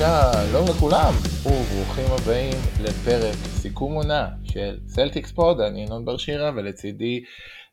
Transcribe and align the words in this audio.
שלום 0.00 0.64
לכולם, 0.70 1.12
וברוכים 1.46 2.04
הבאים 2.12 2.56
לפרק 2.82 3.34
סיכום 3.34 3.94
עונה 3.94 4.28
של 4.44 4.78
סלטיקס 4.88 5.32
Pod, 5.32 5.60
אני 5.60 5.82
ינון 5.82 6.04
בר 6.04 6.16
שירה 6.16 6.50
ולצידי 6.56 7.24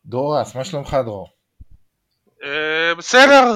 דרורס, 0.05 0.55
מה 0.55 0.65
שלומך 0.65 0.97
דרור? 1.05 1.29
אה, 2.43 2.95
בסדר. 2.97 3.55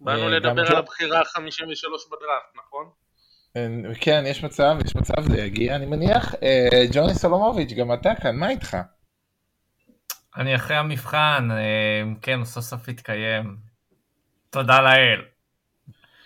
באנו 0.00 0.22
אה, 0.22 0.28
לדבר 0.28 0.66
על 0.66 0.76
הבחירה 0.76 1.18
ה-53 1.18 1.40
בדראפט, 2.06 2.56
נכון? 2.66 2.90
אה, 3.56 3.94
כן, 4.00 4.24
יש 4.26 4.44
מצב, 4.44 4.76
יש 4.84 4.96
מצב, 4.96 5.22
זה 5.22 5.40
יגיע 5.40 5.76
אני 5.76 5.86
מניח. 5.86 6.34
ג'וני 6.92 7.14
סולומוביץ', 7.14 7.72
גם 7.72 7.92
אתה 7.92 8.10
כאן, 8.22 8.36
מה 8.36 8.48
איתך? 8.48 8.76
אני 10.36 10.56
אחרי 10.56 10.76
המבחן, 10.76 11.48
כן, 12.22 12.44
סוף 12.44 12.64
סוף 12.64 12.88
התקיים. 12.88 13.56
תודה 14.50 14.80
לאל. 14.80 15.24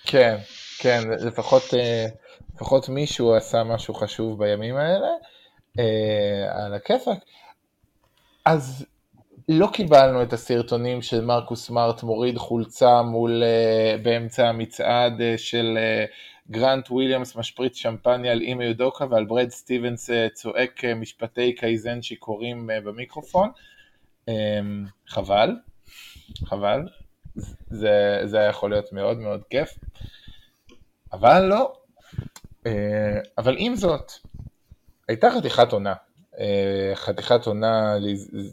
כן, 0.07 0.37
כן, 0.79 1.01
לפחות, 1.27 1.63
אה, 1.75 2.07
לפחות 2.55 2.89
מישהו 2.89 3.35
עשה 3.35 3.65
משהו 3.65 3.95
חשוב 3.95 4.39
בימים 4.39 4.77
האלה, 4.77 5.09
אה, 5.79 6.65
על 6.65 6.75
הכיפאק. 6.75 7.19
אז 8.45 8.87
לא 9.49 9.69
קיבלנו 9.73 10.23
את 10.23 10.33
הסרטונים 10.33 11.03
של 11.03 11.25
מרקוס 11.25 11.67
סמארט 11.67 12.03
מוריד 12.03 12.39
חולצה 12.39 13.03
מול, 13.03 13.43
אה, 13.43 13.97
באמצע 14.03 14.49
המצעד 14.49 15.13
של 15.37 15.79
גרנט 16.51 16.91
וויליאמס 16.91 17.37
משפריץ 17.37 17.77
שמפניה 17.77 18.33
על 18.33 18.41
אימי 18.41 18.65
יודוקה 18.65 19.07
ועל 19.11 19.25
ברד 19.25 19.51
סטיבנס 19.51 20.11
צועק 20.33 20.85
משפטי 20.85 21.53
קייזן 21.55 22.03
שיכורים 22.03 22.71
במיקרופון. 22.85 23.51
חבל, 25.09 25.57
חבל, 26.45 26.89
זה, 27.71 28.21
זה 28.25 28.39
היה 28.39 28.49
יכול 28.49 28.71
להיות 28.71 28.93
מאוד 28.93 29.19
מאוד 29.19 29.43
כיף, 29.51 29.79
אבל 31.13 31.43
לא. 31.43 31.73
אה, 32.67 33.21
אבל 33.39 33.57
עם 33.59 33.77
זאת, 33.77 34.13
הייתה 35.09 35.29
חתיכת 35.39 35.73
עונה, 35.73 35.95
אה, 36.39 36.93
חתיכת 36.95 37.47
עונה 37.47 37.95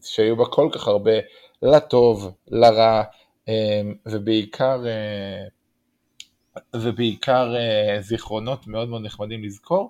שהיו 0.03 0.35
בה 0.35 0.45
כל 0.45 0.69
כך 0.73 0.87
הרבה 0.87 1.11
לטוב, 1.61 2.35
לרע, 2.47 3.03
אה, 3.49 3.81
ובעיקר, 4.05 4.83
ובעיקר 6.75 7.53
זיכרונות 7.99 8.67
מאוד 8.67 8.89
מאוד 8.89 9.01
נחמדים 9.01 9.43
לזכור, 9.43 9.89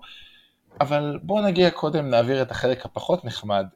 אבל 0.80 1.18
בואו 1.22 1.46
נגיע 1.46 1.70
קודם, 1.70 2.10
נעביר 2.10 2.42
את 2.42 2.50
החלק 2.50 2.84
הפחות 2.84 3.24
נחמד 3.24 3.66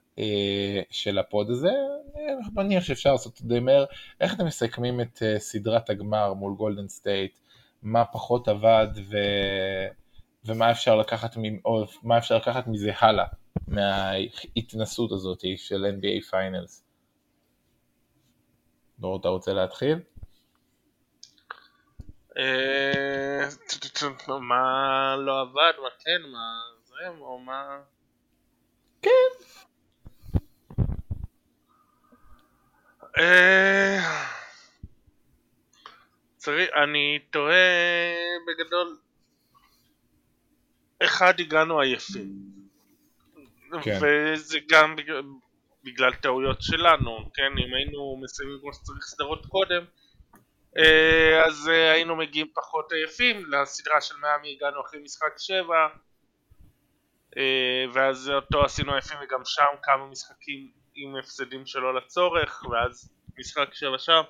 של 0.90 1.18
ה 1.18 1.26
pod 1.26 1.50
הזה, 1.50 1.70
אני 2.14 2.32
מניח 2.54 2.84
שאפשר 2.84 3.12
לעשות 3.12 3.40
את 3.40 3.48
זה 3.48 3.60
מהר, 3.60 3.84
איך 4.20 4.34
אתם 4.34 4.46
מסכמים 4.46 5.00
את 5.00 5.22
סדרת 5.38 5.90
הגמר 5.90 6.34
מול 6.34 6.54
גולדן 6.54 6.88
סטייט, 6.88 7.38
מה 7.82 8.04
פחות 8.04 8.48
עבד 8.48 8.88
ו... 9.10 9.16
ומה 10.44 10.70
אפשר 10.70 10.96
לקחת, 10.96 11.36
מ... 11.36 11.42
או 11.64 11.84
מה 12.02 12.18
אפשר 12.18 12.36
לקחת 12.36 12.66
מזה 12.66 12.90
הלאה, 12.98 13.26
מההתנסות 13.68 15.12
הזאת 15.12 15.40
של 15.56 15.86
NBA 15.98 16.30
Finals. 16.30 16.84
דור, 18.98 19.20
אתה 19.20 19.28
רוצה 19.28 19.52
להתחיל? 19.52 19.98
אה, 22.38 23.48
מה 24.40 25.16
לא 25.18 25.40
עבד, 25.40 25.72
מה 25.82 25.88
כן, 26.04 26.30
מה 26.32 26.60
זה, 26.84 27.08
או 27.20 27.38
מה... 27.38 27.78
אה, 33.18 34.39
צריך, 36.40 36.70
אני 36.84 37.18
תוהה 37.30 37.54
בגדול, 38.46 38.96
אחד 41.02 41.40
הגענו 41.40 41.80
עייפים, 41.80 42.28
כן. 43.82 43.98
וזה 44.02 44.58
גם 44.68 44.96
בגלל, 44.96 45.22
בגלל 45.84 46.14
טעויות 46.14 46.62
שלנו, 46.62 47.30
כן, 47.34 47.52
אם 47.58 47.74
היינו 47.74 48.20
מסיימים 48.22 48.58
כמו 48.60 48.72
שצריך 48.72 49.04
סדרות 49.04 49.46
קודם, 49.46 49.84
אה, 50.78 51.44
אז 51.46 51.68
אה, 51.68 51.92
היינו 51.92 52.16
מגיעים 52.16 52.46
פחות 52.54 52.92
עייפים, 52.92 53.52
לסדרה 53.52 54.00
של 54.00 54.14
מיאמי 54.22 54.52
הגענו 54.56 54.80
אחרי 54.80 55.00
משחק 55.00 55.38
7, 55.38 55.88
אה, 57.36 57.84
ואז 57.92 58.30
אותו 58.30 58.64
עשינו 58.64 58.92
עייפים 58.92 59.18
וגם 59.22 59.40
שם 59.44 59.76
כמה 59.82 60.06
משחקים 60.06 60.70
עם 60.94 61.16
הפסדים 61.16 61.66
שלא 61.66 61.94
לצורך, 61.94 62.64
ואז 62.70 63.10
משחק 63.38 63.74
7 63.74 63.98
שם, 63.98 64.22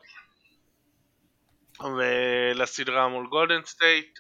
ולסדרה 1.85 3.09
מול 3.09 3.27
גולדן 3.27 3.65
סטייט. 3.65 4.19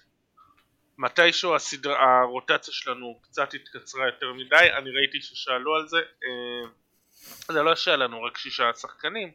מתישהו 0.99 1.55
הסדרה, 1.55 2.21
הרוטציה 2.21 2.75
שלנו 2.75 3.19
קצת 3.23 3.55
התקצרה 3.55 4.07
יותר 4.07 4.33
מדי, 4.33 4.69
אני 4.79 4.91
ראיתי 4.91 5.21
ששאלו 5.21 5.75
על 5.75 5.89
זה, 5.89 5.99
אה, 5.99 6.69
זה 7.49 7.63
לא 7.63 7.75
שהיה 7.75 7.97
לנו 7.97 8.23
רק 8.23 8.39
שישה 8.39 8.75
שחקנים, 8.75 9.31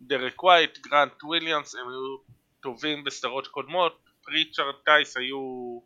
דרק 0.00 0.42
ווייט, 0.42 0.78
גרנט 0.78 1.24
וויליאמס, 1.24 1.74
הם 1.74 1.88
היו 1.88 2.16
טובים 2.60 3.04
בסדרות 3.04 3.46
קודמות, 3.46 3.98
פריצ'רד 4.24 4.74
טייס 4.84 5.16
היו 5.16 5.80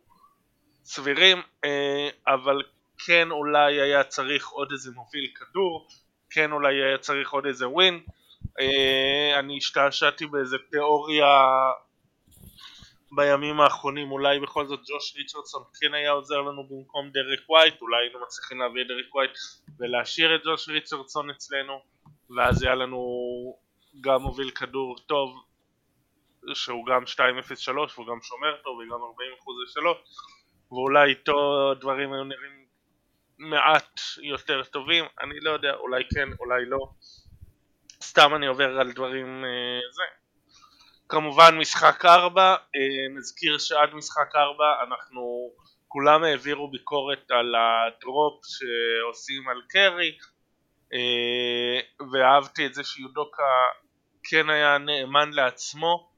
סבירים, 0.83 1.41
אה, 1.63 2.09
אבל 2.27 2.61
כן 3.05 3.31
אולי 3.31 3.81
היה 3.81 4.03
צריך 4.03 4.47
עוד 4.47 4.71
איזה 4.71 4.91
מוביל 4.91 5.31
כדור, 5.35 5.87
כן 6.29 6.51
אולי 6.51 6.83
היה 6.83 6.97
צריך 6.97 7.31
עוד 7.31 7.45
איזה 7.45 7.67
ווין, 7.67 7.93
אה, 7.95 8.24
אני 9.39 9.57
השתעשעתי 9.57 10.25
באיזה 10.25 10.57
תיאוריה 10.71 11.27
בימים 13.11 13.61
האחרונים. 13.61 14.11
אולי 14.11 14.39
בכל 14.39 14.67
זאת 14.67 14.79
ג'וש 14.79 15.15
ריצ'רדסון 15.17 15.63
כן 15.81 15.93
היה 15.93 16.11
עוזר 16.11 16.41
לנו 16.41 16.67
במקום 16.69 17.09
דרק 17.09 17.49
ווייט. 17.49 17.81
אולי 17.81 17.97
היינו 18.05 18.19
מצליחים 18.25 18.59
להביא 18.59 18.81
את 18.81 18.87
דרק 18.87 19.15
ווייט 19.15 19.31
ולהשאיר 19.79 20.35
את 20.35 20.41
ג'וש 20.45 20.69
ריצ'רדסון 20.69 21.29
אצלנו 21.29 21.79
ואז 22.37 22.63
היה 22.63 22.75
לנו 22.75 22.99
גם 24.01 24.21
מוביל 24.21 24.49
כדור 24.49 24.95
טוב 25.07 25.43
שהוא 26.53 26.85
גם 26.85 27.03
2.03 27.03 27.69
והוא 27.71 28.07
גם 28.07 28.21
שומר 28.21 28.55
טוב 28.63 28.77
וגם 28.77 28.97
40% 28.97 29.01
לשלוש. 29.65 29.97
ואולי 30.71 31.09
איתו 31.09 31.71
הדברים 31.71 32.13
היו 32.13 32.23
נראים 32.23 32.65
מעט 33.37 33.99
יותר 34.21 34.63
טובים. 34.63 35.05
אני 35.21 35.39
לא 35.39 35.51
יודע 35.51 35.73
אולי 35.73 36.03
כן 36.13 36.29
אולי 36.39 36.65
לא 36.65 36.89
סתם 38.01 38.35
אני 38.35 38.47
עובר 38.47 38.79
על 38.79 38.91
דברים 38.91 39.45
אה, 39.45 39.91
זה. 39.91 40.03
כמובן 41.09 41.57
משחק 41.57 42.05
4, 42.05 42.41
אה, 42.51 42.55
נזכיר 43.17 43.57
שעד 43.57 43.93
משחק 43.93 44.35
4 44.35 44.65
אנחנו 44.87 45.51
כולם 45.87 46.23
העבירו 46.23 46.71
ביקורת 46.71 47.31
על 47.31 47.55
הדרופ 47.55 48.45
שעושים 48.45 49.49
על 49.49 49.61
קרי 49.69 50.17
אה, 50.93 52.07
ואהבתי 52.11 52.65
את 52.65 52.73
זה 52.73 52.83
שיודוקה 52.83 53.43
כן 54.23 54.49
היה 54.49 54.77
נאמן 54.77 55.31
לעצמו 55.33 56.09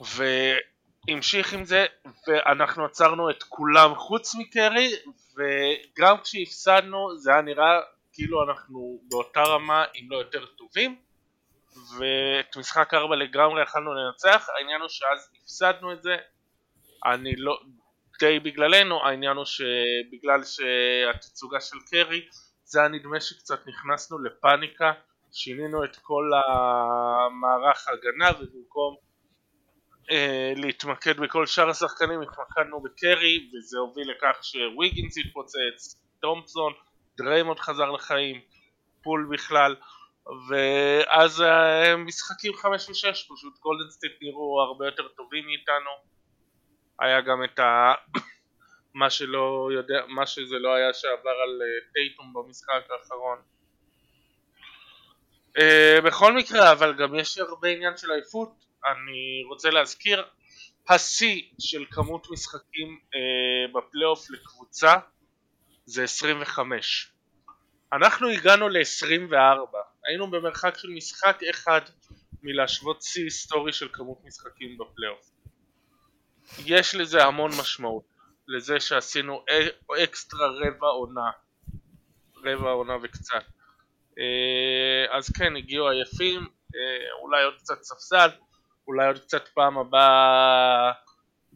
והמשיך 0.00 1.52
עם 1.52 1.64
זה 1.64 1.86
ואנחנו 2.26 2.84
עצרנו 2.84 3.30
את 3.30 3.42
כולם 3.42 3.94
חוץ 3.94 4.34
מקרי 4.34 4.92
וגם 5.36 6.16
כשהפסדנו 6.22 7.18
זה 7.18 7.32
היה 7.32 7.42
נראה 7.42 7.80
כאילו 8.16 8.42
אנחנו 8.42 9.00
באותה 9.08 9.42
רמה 9.42 9.84
אם 9.94 10.10
לא 10.10 10.16
יותר 10.16 10.46
טובים 10.46 10.96
ואת 11.98 12.56
משחק 12.56 12.94
4 12.94 13.16
לגמרי 13.16 13.62
יכלנו 13.62 13.94
לנצח, 13.94 14.46
העניין 14.56 14.80
הוא 14.80 14.88
שאז 14.88 15.30
הפסדנו 15.42 15.92
את 15.92 16.02
זה, 16.02 16.16
אני 17.04 17.36
לא, 17.36 17.60
די 18.20 18.40
בגללנו, 18.40 19.06
העניין 19.06 19.36
הוא 19.36 19.44
שבגלל 19.44 20.40
שהתצוגה 20.44 21.60
של 21.60 21.76
קרי, 21.90 22.28
זה 22.64 22.80
היה 22.80 22.88
נדמה 22.88 23.20
שקצת 23.20 23.66
נכנסנו 23.66 24.18
לפאניקה, 24.18 24.92
שינינו 25.32 25.84
את 25.84 25.96
כל 25.96 26.30
המערך 26.46 27.88
ההגנה 27.88 28.30
ובמקום 28.40 28.96
אה, 30.10 30.52
להתמקד 30.56 31.20
בכל 31.20 31.46
שאר 31.46 31.70
השחקנים 31.70 32.20
התמקדנו 32.22 32.82
בקרי 32.82 33.50
וזה 33.54 33.78
הוביל 33.78 34.10
לכך 34.10 34.44
שוויגינס 34.44 35.18
התפוצץ, 35.18 36.00
תומפסון, 36.20 36.72
דריימונד 37.16 37.60
חזר 37.60 37.90
לחיים, 37.90 38.40
פול 39.02 39.28
בכלל 39.30 39.76
ואז 40.48 41.42
אה, 41.42 41.96
משחקים 41.96 42.54
5 42.54 42.88
ו-6 42.88 43.12
פשוט 43.12 43.58
גולדן 43.60 43.90
סטייט 43.90 44.12
נראו 44.22 44.60
הרבה 44.60 44.86
יותר 44.86 45.08
טובים 45.08 45.46
מאיתנו. 45.46 45.90
היה 47.00 47.20
גם 47.20 47.44
את 47.44 47.58
ה... 47.58 47.94
מה 48.94 49.10
שלא 49.10 49.68
יודע, 49.72 50.02
מה 50.08 50.26
שזה 50.26 50.58
לא 50.58 50.74
היה 50.74 50.94
שעבר 50.94 51.30
על 51.30 51.62
אה, 51.62 51.92
טייטום 51.92 52.32
במשחק 52.34 52.90
האחרון. 52.90 53.38
אה, 55.58 55.98
בכל 56.04 56.32
מקרה 56.32 56.72
אבל 56.72 56.94
גם 56.94 57.14
יש 57.14 57.38
הרבה 57.38 57.68
עניין 57.68 57.96
של 57.96 58.10
עייפות. 58.10 58.66
אני 58.86 59.44
רוצה 59.48 59.70
להזכיר 59.70 60.24
השיא 60.88 61.42
של 61.60 61.84
כמות 61.90 62.30
משחקים 62.30 63.00
בפלייאוף 63.74 64.30
לקבוצה 64.30 64.94
זה 65.86 66.04
25 66.04 67.12
אנחנו 67.92 68.28
הגענו 68.28 68.68
ל-24, 68.68 69.76
היינו 70.04 70.30
במרחק 70.30 70.78
של 70.78 70.88
משחק 70.88 71.40
אחד 71.50 71.80
מלהשוות 72.42 73.02
שיא 73.02 73.24
היסטורי 73.24 73.72
של 73.72 73.88
כמות 73.92 74.18
משחקים 74.24 74.78
בפלייאוף. 74.78 75.30
יש 76.64 76.94
לזה 76.94 77.24
המון 77.24 77.50
משמעות, 77.60 78.04
לזה 78.48 78.80
שעשינו 78.80 79.44
אקסטרה 80.04 80.48
רבע 80.48 80.86
עונה, 80.86 81.30
רבע 82.44 82.70
עונה 82.70 82.96
וקצת. 83.02 83.44
אה, 84.18 85.16
אז 85.16 85.30
כן, 85.30 85.56
הגיעו 85.56 85.88
עייפים, 85.88 86.40
אה, 86.74 87.20
אולי 87.22 87.44
עוד 87.44 87.54
קצת 87.58 87.82
ספסל, 87.82 88.28
אולי 88.88 89.06
עוד 89.06 89.18
קצת 89.18 89.48
פעם 89.48 89.78
הבאה 89.78 90.92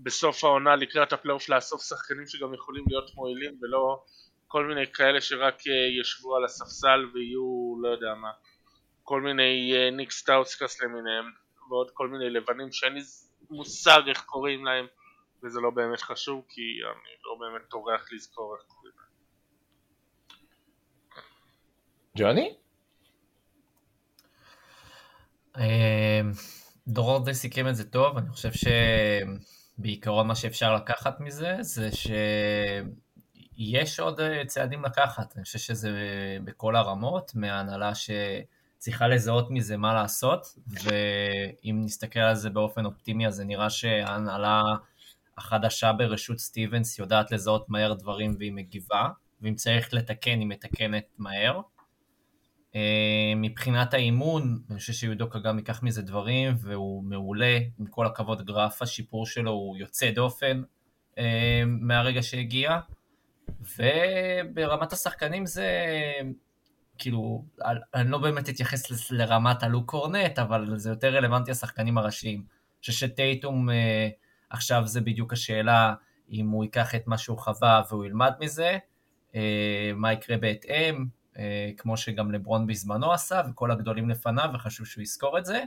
בסוף 0.02 0.44
העונה 0.44 0.76
לקראת 0.76 1.12
הפלייאוף 1.12 1.48
לאסוף 1.48 1.82
שחקנים 1.82 2.26
שגם 2.26 2.54
יכולים 2.54 2.84
להיות 2.88 3.14
מועילים 3.14 3.58
ולא 3.62 4.04
כל 4.48 4.66
מיני 4.66 4.86
כאלה 4.92 5.20
שרק 5.20 5.54
אה, 5.66 6.00
ישבו 6.00 6.36
על 6.36 6.44
הספסל 6.44 7.10
ויהיו 7.14 7.74
לא 7.82 7.88
יודע 7.88 8.14
מה 8.14 8.30
כל 9.02 9.20
מיני 9.20 9.72
ניק 9.92 10.10
סטאוסקס 10.10 10.82
למיניהם 10.82 11.24
ועוד 11.70 11.90
כל 11.94 12.08
מיני 12.08 12.30
לבנים 12.30 12.72
שאין 12.72 12.94
לי 12.94 13.00
מושג 13.50 14.00
איך 14.08 14.22
קוראים 14.22 14.64
להם 14.64 14.86
וזה 15.42 15.60
לא 15.60 15.70
באמת 15.70 16.00
חשוב 16.00 16.44
כי 16.48 16.60
אני 16.84 17.14
לא 17.24 17.36
באמת 17.40 17.68
טורח 17.70 18.12
לזכור 18.12 18.56
איך 18.56 18.64
קוראים 18.68 18.94
להם. 18.98 19.10
ג'וני? 22.16 22.54
אמ, 25.58 26.32
דרור 26.88 27.24
די 27.24 27.34
סיכם 27.34 27.68
את 27.68 27.76
זה 27.76 27.90
טוב, 27.90 28.16
אני 28.16 28.30
חושב 28.30 28.52
שבעיקרון 29.80 30.26
מה 30.26 30.34
שאפשר 30.34 30.74
לקחת 30.74 31.20
מזה 31.20 31.56
זה 31.60 31.90
שיש 31.92 34.00
עוד 34.00 34.20
אה, 34.20 34.42
צעדים 34.46 34.84
לקחת, 34.84 35.36
אני 35.36 35.44
חושב 35.44 35.58
שזה 35.58 35.90
בכל 36.44 36.76
הרמות, 36.76 37.32
מההנהלה 37.34 37.92
שצריכה 37.94 39.08
לזהות 39.08 39.50
מזה 39.50 39.76
מה 39.76 39.94
לעשות, 39.94 40.46
ואם 40.66 41.80
נסתכל 41.84 42.20
על 42.20 42.34
זה 42.34 42.50
באופן 42.50 42.84
אופטימי 42.84 43.26
אז 43.26 43.34
זה 43.34 43.44
נראה 43.44 43.70
שההנהלה 43.70 44.62
החדשה 45.38 45.92
ברשות 45.92 46.38
סטיבנס 46.38 46.98
יודעת 46.98 47.32
לזהות 47.32 47.68
מהר 47.68 47.94
דברים 47.94 48.34
והיא 48.38 48.52
מגיבה, 48.52 49.08
ואם 49.42 49.54
צריך 49.54 49.94
לתקן 49.94 50.38
היא 50.38 50.46
מתקנת 50.46 51.04
מהר. 51.18 51.60
אה, 52.74 53.32
מבחינת 53.36 53.94
האימון, 53.94 54.58
אני 54.70 54.78
חושב 54.78 54.92
שיהודוקה 54.92 55.38
גם 55.38 55.58
ייקח 55.58 55.82
מזה 55.82 56.02
דברים, 56.02 56.54
והוא 56.60 57.04
מעולה, 57.04 57.58
עם 57.78 57.86
כל 57.86 58.06
הכבוד 58.06 58.46
גרף 58.46 58.82
השיפור 58.82 59.26
שלו 59.26 59.50
הוא 59.50 59.76
יוצא 59.76 60.10
דופן 60.10 60.62
אה, 61.18 61.62
מהרגע 61.66 62.22
שהגיע, 62.22 62.78
וברמת 63.60 64.92
השחקנים 64.92 65.46
זה, 65.46 65.68
כאילו, 66.98 67.44
אני 67.94 68.10
לא 68.10 68.18
באמת 68.18 68.48
אתייחס 68.48 69.10
לרמת 69.10 69.62
הלוק 69.62 69.90
קורנט, 69.90 70.38
אבל 70.38 70.78
זה 70.78 70.90
יותר 70.90 71.14
רלוונטי 71.14 71.50
השחקנים 71.50 71.98
הראשיים. 71.98 72.38
אני 72.38 72.80
חושב 72.80 72.92
שטייטום, 72.92 73.70
אה, 73.70 74.08
עכשיו 74.50 74.86
זה 74.86 75.00
בדיוק 75.00 75.32
השאלה 75.32 75.94
אם 76.30 76.48
הוא 76.48 76.64
ייקח 76.64 76.94
את 76.94 77.06
מה 77.06 77.18
שהוא 77.18 77.38
חווה 77.38 77.82
והוא 77.90 78.04
ילמד 78.04 78.32
מזה, 78.40 78.78
מה 79.94 80.12
יקרה 80.12 80.36
בהתאם, 80.36 81.06
כמו 81.76 81.96
שגם 81.96 82.32
לברון 82.32 82.66
בזמנו 82.66 83.12
עשה, 83.12 83.42
וכל 83.50 83.70
הגדולים 83.70 84.10
לפניו, 84.10 84.50
וחשוב 84.54 84.86
שהוא 84.86 85.02
יזכור 85.02 85.38
את 85.38 85.44
זה. 85.44 85.64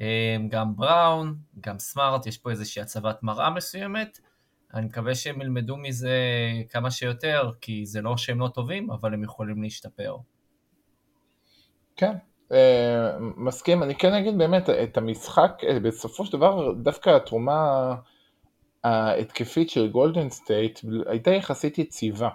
אה, 0.00 0.36
גם 0.48 0.76
בראון, 0.76 1.36
גם 1.60 1.78
סמארט, 1.78 2.26
יש 2.26 2.38
פה 2.38 2.50
איזושהי 2.50 2.82
הצבת 2.82 3.22
מראה 3.22 3.50
מסוימת. 3.50 4.18
אני 4.74 4.86
מקווה 4.86 5.14
שהם 5.14 5.40
ילמדו 5.40 5.76
מזה 5.76 6.16
כמה 6.70 6.90
שיותר, 6.90 7.50
כי 7.60 7.86
זה 7.86 8.02
לא 8.02 8.16
שהם 8.16 8.40
לא 8.40 8.48
טובים, 8.48 8.90
אבל 8.90 9.14
הם 9.14 9.24
יכולים 9.24 9.62
להשתפר. 9.62 10.16
כן, 11.96 12.12
אה, 12.52 13.16
מסכים. 13.18 13.82
אני 13.82 13.94
כן 13.94 14.12
אגיד 14.12 14.38
באמת, 14.38 14.70
את 14.70 14.96
המשחק, 14.96 15.62
בסופו 15.82 16.24
של 16.24 16.32
דבר, 16.32 16.72
דווקא 16.72 17.10
התרומה 17.10 17.94
ההתקפית 18.84 19.70
של 19.70 19.88
גולדן 19.88 20.30
סטייט 20.30 20.80
הייתה 21.06 21.30
יחסית 21.30 21.78
יציבה. 21.78 22.28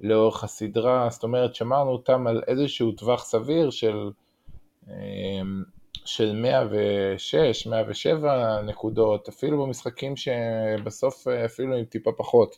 לאורך 0.00 0.44
הסדרה, 0.44 1.08
זאת 1.10 1.22
אומרת 1.22 1.54
שמרנו 1.54 1.90
אותם 1.90 2.26
על 2.26 2.42
איזשהו 2.46 2.92
טווח 2.92 3.24
סביר 3.24 3.70
של, 3.70 4.10
אמ, 4.88 5.62
של 6.04 6.32
106, 6.36 7.66
107 7.66 8.62
נקודות, 8.62 9.28
אפילו 9.28 9.66
במשחקים 9.66 10.16
שבסוף 10.16 11.28
אפילו 11.28 11.76
עם 11.76 11.84
טיפה 11.84 12.10
פחות. 12.16 12.56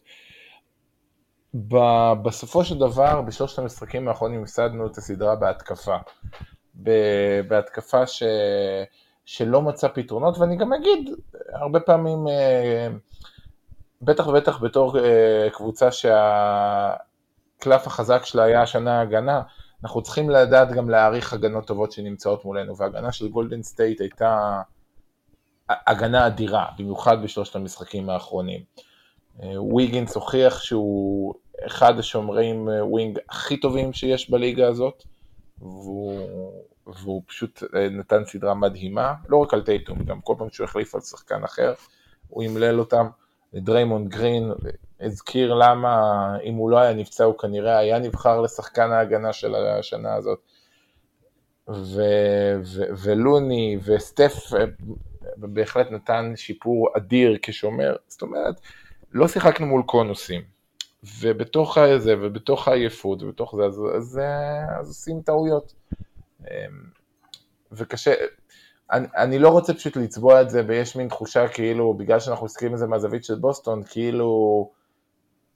בסופו 2.23 2.65
של 2.65 2.79
דבר, 2.79 3.23
בשלושת 3.23 3.59
המשחקים 3.59 4.09
האחרונים 4.09 4.43
הפסדנו 4.43 4.87
את 4.87 4.99
הסדרה 4.99 5.37
בהתקפה. 5.37 5.97
בהתקפה 7.49 8.07
ש... 8.07 8.23
שלא 9.25 9.63
מצא 9.63 9.89
פתרונות, 9.89 10.39
ואני 10.39 10.57
גם 10.57 10.73
אגיד, 10.73 11.11
הרבה 11.53 11.81
פעמים, 11.81 12.29
אה, 12.29 12.89
בטח 14.03 14.27
ובטח 14.27 14.63
בתור 14.63 14.99
אה, 14.99 15.49
קבוצה 15.53 15.93
שה... 15.93 16.93
הקלף 17.63 17.87
החזק 17.87 18.25
שלה 18.25 18.43
היה 18.43 18.63
השנה 18.63 18.99
ההגנה, 18.99 19.43
אנחנו 19.85 20.03
צריכים 20.03 20.31
לדעת 20.31 20.73
גם 20.73 20.91
להעריך 20.91 21.33
הגנות 21.33 21.67
טובות 21.67 21.93
שנמצאות 21.93 22.45
מולנו, 22.45 22.77
וההגנה 22.77 23.13
של 23.13 23.29
גולדן 23.29 23.63
סטייט 23.63 24.01
הייתה 24.01 24.61
הגנה 25.69 26.27
אדירה, 26.27 26.67
במיוחד 26.79 27.23
בשלושת 27.23 27.57
המשחקים 27.57 28.11
האחרונים. 28.11 28.61
ויגינס 29.75 30.15
הוכיח 30.15 30.63
שהוא 30.63 31.35
אחד 31.67 31.99
השומרים 31.99 32.69
wing 32.81 33.19
הכי 33.31 33.57
טובים 33.57 33.93
שיש 33.93 34.31
בליגה 34.31 34.69
הזאת, 34.69 35.03
והוא, 35.59 36.21
והוא 36.87 37.23
פשוט 37.27 37.63
אה, 37.77 37.89
נתן 37.89 38.25
סדרה 38.25 38.55
מדהימה, 38.55 39.15
לא 39.29 39.37
רק 39.37 39.55
על 39.55 39.63
טייטום, 39.63 40.05
גם 40.05 40.21
כל 40.21 40.35
פעם 40.39 40.51
שהוא 40.51 40.65
החליף 40.65 40.95
על 40.95 41.01
שחקן 41.01 41.45
אחר, 41.45 41.75
הוא 42.29 42.45
אמלל 42.45 42.79
אותם. 42.81 43.07
דריימונד 43.55 44.09
גרין 44.09 44.53
הזכיר 45.03 45.55
למה 45.55 46.37
אם 46.45 46.55
הוא 46.55 46.71
לא 46.71 46.79
היה 46.79 46.95
נפצע 46.95 47.25
הוא 47.25 47.39
כנראה 47.39 47.79
היה 47.79 47.99
נבחר 47.99 48.41
לשחקן 48.41 48.91
ההגנה 48.91 49.33
של 49.33 49.55
השנה 49.55 50.15
הזאת. 50.15 50.39
ו- 51.69 52.61
ו- 52.65 52.91
ולוני 53.03 53.79
וסטף 53.85 54.35
אה, 54.55 54.65
בהחלט 55.37 55.91
נתן 55.91 56.33
שיפור 56.37 56.89
אדיר 56.97 57.39
כשומר, 57.43 57.97
זאת 58.09 58.23
אומרת, 58.23 58.61
לא 59.13 59.29
שיחקנו 59.29 59.67
מול 59.67 59.83
קונוסים, 59.83 60.43
ובתוך 61.21 61.79
זה, 61.99 62.15
ובתוך 62.21 62.69
העייפות, 62.69 63.23
ובתוך 63.23 63.55
זה, 63.57 63.65
אז, 63.65 63.83
אז, 63.97 64.21
אז 64.81 64.89
עושים 64.89 65.21
טעויות. 65.23 65.73
אמ, 66.41 66.47
וקשה, 67.73 68.15
אני, 68.93 69.07
אני 69.17 69.39
לא 69.39 69.49
רוצה 69.49 69.75
פשוט 69.75 69.97
לצבוע 69.97 70.41
את 70.41 70.51
זה, 70.51 70.63
ויש 70.67 70.97
מין 70.97 71.09
תחושה 71.09 71.49
כאילו, 71.49 71.95
בגלל 71.95 72.21
שאנחנו 72.21 72.45
עוסקים 72.45 72.73
בזה 72.73 72.87
מהזווית 72.87 73.25
של 73.25 73.35
בוסטון, 73.35 73.83
כאילו 73.83 74.71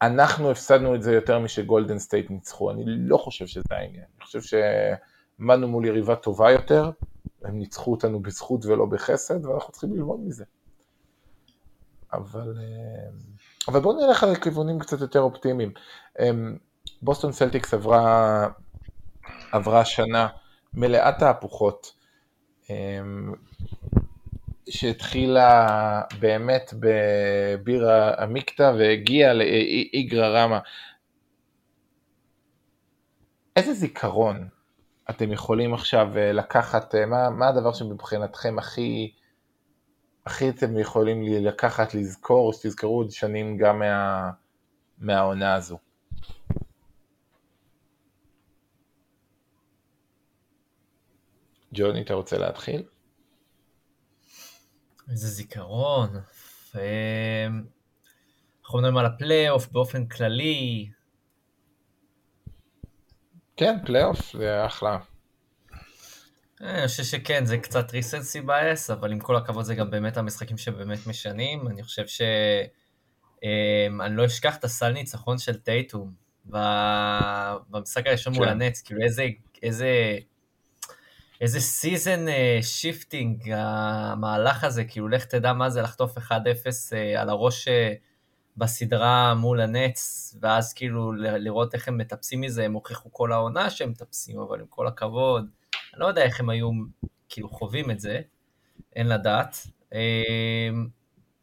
אנחנו 0.02 0.50
הפסדנו 0.50 0.94
את 0.94 1.02
זה 1.02 1.12
יותר 1.12 1.38
משגולדן 1.38 1.98
סטייט 1.98 2.30
ניצחו, 2.30 2.70
אני 2.70 2.82
לא 2.86 3.16
חושב 3.16 3.46
שזה 3.46 3.64
העניין, 3.70 4.04
אני 4.16 4.24
חושב 4.24 4.40
שעמדנו 4.42 5.68
מול 5.68 5.84
יריבה 5.84 6.16
טובה 6.16 6.50
יותר, 6.50 6.90
הם 7.44 7.58
ניצחו 7.58 7.90
אותנו 7.90 8.20
בזכות 8.20 8.66
ולא 8.66 8.86
בחסד, 8.86 9.46
ואנחנו 9.46 9.72
צריכים 9.72 9.94
ללמוד 9.94 10.20
מזה. 10.20 10.44
אבל, 12.12 12.58
אה, 12.58 13.08
אבל 13.68 13.80
בואו 13.80 14.06
נלך 14.06 14.24
על 14.24 14.34
כיוונים 14.34 14.78
קצת 14.78 15.00
יותר 15.00 15.20
אופטימיים. 15.20 15.72
אמ, 16.20 16.56
בוסטון 17.02 17.32
סלטיקס 17.32 17.74
עברה, 17.74 18.48
עברה 19.52 19.84
שנה 19.84 20.28
מלאת 20.74 21.14
תהפוכות. 21.18 21.92
שהתחילה 24.68 26.02
באמת 26.20 26.74
בבירה 26.80 28.14
עמיקתא 28.14 28.72
והגיעה 28.78 29.32
לאיגרא 29.32 30.28
רמא. 30.28 30.58
איזה 33.56 33.72
זיכרון 33.72 34.48
אתם 35.10 35.32
יכולים 35.32 35.74
עכשיו 35.74 36.08
אה, 36.16 36.32
לקחת, 36.32 36.94
אה, 36.94 37.06
מה, 37.06 37.30
מה 37.30 37.48
הדבר 37.48 37.72
שמבחינתכם 37.72 38.58
הכי, 38.58 39.12
הכי 40.26 40.48
אתם 40.48 40.78
יכולים 40.78 41.22
לקחת, 41.22 41.94
לזכור, 41.94 42.52
שתזכרו 42.52 42.96
עוד 42.96 43.10
שנים 43.10 43.56
גם 43.56 43.78
מה, 43.78 44.30
מהעונה 44.98 45.54
הזו? 45.54 45.78
ג'וני, 51.72 52.02
אתה 52.02 52.14
רוצה 52.14 52.38
להתחיל? 52.38 52.95
איזה 55.10 55.28
זיכרון. 55.28 56.08
אנחנו 58.64 58.78
מדברים 58.78 58.96
על 58.96 59.06
הפלייאוף 59.06 59.68
באופן 59.68 60.06
כללי. 60.06 60.90
כן, 63.56 63.76
פלייאוף 63.86 64.32
זה 64.32 64.66
אחלה. 64.66 64.98
אה, 66.62 66.78
אני 66.78 66.88
חושב 66.88 67.02
שכן, 67.02 67.44
זה 67.44 67.58
קצת 67.58 67.92
recency 67.92 68.40
bias, 68.40 68.90
אבל 68.90 69.12
עם 69.12 69.20
כל 69.20 69.36
הכבוד 69.36 69.64
זה 69.64 69.74
גם 69.74 69.90
באמת 69.90 70.16
המשחקים 70.16 70.58
שבאמת 70.58 71.06
משנים. 71.06 71.68
אני 71.68 71.82
חושב 71.82 72.06
ש... 72.06 72.20
אמ, 73.42 74.00
אני 74.00 74.16
לא 74.16 74.26
אשכח 74.26 74.56
את 74.56 74.64
הסל 74.64 74.92
ניצחון 74.92 75.38
של 75.38 75.56
טייטום 75.56 76.12
במשחק 77.70 78.06
הראשון 78.06 78.34
מול 78.34 78.46
כן. 78.46 78.52
הנטס, 78.52 78.82
כאילו 78.82 79.00
איזה, 79.02 79.26
איזה 81.40 81.60
season 81.60 82.26
shifting 82.62 83.50
המהלך 83.52 84.64
הזה, 84.64 84.84
כאילו 84.84 85.08
לך 85.08 85.24
תדע 85.24 85.52
מה 85.52 85.70
זה 85.70 85.82
לחטוף 85.82 86.18
1-0 86.18 86.30
אה, 86.92 87.20
על 87.20 87.28
הראש 87.28 87.68
אה, 87.68 87.94
בסדרה 88.56 89.34
מול 89.34 89.60
הנטס, 89.60 90.34
ואז 90.40 90.72
כאילו 90.72 91.12
לראות 91.12 91.74
איך 91.74 91.88
הם 91.88 91.98
מטפסים 91.98 92.40
מזה, 92.40 92.64
הם 92.64 92.72
הוכיחו 92.72 93.12
כל 93.12 93.32
העונה 93.32 93.70
שהם 93.70 93.90
מטפסים, 93.90 94.40
אבל 94.40 94.60
עם 94.60 94.66
כל 94.68 94.86
הכבוד, 94.86 95.46
אני 95.94 96.00
לא 96.00 96.06
יודע 96.06 96.22
איך 96.22 96.40
הם 96.40 96.50
היו 96.50 96.70
כאילו 97.28 97.48
חווים 97.48 97.90
את 97.90 98.00
זה, 98.00 98.20
אין 98.96 99.08
לדעת. 99.08 99.56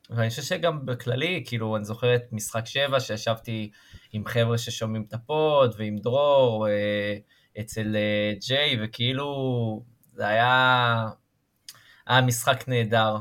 ואני 0.09 0.29
חושב 0.29 0.41
שגם 0.41 0.85
בכללי, 0.85 1.43
כאילו, 1.47 1.77
אני 1.77 1.85
זוכר 1.85 2.15
את 2.15 2.23
משחק 2.31 2.65
7, 2.65 3.00
שישבתי 3.00 3.71
עם 4.13 4.25
חבר'ה 4.25 4.57
ששומעים 4.57 5.05
את 5.07 5.13
הפוד, 5.13 5.75
ועם 5.77 5.97
דרור, 5.97 6.67
אה, 6.67 7.17
אצל 7.60 7.95
אה, 7.95 8.33
ג'יי, 8.48 8.77
וכאילו, 8.83 9.83
זה 10.13 10.27
היה, 10.27 11.05
היה 12.07 12.22
משחק 12.22 12.63
נהדר. 12.67 13.15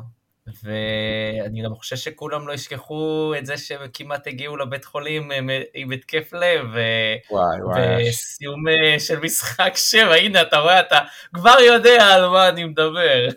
ואני 0.64 1.62
גם 1.62 1.74
חושב 1.74 1.96
שכולם 1.96 2.48
לא 2.48 2.52
ישכחו 2.52 3.34
את 3.38 3.46
זה 3.46 3.56
שהם 3.56 3.80
כמעט 3.94 4.26
הגיעו 4.26 4.56
לבית 4.56 4.84
חולים 4.84 5.32
אה, 5.32 5.38
עם 5.74 5.92
התקף 5.92 6.32
לב, 6.32 6.66
וסיום 8.08 8.64
של 8.98 9.20
משחק 9.20 9.72
7, 9.76 10.14
הנה 10.14 10.42
אתה 10.42 10.58
רואה, 10.58 10.80
אתה 10.80 10.98
כבר 11.34 11.56
יודע 11.66 12.04
על 12.04 12.28
מה 12.28 12.48
אני 12.48 12.64
מדבר. 12.64 13.28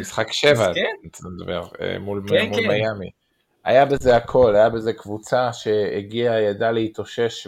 משחק 0.00 0.32
שבע, 0.32 0.74
כן. 0.74 1.08
אתה 1.10 1.28
מדבר, 1.28 1.68
אה, 1.80 1.98
מול, 1.98 2.22
כן, 2.28 2.50
כן. 2.54 2.68
מיאמי. 2.68 3.10
היה 3.64 3.84
בזה 3.84 4.16
הכל, 4.16 4.54
היה 4.56 4.68
בזה 4.68 4.92
קבוצה 4.92 5.52
שהגיעה, 5.52 6.40
ידעה 6.40 6.72
להתאושש 6.72 7.46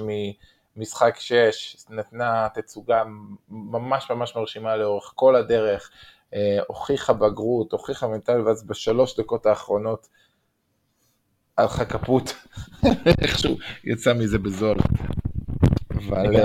ממשחק 0.77 1.17
6, 1.19 1.77
נתנה 1.91 2.49
תצוגה 2.55 3.03
ממש 3.49 4.11
ממש 4.11 4.37
מרשימה 4.37 4.77
לאורך 4.77 5.13
כל 5.15 5.37
הדרך, 5.37 5.91
אה, 6.35 6.59
הוכיחה 6.67 7.13
בגרות, 7.13 7.73
הוכיחה 7.73 8.09
מנטל, 8.09 8.41
ואז 8.41 8.67
בשלוש 8.67 9.21
דקות 9.21 9.47
האחרונות 9.47 10.09
הלכה 11.59 11.85
כפות, 11.85 12.35
איכשהו 13.23 13.57
יצא 13.85 14.15
מזה 14.15 14.39
בזול. 14.39 14.77
אבל 15.91 16.37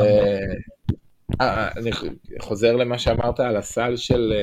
אה, 1.41 1.69
אני 1.77 1.91
חוזר 2.39 2.75
למה 2.75 3.00
שאמרת 3.00 3.39
על 3.39 3.57
הסל 3.57 3.98
של... 3.98 4.33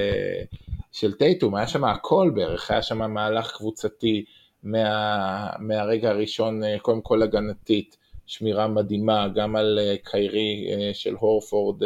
של 0.93 1.13
טייטום, 1.13 1.55
היה 1.55 1.67
שם 1.67 1.85
הכל 1.85 2.31
בערך, 2.35 2.71
היה 2.71 2.83
שם 2.83 3.13
מהלך 3.13 3.57
קבוצתי 3.57 4.25
מה, 4.63 5.51
מהרגע 5.59 6.11
הראשון, 6.11 6.65
אה, 6.65 6.79
קודם 6.79 7.01
כל 7.01 7.23
הגנתית, 7.23 7.97
שמירה 8.27 8.69
מדהימה, 8.69 9.29
גם 9.35 9.57
על 9.57 9.79
אה, 9.83 9.95
קיירי 10.05 10.67
אה, 10.71 10.91
של 10.95 11.15
הורפורד 11.19 11.83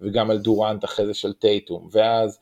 וגם 0.00 0.30
על 0.30 0.38
דורנט 0.38 0.84
אחרי 0.84 1.06
זה 1.06 1.14
של 1.14 1.32
טייטום, 1.32 1.88
ואז 1.92 2.38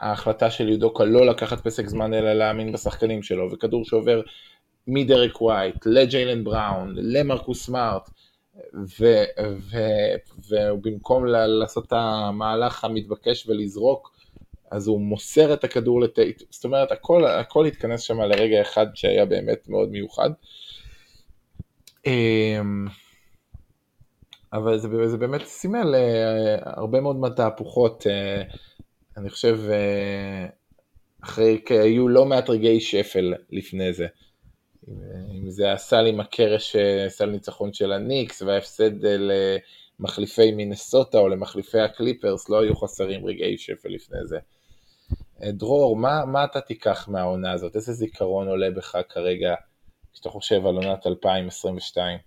ההחלטה 0.00 0.50
של 0.50 0.68
יודוקה 0.68 1.04
לא 1.04 1.26
לקחת 1.26 1.60
פסק 1.60 1.86
זמן 1.86 2.14
אלא 2.14 2.32
להאמין 2.32 2.72
בשחקנים 2.72 3.22
שלו, 3.22 3.52
וכדור 3.52 3.84
שעובר 3.84 4.20
מדרק 4.86 5.42
ווייט 5.42 5.86
לג'יילן 5.86 6.44
בראון, 6.44 6.94
למרקוס 6.96 7.64
סמארט, 7.64 8.10
ובמקום 10.48 11.26
לעשות 11.26 11.86
את 11.86 11.92
המהלך 11.92 12.84
המתבקש 12.84 13.48
ולזרוק 13.48 14.18
אז 14.70 14.88
הוא 14.88 15.00
מוסר 15.00 15.54
את 15.54 15.64
הכדור 15.64 16.00
לטייט, 16.00 16.42
זאת 16.50 16.64
אומרת 16.64 16.92
הכל, 16.92 17.26
הכל 17.26 17.66
התכנס 17.66 18.00
שם 18.00 18.20
לרגע 18.20 18.60
אחד 18.60 18.86
שהיה 18.94 19.24
באמת 19.24 19.68
מאוד 19.68 19.90
מיוחד. 19.90 20.30
אמ, 22.06 22.86
אבל 24.52 24.78
זה, 24.78 25.08
זה 25.08 25.16
באמת 25.16 25.44
סימל 25.44 25.94
אה, 25.94 26.56
הרבה 26.62 27.00
מאוד 27.00 27.16
מהתהפוכות, 27.16 28.06
אה, 28.06 28.42
אני 29.16 29.30
חושב, 29.30 29.58
אה, 29.70 30.46
אחרי, 31.24 31.60
היו 31.68 32.08
לא 32.08 32.24
מעט 32.24 32.50
רגעי 32.50 32.80
שפל 32.80 33.34
לפני 33.50 33.92
זה. 33.92 34.06
אם 35.34 35.50
זה 35.50 35.72
הסל 35.72 36.06
עם 36.06 36.20
הקרש, 36.20 36.76
סל 37.08 37.30
ניצחון 37.30 37.72
של 37.72 37.92
הניקס 37.92 38.42
וההפסד 38.42 38.90
למחליפי 40.00 40.52
מינסוטה 40.52 41.18
או 41.18 41.28
למחליפי 41.28 41.80
הקליפרס, 41.80 42.48
לא 42.48 42.60
היו 42.60 42.76
חסרים 42.76 43.26
רגעי 43.26 43.58
שפל 43.58 43.88
לפני 43.88 44.18
זה. 44.24 44.38
דרור, 45.46 45.96
מה, 45.96 46.24
מה 46.24 46.44
אתה 46.44 46.60
תיקח 46.60 47.08
מהעונה 47.08 47.52
הזאת? 47.52 47.76
איזה 47.76 47.92
זיכרון 47.92 48.48
עולה 48.48 48.70
בך 48.70 48.96
כרגע 49.08 49.54
כשאתה 50.18 50.30
חושב 50.30 50.66
על 50.66 50.74
עונת 50.74 51.06
2022? 51.06 52.18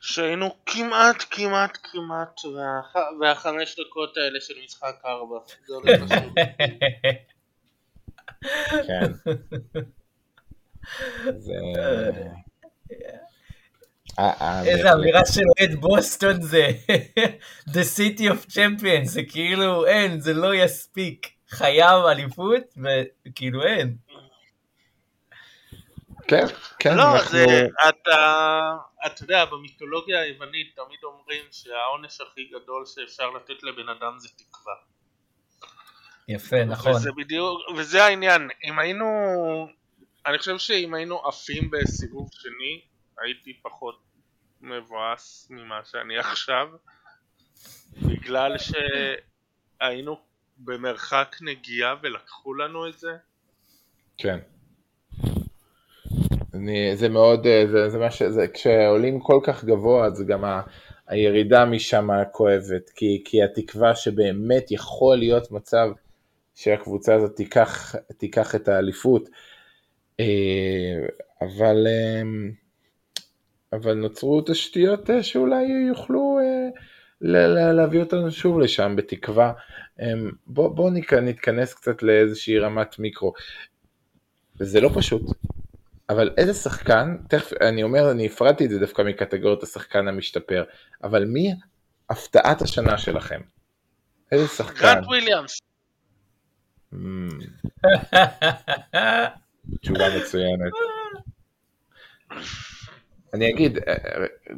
שהיינו 0.00 0.54
כמעט 0.66 1.24
כמעט 1.30 1.78
כמעט 1.82 2.44
והח... 2.44 2.94
והחמש 3.20 3.76
דקות 3.80 4.16
האלה 4.16 4.40
של 4.40 4.54
משחק 4.64 4.94
ארבע, 5.04 5.38
זה 5.66 5.74
חשוב. 6.04 6.34
כן. 8.86 9.12
זה... 11.38 11.54
איזה 14.66 14.92
אמירה 14.92 15.26
של 15.26 15.42
אוהד 15.58 15.74
בוסטון 15.80 16.42
זה 16.42 16.68
The 17.74 17.84
City 17.96 18.22
of 18.22 18.50
Champions, 18.50 19.04
זה 19.04 19.22
כאילו 19.22 19.86
אין, 19.86 20.20
זה 20.20 20.34
לא 20.34 20.54
יספיק. 20.54 21.34
חייב 21.48 22.04
אליפות, 22.10 22.62
וכאילו 22.76 23.62
אין. 23.62 23.96
כן, 26.28 26.46
כן. 26.78 26.96
לא, 26.96 27.02
אנחנו... 27.14 27.30
זה, 27.30 27.66
אתה, 27.88 28.76
אתה 29.06 29.24
יודע, 29.24 29.44
במיתולוגיה 29.44 30.20
היוונית 30.20 30.76
תמיד 30.76 30.98
אומרים 31.02 31.44
שהעונש 31.50 32.20
הכי 32.20 32.44
גדול 32.44 32.84
שאפשר 32.86 33.30
לתת 33.30 33.62
לבן 33.62 33.88
אדם 33.88 34.18
זה 34.18 34.28
תקווה. 34.28 34.74
יפה, 36.28 36.64
נכון. 36.64 36.92
וזה 36.92 37.10
בדיוק, 37.16 37.60
וזה 37.76 38.04
העניין, 38.04 38.50
אם 38.64 38.78
היינו, 38.78 39.06
אני 40.26 40.38
חושב 40.38 40.58
שאם 40.58 40.94
היינו 40.94 41.26
עפים 41.28 41.70
בסיבוב 41.70 42.28
שני, 42.32 42.80
הייתי 43.18 43.60
פחות 43.62 44.02
מבואס 44.60 45.46
ממה 45.50 45.80
שאני 45.84 46.18
עכשיו, 46.18 46.68
בגלל 48.02 48.56
שהיינו 49.80 50.20
במרחק 50.56 51.36
נגיעה 51.40 51.94
ולקחו 52.02 52.54
לנו 52.54 52.88
את 52.88 52.98
זה? 52.98 53.12
כן. 54.18 54.38
אני, 56.54 56.96
זה 56.96 57.08
מאוד, 57.08 57.46
אה, 57.46 57.64
זה, 57.70 57.88
זה 57.88 57.98
מה 57.98 58.10
ש... 58.10 58.22
זה, 58.22 58.46
כשעולים 58.48 59.20
כל 59.20 59.40
כך 59.44 59.64
גבוה, 59.64 60.06
אז 60.06 60.26
גם 60.26 60.44
ה, 60.44 60.62
הירידה 61.08 61.64
משם 61.64 62.08
כואבת, 62.32 62.90
כי, 62.94 63.22
כי 63.24 63.42
התקווה 63.42 63.96
שבאמת 63.96 64.70
יכול 64.70 65.16
להיות 65.16 65.50
מצב 65.52 65.88
שהקבוצה 66.54 67.14
הזאת 67.14 67.36
תיקח, 67.36 67.94
תיקח 68.18 68.54
את 68.54 68.68
האליפות, 68.68 69.28
אה, 70.20 70.26
אבל, 71.40 71.86
אה, 71.86 72.22
אבל 73.72 73.94
נוצרו 73.94 74.40
תשתיות 74.40 75.10
שאולי 75.22 75.64
יוכלו 75.88 76.38
להביא 77.20 78.00
אותנו 78.00 78.30
שוב 78.30 78.60
לשם 78.60 78.96
בתקווה. 78.96 79.52
אמ, 80.00 80.30
בוא, 80.46 80.68
בוא 80.68 80.90
נתכנס 81.20 81.74
קצת 81.74 82.02
לאיזושהי 82.02 82.58
רמת 82.58 82.98
מיקרו. 82.98 83.32
וזה 84.60 84.80
לא 84.80 84.90
פשוט, 84.94 85.22
אבל 86.08 86.30
איזה 86.36 86.54
שחקן, 86.54 87.16
תכף, 87.28 87.52
אני 87.60 87.82
אומר, 87.82 88.10
אני 88.10 88.26
הפרדתי 88.26 88.64
את 88.64 88.70
זה 88.70 88.78
דווקא 88.78 89.02
מקטגוריות 89.02 89.62
השחקן 89.62 90.08
המשתפר, 90.08 90.64
אבל 91.04 91.24
מי 91.24 91.54
הפתעת 92.10 92.62
השנה 92.62 92.98
שלכם? 92.98 93.40
איזה 94.32 94.48
שחקן? 94.48 94.80
גרנט 94.80 95.06
וויליאמס. 95.06 95.58
תשובה 99.80 100.18
מצוינת. 100.18 100.72
אני 103.34 103.50
אגיד, 103.50 103.78
אה, 103.78 103.94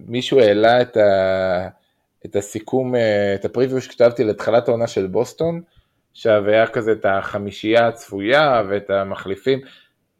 מישהו 0.06 0.40
העלה 0.40 0.82
את 0.82 0.96
ה... 0.96 1.68
את 2.26 2.36
הסיכום, 2.36 2.94
אה, 2.94 3.34
את 3.34 3.44
ה 3.44 3.49
preview 3.49 3.80
שכתבתי 3.80 4.24
לתחילת 4.24 4.68
העונה 4.68 4.86
של 4.86 5.06
בוסטון, 5.06 5.62
עכשיו 6.12 6.48
היה 6.48 6.66
כזה 6.66 6.92
את 6.92 7.04
החמישייה 7.04 7.88
הצפויה 7.88 8.62
ואת 8.68 8.90
המחליפים, 8.90 9.60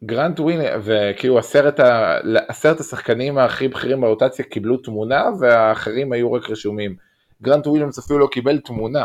גרנט 0.05 0.41
וויליאמס, 0.41 0.81
וכאילו 0.83 1.39
עשרת, 1.39 1.81
ה, 1.81 2.19
עשרת 2.49 2.81
השחקנים 2.81 3.39
הכי 3.39 3.69
בכירים 3.69 4.01
ברוטציה 4.01 4.45
קיבלו 4.45 4.77
תמונה 4.77 5.25
והאחרים 5.41 6.13
היו 6.13 6.33
רק 6.33 6.51
רשומים. 6.51 6.97
גרנט 7.43 7.67
וויליאמס 7.67 7.99
אפילו 7.99 8.19
לא 8.19 8.29
קיבל 8.33 8.59
תמונה. 8.59 9.05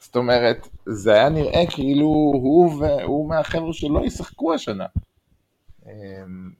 זאת 0.00 0.16
אומרת, 0.16 0.68
זה 0.86 1.12
היה 1.12 1.28
נראה 1.28 1.62
כאילו 1.70 2.06
הוא, 2.06 2.72
והוא 2.80 3.28
מהחבר'ה 3.28 3.72
שלא 3.72 4.00
ישחקו 4.04 4.54
השנה. 4.54 4.86
אמ, 5.86 6.50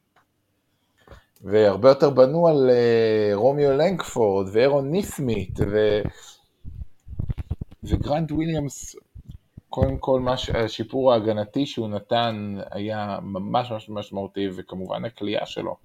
והרבה 1.42 1.88
יותר 1.88 2.10
בנו 2.10 2.48
על 2.48 2.70
uh, 2.70 3.34
רומיו 3.34 3.72
לנקפורד 3.72 4.48
ואירון 4.52 4.90
ניסמית 4.90 5.60
ו... 5.60 6.00
וגרנט 7.84 8.32
וויליאמס, 8.32 8.96
קודם 9.76 9.98
כל 9.98 10.20
מש... 10.20 10.50
השיפור 10.50 11.12
ההגנתי 11.12 11.66
שהוא 11.66 11.88
נתן 11.88 12.56
היה 12.70 13.18
ממש 13.22 13.70
ממש 13.70 13.88
משמעותי 13.88 14.48
וכמובן 14.56 15.04
הכלייה 15.04 15.46
שלו 15.46 15.76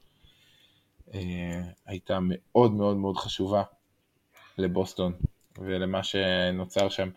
uh, 1.10 1.14
הייתה 1.86 2.20
מאוד 2.22 2.72
מאוד 2.72 2.98
מאוד 2.98 3.18
חשובה 3.18 3.64
לבוסטון. 4.58 5.14
ולמה 5.58 6.04
שנוצר 6.04 6.90
שם. 6.90 7.10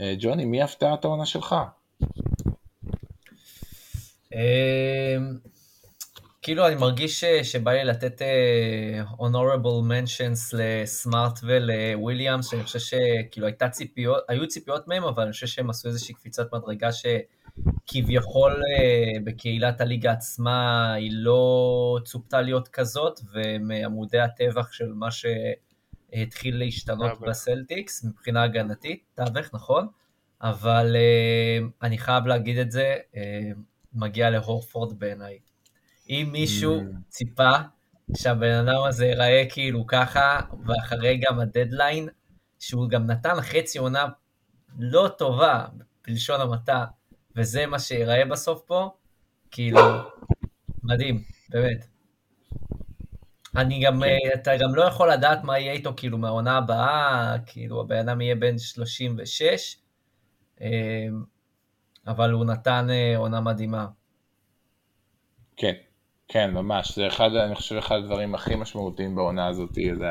אה, 0.00 0.14
ג'וני, 0.18 0.44
מי 0.44 0.62
הפתעת 0.62 1.04
העונה 1.04 1.26
שלך? 1.26 1.54
כאילו 6.46 6.66
אני 6.66 6.74
מרגיש 6.74 7.20
ש- 7.20 7.52
שבא 7.52 7.72
לי 7.72 7.84
לתת 7.84 8.22
אה, 8.22 9.02
honorable 9.10 9.82
mentions 9.90 10.56
לסמארט 10.58 11.38
ולוויליאמס, 11.42 12.50
שאני 12.50 12.62
חושב 12.62 12.78
שכאילו 12.78 13.46
הייתה 13.46 13.68
ציפיות, 13.68 14.24
היו 14.28 14.48
ציפיות 14.48 14.88
מהם, 14.88 15.04
אבל 15.04 15.22
אני 15.22 15.32
חושב 15.32 15.46
שהם 15.46 15.70
עשו 15.70 15.88
איזושהי 15.88 16.14
קפיצת 16.14 16.54
מדרגה 16.54 16.88
שכביכול 16.92 18.52
אה, 18.52 19.20
בקהילת 19.24 19.80
הליגה 19.80 20.12
עצמה 20.12 20.92
היא 20.92 21.10
לא 21.12 21.98
צופתה 22.04 22.40
להיות 22.40 22.68
כזאת, 22.68 23.20
ומעמודי 23.32 24.20
הטבח 24.20 24.72
של 24.72 24.92
מה 24.92 25.08
שהתחיל 25.10 26.58
להשתנות 26.58 27.10
תווך. 27.10 27.28
בסלטיקס 27.28 28.04
מבחינה 28.04 28.42
הגנתית, 28.42 29.02
תווך, 29.14 29.54
נכון? 29.54 29.86
אבל 30.42 30.96
אה, 30.96 31.66
אני 31.82 31.98
חייב 31.98 32.26
להגיד 32.26 32.58
את 32.58 32.70
זה, 32.70 32.96
אה, 33.16 33.50
מגיע 33.94 34.30
להורפורד 34.30 34.98
בעיניי. 34.98 35.38
אם 36.08 36.28
מישהו 36.32 36.80
Mm. 36.80 36.84
ציפה 37.08 37.52
שהבן 38.16 38.52
אדם 38.52 38.82
הזה 38.88 39.06
ייראה 39.06 39.44
כאילו 39.48 39.86
ככה, 39.86 40.40
ואחרי 40.66 41.16
גם 41.16 41.40
הדדליין, 41.40 42.08
שהוא 42.58 42.88
גם 42.88 43.06
נתן 43.06 43.40
חצי 43.40 43.78
עונה 43.78 44.06
לא 44.78 45.08
טובה, 45.18 45.66
בלשון 46.06 46.40
המעטה, 46.40 46.84
וזה 47.36 47.66
מה 47.66 47.78
שיראה 47.78 48.24
בסוף 48.24 48.62
פה, 48.66 48.90
כאילו, 49.50 49.80
מדהים, 50.82 51.22
באמת. 51.48 51.86
אני 53.56 53.80
גם, 53.84 54.00
כן. 54.00 54.02
אה, 54.02 54.34
אתה 54.34 54.56
גם 54.56 54.74
לא 54.74 54.82
יכול 54.84 55.12
לדעת 55.12 55.44
מה 55.44 55.58
יהיה 55.58 55.72
איתו 55.72 55.92
כאילו 55.96 56.18
מהעונה 56.18 56.56
הבאה, 56.56 57.36
כאילו 57.46 57.80
הבן 57.80 57.96
אדם 58.08 58.20
יהיה 58.20 58.34
בן 58.34 58.58
36, 58.58 59.76
אה, 60.60 60.68
אבל 62.06 62.30
הוא 62.32 62.44
נתן 62.44 62.86
אה, 62.90 63.16
עונה 63.16 63.40
מדהימה. 63.40 63.86
כן, 65.56 65.72
כן, 66.28 66.50
ממש. 66.50 66.94
זה 66.96 67.06
אחד, 67.06 67.34
אני 67.34 67.54
חושב, 67.54 67.76
אחד 67.76 67.96
הדברים 67.96 68.34
הכי 68.34 68.54
משמעותיים 68.54 69.14
בעונה 69.14 69.46
הזאת, 69.46 69.74
זה, 69.74 70.10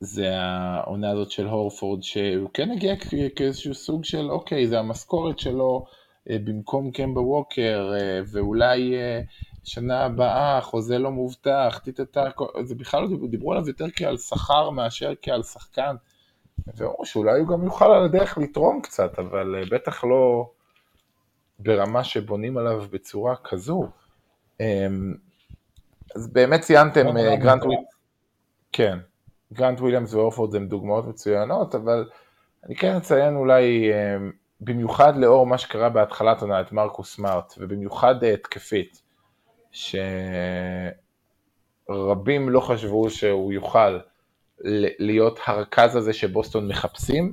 זה 0.00 0.40
העונה 0.40 1.10
הזאת 1.10 1.30
של 1.30 1.46
הורפורד, 1.46 2.02
שהוא 2.02 2.50
כן 2.54 2.70
הגיע 2.70 2.94
כאיזשהו 3.36 3.74
סוג 3.74 4.04
של, 4.04 4.30
אוקיי, 4.30 4.66
זה 4.66 4.78
המשכורת 4.78 5.38
שלו 5.38 5.86
אה, 6.30 6.36
במקום 6.44 6.90
קמבה 6.90 7.20
ווקר, 7.20 7.92
אה, 8.00 8.20
ואולי 8.32 8.96
אה, 8.96 9.20
שנה 9.64 10.04
הבאה 10.04 10.60
חוזה 10.60 10.98
לא 10.98 11.10
מובטח, 11.10 11.80
טיטטה, 11.84 12.24
זה 12.62 12.74
בכלל 12.74 13.02
לא 13.02 13.08
דיברו, 13.08 13.26
דיברו 13.26 13.52
עליו 13.52 13.68
יותר 13.68 13.86
כעל 13.96 14.16
שכר 14.16 14.70
מאשר 14.70 15.12
כעל 15.22 15.42
שחקן. 15.42 15.96
ואמרו 16.76 17.06
שאולי 17.06 17.40
הוא 17.40 17.48
גם 17.48 17.64
יוכל 17.64 17.92
על 17.92 18.04
הדרך 18.04 18.38
לתרום 18.38 18.80
קצת, 18.82 19.18
אבל 19.18 19.64
בטח 19.70 20.04
לא 20.04 20.50
ברמה 21.58 22.04
שבונים 22.04 22.58
עליו 22.58 22.84
בצורה 22.90 23.36
כזו. 23.36 23.88
אמ, 24.60 25.14
אז 26.16 26.32
באמת 26.32 26.60
ציינתם 26.60 27.04
מאוד 27.04 27.16
אה, 27.16 27.28
מאוד 27.28 27.38
גרנט 27.38 27.60
מטורף. 27.60 27.74
וויל... 27.74 27.86
כן, 28.72 28.98
גרנט 29.52 29.80
וויליאמס 29.80 30.14
ואורפורד 30.14 30.54
הם 30.54 30.68
דוגמאות 30.68 31.06
מצוינות, 31.06 31.74
אבל 31.74 32.08
אני 32.66 32.76
כן 32.76 32.96
אציין 32.96 33.36
אולי, 33.36 33.90
אמ, 33.92 34.32
במיוחד 34.60 35.16
לאור 35.16 35.46
מה 35.46 35.58
שקרה 35.58 35.88
בהתחלת 35.88 36.42
עונה 36.42 36.60
את 36.60 36.72
מרקוס 36.72 37.14
סמארט, 37.14 37.54
ובמיוחד 37.58 38.24
אה, 38.24 38.34
התקפית, 38.34 39.02
שרבים 39.72 40.88
לא 42.48 42.60
חשבו 42.60 43.10
שהוא 43.10 43.52
יוכל 43.52 43.98
להיות 44.98 45.40
הרכז 45.46 45.96
הזה 45.96 46.12
שבוסטון 46.12 46.68
מחפשים, 46.68 47.32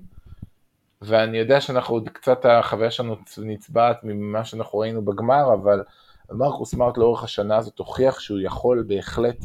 ואני 1.02 1.38
יודע 1.38 1.62
שאנחנו 1.62 1.96
עוד 1.96 2.10
קצת, 2.10 2.46
החוויה 2.46 2.92
שלנו 2.92 3.16
נצבעת 3.38 3.98
ממה 4.04 4.46
שאנחנו 4.46 4.80
ראינו 4.80 5.06
בגמר, 5.06 5.54
אבל 5.54 5.84
מרקוס 6.32 6.72
סמארט 6.72 6.98
לאורך 6.98 7.24
השנה 7.24 7.58
הזאת 7.58 7.80
הוכיח 7.80 8.20
שהוא 8.20 8.40
יכול 8.40 8.86
בהחלט 8.88 9.38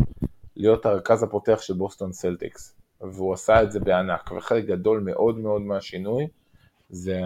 להיות 0.57 0.87
הרכז 0.87 1.23
הפותח 1.23 1.59
של 1.63 1.75
בוסטון 1.75 2.13
סלטיקס, 2.13 2.77
והוא 3.01 3.35
עשה 3.35 3.63
את 3.63 3.73
זה 3.73 3.81
בענק, 3.81 4.33
וחלק 4.37 4.65
גדול 4.65 5.01
מאוד 5.01 5.39
מאוד 5.39 5.63
מהשינוי 5.63 6.27
זה, 6.91 7.21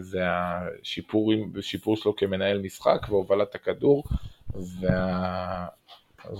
זה 0.00 0.20
השיפורים, 0.24 1.52
השיפור 1.58 1.96
שלו 1.96 2.16
כמנהל 2.16 2.62
משחק 2.62 3.00
והובלת 3.08 3.54
הכדור, 3.54 4.04
וה, 4.54 5.66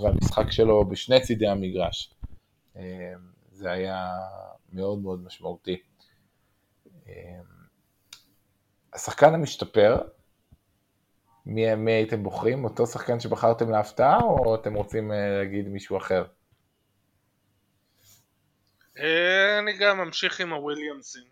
והמשחק 0.01 0.51
שלו 0.51 0.85
בשני 0.85 1.21
צידי 1.21 1.47
המגרש. 1.47 2.13
אה, 2.77 3.13
זה 3.51 3.71
היה 3.71 4.07
מאוד 4.73 4.99
מאוד 4.99 5.23
משמעותי. 5.23 5.77
אה, 7.07 7.39
השחקן 8.93 9.33
המשתפר, 9.33 9.97
מי, 11.49 11.75
מי 11.75 11.91
הייתם 11.91 12.23
בוחרים? 12.23 12.63
אותו 12.63 12.87
שחקן 12.87 13.19
שבחרתם 13.19 13.69
להפתעה, 13.69 14.19
או 14.21 14.55
אתם 14.55 14.73
רוצים 14.73 15.11
אה, 15.11 15.37
להגיד 15.37 15.67
מישהו 15.67 15.97
אחר? 15.97 16.23
אה, 18.99 19.59
אני 19.59 19.77
גם 19.77 19.97
ממשיך 19.97 20.41
עם 20.41 20.53
הוויליאמסים. 20.53 21.23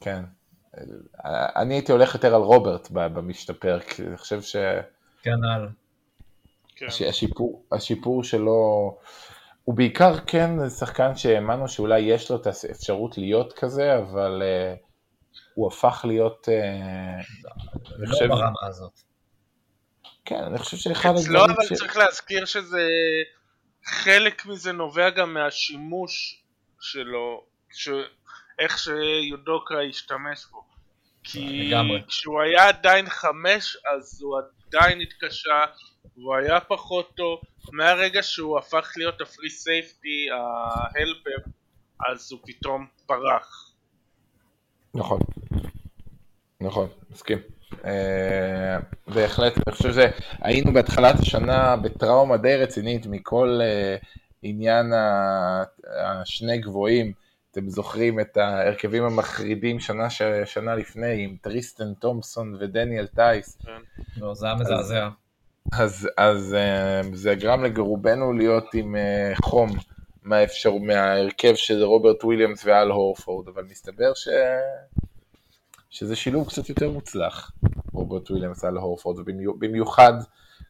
כן. 0.00 0.22
אני 1.56 1.74
הייתי 1.74 1.92
הולך 1.92 2.14
יותר 2.14 2.34
על 2.34 2.42
רוברט 2.42 2.90
במשתפר, 2.90 3.80
כי 3.80 4.02
אני 4.02 4.16
חושב 4.16 4.40
כנ"ל. 5.22 5.68
כן. 6.76 6.86
שהשיפור 6.90 8.24
שלו, 8.24 8.98
הוא 9.64 9.74
בעיקר 9.74 10.18
כן 10.26 10.68
שחקן 10.68 11.14
שהאמנו 11.14 11.68
שאולי 11.68 12.00
יש 12.00 12.30
לו 12.30 12.36
את 12.36 12.46
האפשרות 12.46 13.18
להיות 13.18 13.52
כזה, 13.52 13.98
אבל 13.98 14.42
אה, 14.42 14.74
הוא 15.56 15.68
הפך 15.68 16.04
להיות, 16.08 16.48
אה, 16.48 17.14
אני 17.96 18.06
לא 18.06 18.12
חושב, 18.12 18.26
ברמה 18.28 18.66
הזאת. 18.68 19.00
כן, 20.24 20.42
אני 20.44 20.58
חושב 20.58 20.76
שאחד 20.76 21.10
אצלו 21.14 21.40
הדברים 21.40 21.56
אבל 21.56 21.76
ש... 21.76 21.78
צריך 21.78 21.96
להזכיר 21.96 22.44
שזה 22.44 22.88
חלק 23.84 24.46
מזה 24.46 24.72
נובע 24.72 25.10
גם 25.10 25.34
מהשימוש 25.34 26.42
שלו, 26.80 27.44
ש... 27.72 27.88
איך 28.58 28.78
שיודוקה 28.78 29.74
השתמש 29.90 30.46
בו. 30.50 30.64
כי 31.24 31.68
לגמרי. 31.68 32.02
כשהוא 32.08 32.40
היה 32.40 32.68
עדיין 32.68 33.08
חמש 33.08 33.76
אז 33.94 34.22
הוא 34.22 34.40
עדיין 34.68 35.00
התקשה 35.00 35.64
והוא 36.16 36.36
היה 36.36 36.60
פחות 36.60 37.10
טוב 37.16 37.40
מהרגע 37.72 38.22
שהוא 38.22 38.58
הפך 38.58 38.92
להיות 38.96 39.20
הפרי 39.20 39.50
סייפטי 39.50 40.26
ההלפר 40.30 41.50
אז 42.08 42.32
הוא 42.32 42.40
פתאום 42.46 42.86
פרח 43.06 43.66
נכון, 44.94 45.20
נכון, 46.60 46.88
מסכים. 47.10 47.38
אה, 47.84 48.78
בהחלט, 49.08 49.52
אני 49.66 49.76
חושב 49.76 49.92
שהיינו 49.92 50.72
בהתחלת 50.72 51.20
השנה 51.20 51.76
בטראומה 51.76 52.36
די 52.36 52.56
רצינית 52.56 53.06
מכל 53.06 53.58
אה, 53.62 53.96
עניין 54.42 54.92
השני 56.00 56.58
גבוהים. 56.58 57.12
אתם 57.50 57.68
זוכרים 57.68 58.20
את 58.20 58.36
ההרכבים 58.36 59.04
המחרידים 59.04 59.80
שנה, 59.80 60.10
ש- 60.10 60.22
שנה 60.44 60.74
לפני 60.74 61.24
עם 61.24 61.36
טריסטן 61.40 61.94
תומפסון 61.94 62.56
ודניאל 62.60 63.06
טייס. 63.06 63.58
לא, 64.16 64.34
זה 64.34 64.46
היה 64.46 64.54
מזעזע. 64.54 65.08
אז, 65.72 66.08
אז 66.16 66.54
אה, 66.54 67.00
זה 67.12 67.34
גרם 67.34 67.64
לרובנו 67.64 68.32
להיות 68.32 68.74
עם 68.74 68.96
חום 69.34 69.70
מהאפשר, 70.22 70.72
מההרכב 70.74 71.54
של 71.54 71.82
רוברט 71.84 72.24
וויליאמס 72.24 72.64
ואל 72.66 72.90
הורפורד, 72.90 73.48
אבל 73.48 73.64
מסתבר 73.70 74.14
ש... 74.14 74.28
שזה 75.96 76.16
שילוב 76.16 76.48
קצת 76.48 76.68
יותר 76.68 76.90
מוצלח, 76.90 77.50
רוברט 77.92 78.30
וויליאמס 78.30 78.64
על 78.64 78.76
הורפורד, 78.76 79.18
ובמיוחד 79.18 80.12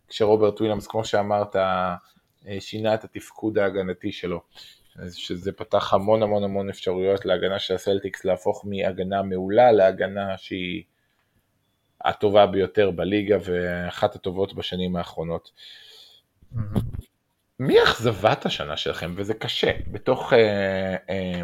כשרוברט 0.09 0.61
וויליאמס, 0.61 0.87
כמו 0.87 1.05
שאמרת, 1.05 1.57
אה, 1.57 1.97
שינה 2.61 2.95
את 2.95 3.05
התפקוד 3.05 3.59
ההגנתי 3.59 4.13
שלו, 4.13 4.41
שזה 5.13 5.53
פתח 5.53 5.95
המון 5.95 6.23
המון 6.23 6.45
המון 6.45 6.69
אפשרויות 6.69 7.25
להגנה 7.25 7.59
של 7.59 7.75
הסלטיקס 7.75 8.25
להפוך 8.25 8.65
מהגנה 8.67 9.23
מעולה 9.23 9.73
להגנה 9.73 10.39
שהיא 10.39 10.83
הטובה 12.05 12.47
ביותר 12.47 12.91
בליגה 12.91 13.37
ואחת 13.45 14.15
הטובות 14.15 14.55
בשנים 14.55 14.97
האחרונות. 14.97 15.51
מהמם. 16.53 16.81
מי 17.61 17.83
אכזבת 17.83 18.47
השנה 18.47 18.77
שלכם? 18.77 19.15
וזה 19.17 19.35
קשה, 19.35 19.73
בתוך, 19.93 20.33
אה, 20.33 20.97
אה, 21.11 21.43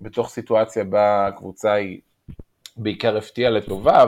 בתוך 0.00 0.28
סיטואציה 0.28 0.84
בה 0.84 1.26
הקבוצה 1.26 1.72
היא 1.72 2.00
בעיקר 2.76 3.16
הפתיעה 3.16 3.50
לטובה, 3.50 4.04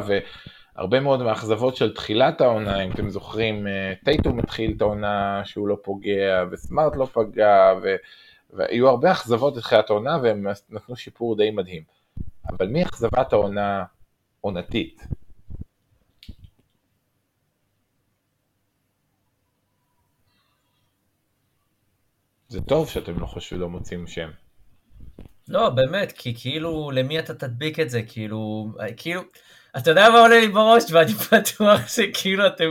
והרבה 0.76 1.00
מאוד 1.00 1.22
מהאכזבות 1.22 1.76
של 1.76 1.94
תחילת 1.94 2.40
העונה, 2.40 2.85
אם 2.85 2.90
אתם 2.90 3.11
זוכרים, 3.11 3.66
אה, 3.66 3.92
טייטום 4.05 4.38
התחיל 4.38 4.72
את 4.76 4.83
העונה 4.83 5.42
שהוא 5.44 5.68
לא 5.68 5.76
פוגע, 5.83 6.44
וסמארט 6.50 6.96
לא 6.96 7.07
פגע, 7.12 7.74
ו, 7.83 7.96
והיו 8.50 8.88
הרבה 8.88 9.12
אכזבות 9.12 9.57
לתחילת 9.57 9.90
העונה, 9.90 10.18
והם 10.22 10.46
נתנו 10.70 10.96
שיפור 10.96 11.37
די 11.37 11.50
מדהים. 11.50 11.83
אבל 12.48 12.68
מי 12.68 12.83
אכזבת 12.83 13.33
העונה 13.33 13.85
עונתית? 14.40 15.02
זה 22.48 22.61
טוב 22.61 22.88
שאתם 22.88 23.18
לא 23.18 23.26
חושבים, 23.26 23.61
לא 23.61 23.68
מוצאים 23.68 24.07
שם. 24.07 24.31
לא, 25.49 25.69
באמת, 25.69 26.13
כי 26.13 26.35
כאילו, 26.39 26.91
למי 26.95 27.19
אתה 27.19 27.35
תדביק 27.35 27.81
את 27.81 27.91
זה? 27.91 28.03
כאילו, 28.03 28.69
כאילו, 28.97 29.21
אתה 29.77 29.91
יודע 29.91 30.09
מה 30.11 30.21
עולה 30.21 30.41
לי 30.41 30.49
בראש, 30.49 30.85
ואני 30.91 31.13
בטוח 31.33 31.89
שכאילו 31.89 32.47
אתם, 32.47 32.71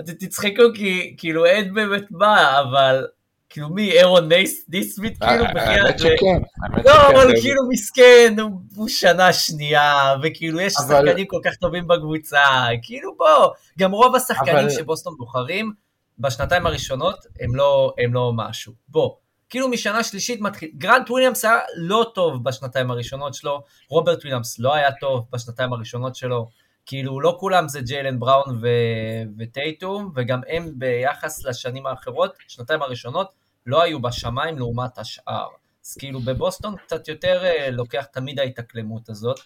אתם 0.00 0.12
תצחקו 0.12 0.62
כי 0.74 1.14
כאילו 1.18 1.46
אין 1.46 1.74
באמת 1.74 2.04
מה, 2.10 2.60
אבל 2.60 3.06
כאילו 3.50 3.68
מי, 3.68 3.92
אירון 3.92 4.28
דיסמית 4.68 5.18
כאילו 5.18 5.44
אה, 5.44 5.54
בחייאת, 5.54 5.84
האמת 5.86 5.98
שכן. 5.98 6.40
לא, 6.84 7.08
אבל 7.10 7.40
כאילו 7.40 7.62
מסכן, 7.68 8.34
הוא- 8.76 8.88
שנה 8.88 9.32
שנייה, 9.32 10.14
וכאילו 10.22 10.60
יש 10.60 10.72
שחקנים 10.72 11.26
כל 11.26 11.40
כך 11.44 11.54
טובים 11.54 11.88
בקבוצה, 11.88 12.38
כאילו 12.82 13.14
בוא, 13.16 13.48
גם 13.78 13.92
רוב 13.92 14.16
השחקנים 14.16 14.70
שבוסטון 14.70 15.14
בוחרים, 15.18 15.72
בשנתיים 16.18 16.66
הראשונות 16.66 17.16
הם 17.40 17.54
לא, 17.54 17.92
הם 17.98 18.14
לא 18.14 18.32
משהו. 18.36 18.72
בוא, 18.88 19.14
כאילו 19.50 19.68
משנה 19.68 20.04
שלישית 20.04 20.40
מתחיל, 20.40 20.70
גרנט 20.74 21.10
וויליאמס 21.10 21.44
היה 21.44 21.58
לא 21.76 22.10
טוב 22.14 22.44
בשנתיים 22.44 22.90
הראשונות 22.90 23.34
שלו, 23.34 23.62
רוברט 23.90 24.18
וויליאמס 24.18 24.58
לא 24.58 24.74
היה 24.74 24.92
טוב 24.92 25.26
בשנתיים 25.32 25.72
הראשונות 25.72 26.16
שלו, 26.16 26.48
כאילו 26.86 27.20
לא 27.20 27.36
כולם 27.40 27.68
זה 27.68 27.80
ג'יילן 27.80 28.18
בראון 28.18 28.58
ו- 28.60 29.22
וטייטום, 29.38 30.12
וגם 30.14 30.40
הם 30.48 30.72
ביחס 30.74 31.44
לשנים 31.44 31.86
האחרות, 31.86 32.34
שנתיים 32.48 32.82
הראשונות, 32.82 33.32
לא 33.66 33.82
היו 33.82 34.02
בשמיים 34.02 34.58
לעומת 34.58 34.98
השאר. 34.98 35.46
אז 35.86 35.94
כאילו 35.94 36.20
בבוסטון 36.20 36.76
קצת 36.76 37.08
יותר 37.08 37.44
אה, 37.44 37.70
לוקח 37.70 38.04
תמיד 38.04 38.38
ההתאקלמות 38.38 39.08
הזאת, 39.08 39.40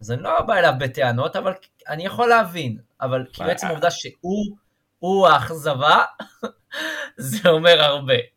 אז 0.00 0.10
אני 0.12 0.22
לא 0.22 0.40
בא 0.40 0.54
אליו 0.54 0.72
בטענות, 0.78 1.36
אבל 1.36 1.52
אני 1.88 2.06
יכול 2.06 2.28
להבין, 2.28 2.78
אבל 3.00 3.24
כאילו? 3.32 3.50
עצם 3.50 3.66
העובדה 3.66 3.90
שהוא, 3.90 4.56
הוא 4.98 5.28
האכזבה, 5.28 6.04
זה 7.16 7.48
אומר 7.48 7.82
הרבה. 7.82 8.35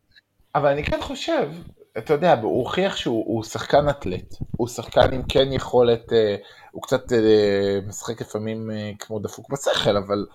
אבל 0.55 0.69
אני 0.69 0.83
כן 0.83 1.01
חושב, 1.01 1.49
אתה 1.97 2.13
יודע, 2.13 2.33
הוא 2.41 2.59
הוכיח 2.59 2.95
שהוא 2.95 3.25
הוא 3.27 3.43
שחקן 3.43 3.89
אתלט, 3.89 4.35
הוא 4.57 4.67
שחקן 4.67 5.13
עם 5.13 5.21
כן 5.29 5.51
יכולת, 5.51 6.13
אה, 6.13 6.35
הוא 6.71 6.83
קצת 6.83 7.13
אה, 7.13 7.79
משחק 7.87 8.21
לפעמים 8.21 8.71
אה, 8.71 8.91
כמו 8.99 9.19
דפוק 9.19 9.51
בשכל, 9.51 9.97
אבל, 9.97 10.25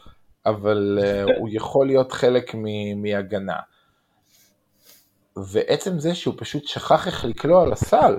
אבל 0.46 0.98
הוא 1.38 1.48
יכול 1.52 1.86
להיות 1.86 2.12
חלק 2.12 2.54
מ- 2.54 3.02
מהגנה. 3.02 3.56
ועצם 5.52 5.98
זה 5.98 6.14
שהוא 6.14 6.34
פשוט 6.38 6.66
שכח 6.66 7.06
איך 7.06 7.24
לקלוע 7.24 7.62
על 7.62 7.72
הסל, 7.72 8.18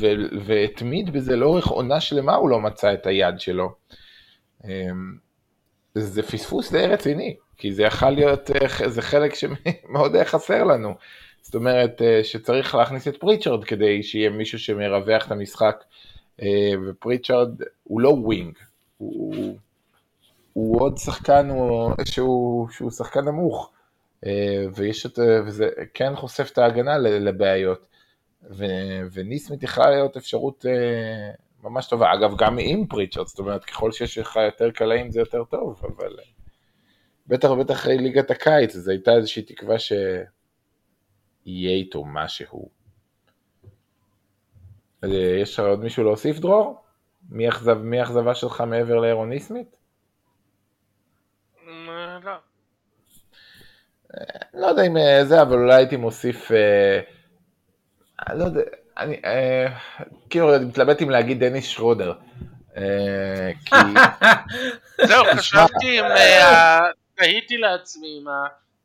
ו- 0.00 0.38
והתמיד 0.44 1.12
בזה 1.12 1.36
לאורך 1.36 1.66
עונה 1.66 2.00
שלמה 2.00 2.34
הוא 2.34 2.50
לא 2.50 2.60
מצא 2.60 2.94
את 2.94 3.06
היד 3.06 3.40
שלו. 3.40 3.74
אה, 4.64 4.70
זה 5.94 6.22
פספוס 6.22 6.72
די 6.72 6.86
רציני, 6.86 7.36
כי 7.56 7.72
זה 7.72 7.82
יכול 7.82 8.10
להיות, 8.10 8.50
זה 8.86 9.02
חלק 9.02 9.34
שמאוד 9.34 10.14
היה 10.14 10.24
חסר 10.24 10.64
לנו. 10.64 10.94
זאת 11.46 11.54
אומרת 11.54 12.02
אה, 12.02 12.24
שצריך 12.24 12.74
להכניס 12.74 13.08
את 13.08 13.16
פריצ'רד 13.16 13.64
כדי 13.64 14.02
שיהיה 14.02 14.30
מישהו 14.30 14.58
שמרווח 14.58 15.26
את 15.26 15.30
המשחק, 15.30 15.84
אה, 16.42 16.72
ופריצ'רד 16.86 17.60
הוא 17.84 18.00
לא 18.00 18.08
wing, 18.08 18.58
הוא, 18.98 19.56
הוא 20.52 20.80
עוד 20.80 20.98
שחקן 20.98 21.48
הוא, 21.50 21.92
שהוא, 22.04 22.68
שהוא 22.68 22.90
שחקן 22.90 23.24
נמוך, 23.24 23.70
אה, 24.26 24.64
ויש 24.74 25.06
את, 25.06 25.18
וזה 25.46 25.68
כן 25.94 26.16
חושף 26.16 26.50
את 26.52 26.58
ההגנה 26.58 26.98
לבעיות, 26.98 27.86
ו, 28.50 28.64
ונסמית' 29.12 29.62
יכלה 29.62 29.90
להיות 29.90 30.16
אפשרות 30.16 30.64
ממש 31.62 31.86
טובה, 31.86 32.12
אגב 32.14 32.36
גם 32.38 32.56
עם 32.60 32.86
פריצ'רד, 32.86 33.26
זאת 33.26 33.38
אומרת 33.38 33.64
ככל 33.64 33.92
שיש 33.92 34.18
לך 34.18 34.36
יותר 34.36 34.70
קלעים 34.70 35.10
זה 35.10 35.20
יותר 35.20 35.44
טוב, 35.44 35.82
אבל 35.82 36.16
בטח 37.26 37.50
ובטח 37.50 37.74
אחרי 37.74 37.98
ליגת 37.98 38.30
הקיץ, 38.30 38.76
אז 38.76 38.88
הייתה 38.88 39.12
איזושהי 39.12 39.42
תקווה 39.42 39.78
ש... 39.78 39.92
יהיה 41.46 41.76
איתו 41.76 42.04
משהו. 42.04 42.68
אה, 45.04 45.08
יש 45.42 45.54
לך 45.54 45.60
עוד 45.60 45.80
מישהו 45.80 46.04
להוסיף 46.04 46.38
דרור? 46.38 46.82
מי 47.30 47.46
האכזב- 47.48 47.82
מי 47.82 48.00
האכזבה 48.00 48.34
שלך 48.34 48.60
מעבר 48.60 48.94
לאירון 49.00 49.28
ניסמית? 49.28 49.76
אה, 51.68 52.18
לא. 52.24 52.32
לא 54.54 54.66
יודע 54.66 54.82
אם 54.82 54.96
אה, 54.96 55.24
זה, 55.24 55.42
אבל 55.42 55.58
אולי 55.58 55.74
הייתי 55.74 55.96
מוסיף, 55.96 56.52
אה, 56.52 57.00
לא 58.34 58.44
יודע, 58.44 58.60
אני 58.98 59.20
אה, 59.24 59.66
כאילו 60.30 60.48
מתלבט 60.68 61.02
אם 61.02 61.10
להגיד 61.10 61.44
דניס 61.44 61.64
שרודר. 61.66 62.12
אה, 62.76 63.50
זהו, 65.08 65.24
חשבתי 65.36 66.00
אם... 66.00 66.04
אה, 66.04 66.78
תהיתי 67.14 67.56
לעצמי 67.56 68.18
אם 68.18 68.24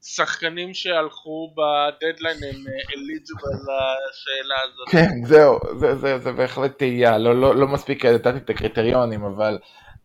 השחקנים 0.04 0.74
שהלכו 0.74 1.54
בדדליין 1.56 2.38
הם 2.44 2.64
אליג'יבל 2.96 3.50
לשאלה 3.50 4.56
הזאת. 4.64 4.90
כן, 4.90 5.26
זהו, 5.26 5.60
זה, 5.80 5.96
זה, 5.96 6.18
זה 6.18 6.32
בהחלט 6.32 6.78
תהייה, 6.78 7.18
לא, 7.18 7.42
לא, 7.42 7.56
לא 7.56 7.68
מספיק 7.68 8.06
נתתי 8.06 8.38
את 8.38 8.50
הקריטריונים, 8.50 9.24
אבל, 9.24 9.60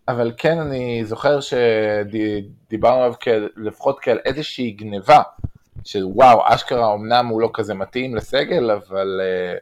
אבל 0.09 0.32
כן 0.37 0.59
אני 0.59 1.04
זוכר 1.04 1.38
שדיברנו 1.40 3.02
עליו 3.02 3.14
לפחות 3.56 3.98
כעל 4.00 4.18
איזושהי 4.24 4.70
גניבה, 4.70 5.22
של 5.85 6.04
וואו, 6.04 6.40
אשכרה 6.44 6.94
אמנם 6.94 7.26
הוא 7.26 7.40
לא 7.40 7.50
כזה 7.54 7.74
מתאים 7.74 8.14
לסגל, 8.14 8.70
אבל, 8.70 9.20
אה, 9.22 9.59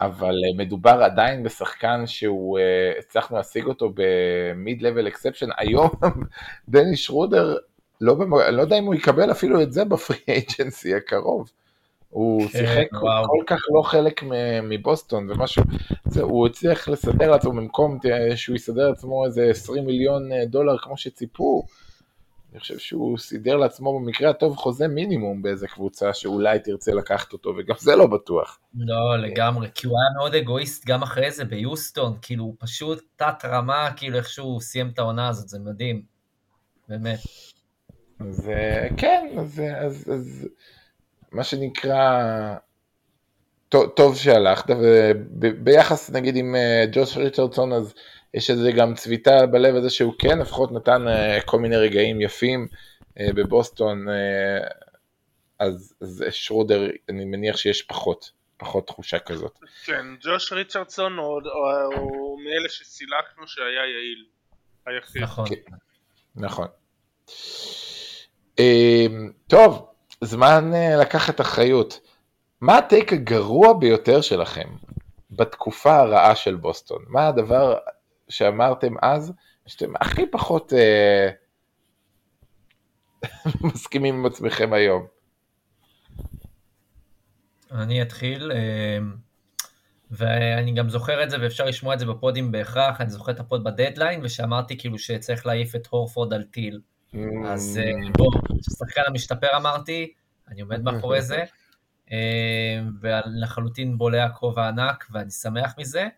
אבל 0.00 0.34
אה, 0.34 0.64
מדובר 0.64 1.02
עדיין 1.02 1.42
בשחקן 1.42 2.06
שהוא, 2.06 2.58
אה, 2.58 2.92
הצלחנו 2.98 3.36
להשיג 3.36 3.66
אותו 3.66 3.92
ב 3.94 4.82
mid-level 4.82 5.08
exception, 5.08 5.48
היום 5.58 5.90
דני 6.68 6.96
שרודר, 6.96 7.56
לא, 8.00 8.14
במ... 8.14 8.34
אני 8.34 8.56
לא 8.56 8.62
יודע 8.62 8.78
אם 8.78 8.84
הוא 8.84 8.94
יקבל 8.94 9.30
אפילו 9.30 9.62
את 9.62 9.72
זה 9.72 9.84
ב 9.84 9.90
free 9.90 10.16
agency 10.28 10.94
הקרוב. 10.94 11.50
הוא 12.08 12.42
כן, 12.42 12.48
שיחק 12.48 12.88
וואו. 12.92 13.24
כל 13.28 13.44
כך 13.46 13.60
לא 13.76 13.82
חלק 13.82 14.22
מבוסטון 14.62 15.30
ומשהו, 15.30 15.62
זה, 16.04 16.22
הוא 16.22 16.46
הצליח 16.46 16.88
לסדר 16.88 17.30
לעצמו 17.30 17.52
במקום 17.52 17.98
שהוא 18.34 18.56
יסדר 18.56 18.88
לעצמו 18.88 19.24
איזה 19.26 19.44
20 19.50 19.86
מיליון 19.86 20.32
אה, 20.32 20.44
דולר 20.46 20.78
כמו 20.78 20.96
שציפו, 20.96 21.66
אני 22.52 22.60
חושב 22.60 22.78
שהוא 22.78 23.18
סידר 23.18 23.56
לעצמו 23.56 24.00
במקרה 24.00 24.30
הטוב 24.30 24.56
חוזה 24.56 24.88
מינימום 24.88 25.42
באיזה 25.42 25.68
קבוצה 25.68 26.14
שאולי 26.14 26.58
תרצה 26.58 26.92
לקחת 26.94 27.32
אותו 27.32 27.54
וגם 27.58 27.74
זה 27.78 27.96
לא 27.96 28.06
בטוח. 28.06 28.58
לא, 28.74 29.16
לגמרי, 29.18 29.68
כי 29.74 29.86
הוא 29.86 29.96
היה 29.98 30.18
מאוד 30.18 30.34
אגואיסט 30.34 30.86
גם 30.86 31.02
אחרי 31.02 31.30
זה 31.30 31.44
ביוסטון, 31.44 32.16
כאילו 32.22 32.44
הוא 32.44 32.54
פשוט 32.58 33.02
תת 33.16 33.44
רמה, 33.44 33.90
כאילו 33.96 34.16
איך 34.16 34.28
שהוא 34.28 34.60
סיים 34.60 34.88
את 34.88 34.98
העונה 34.98 35.28
הזאת, 35.28 35.48
זה 35.48 35.58
מדהים, 35.58 36.02
באמת. 36.88 37.18
אז 38.20 38.50
אה, 38.50 38.88
כן, 38.96 39.26
אז, 39.38 39.62
אז, 39.76 40.10
אז 40.14 40.48
מה 41.32 41.44
שנקרא, 41.44 42.54
טוב, 43.68 43.88
טוב 43.96 44.16
שהלכת, 44.16 44.74
וביחס 45.40 46.10
נגיד 46.10 46.36
עם 46.36 46.54
אה, 46.54 46.84
ג'וש 46.92 47.16
ריצ'רדסון, 47.16 47.72
אז 47.72 47.94
יש 48.34 48.50
איזה 48.50 48.72
גם 48.72 48.94
צביטה 48.94 49.46
בלב 49.46 49.74
הזה 49.74 49.90
שהוא 49.90 50.14
כן 50.18 50.38
לפחות 50.38 50.72
נתן 50.72 51.08
אה, 51.08 51.38
כל 51.44 51.58
מיני 51.58 51.76
רגעים 51.76 52.20
יפים 52.20 52.68
אה, 53.20 53.32
בבוסטון, 53.34 54.06
אז, 55.58 55.94
אז 56.00 56.24
שרודר, 56.30 56.90
אני 57.08 57.24
מניח 57.24 57.56
שיש 57.56 57.82
פחות, 57.82 58.30
פחות 58.56 58.86
תחושה 58.86 59.18
כזאת. 59.18 59.58
כן, 59.84 60.06
ג'וש 60.20 60.52
ריצ'רדסון 60.52 61.18
הוא, 61.18 61.26
הוא, 61.26 61.94
הוא 61.94 62.40
מאלה 62.44 62.68
שסילקנו 62.68 63.46
שהיה 63.46 63.66
יעיל. 63.66 64.24
היחיד. 64.86 65.22
נכון. 65.22 65.48
כן. 65.48 65.76
נכון. 66.36 66.66
אה, 68.58 69.06
טוב, 69.46 69.86
זמן 70.20 70.70
אה, 70.74 70.96
לקחת 70.96 71.40
אחריות. 71.40 72.00
מה 72.60 72.78
הטייק 72.78 73.12
הגרוע 73.12 73.72
ביותר 73.72 74.20
שלכם 74.20 74.68
בתקופה 75.30 75.96
הרעה 75.96 76.36
של 76.36 76.56
בוסטון? 76.56 77.04
מה 77.08 77.28
הדבר 77.28 77.78
שאמרתם 78.28 78.92
אז 79.02 79.32
שאתם 79.66 79.92
הכי 80.00 80.26
פחות 80.26 80.72
אה, 80.72 81.30
מסכימים 83.72 84.14
עם 84.14 84.26
עצמכם 84.26 84.72
היום? 84.72 85.06
אני 87.72 88.02
אתחיל, 88.02 88.52
אה, 88.52 88.98
ואני 90.10 90.72
גם 90.72 90.88
זוכר 90.88 91.22
את 91.22 91.30
זה, 91.30 91.36
ואפשר 91.40 91.64
לשמוע 91.64 91.94
את 91.94 91.98
זה 91.98 92.06
בפודים 92.06 92.52
בהכרח, 92.52 93.00
אני 93.00 93.10
זוכר 93.10 93.32
את 93.32 93.40
הפוד 93.40 93.64
בדדליין, 93.64 94.20
ושאמרתי 94.22 94.78
כאילו 94.78 94.98
שצריך 94.98 95.46
להעיף 95.46 95.74
את 95.74 95.86
הורפורד 95.86 96.32
על 96.32 96.42
טיל. 96.42 96.80
אז 97.46 97.78
Mm. 97.78 97.80
אה, 97.80 98.10
בוא, 98.18 98.30
שחקן 98.78 99.02
המשתפר 99.06 99.56
אמרתי, 99.56 100.12
אני 100.48 100.60
עומד 100.60 100.82
מאחורי 100.82 101.22
זה, 101.22 101.44
אה, 102.12 102.80
ולחלוטין 103.00 103.98
בולע 103.98 104.28
כובע 104.28 104.68
ענק, 104.68 105.06
ואני 105.10 105.30
שמח 105.30 105.74
מזה. 105.78 106.08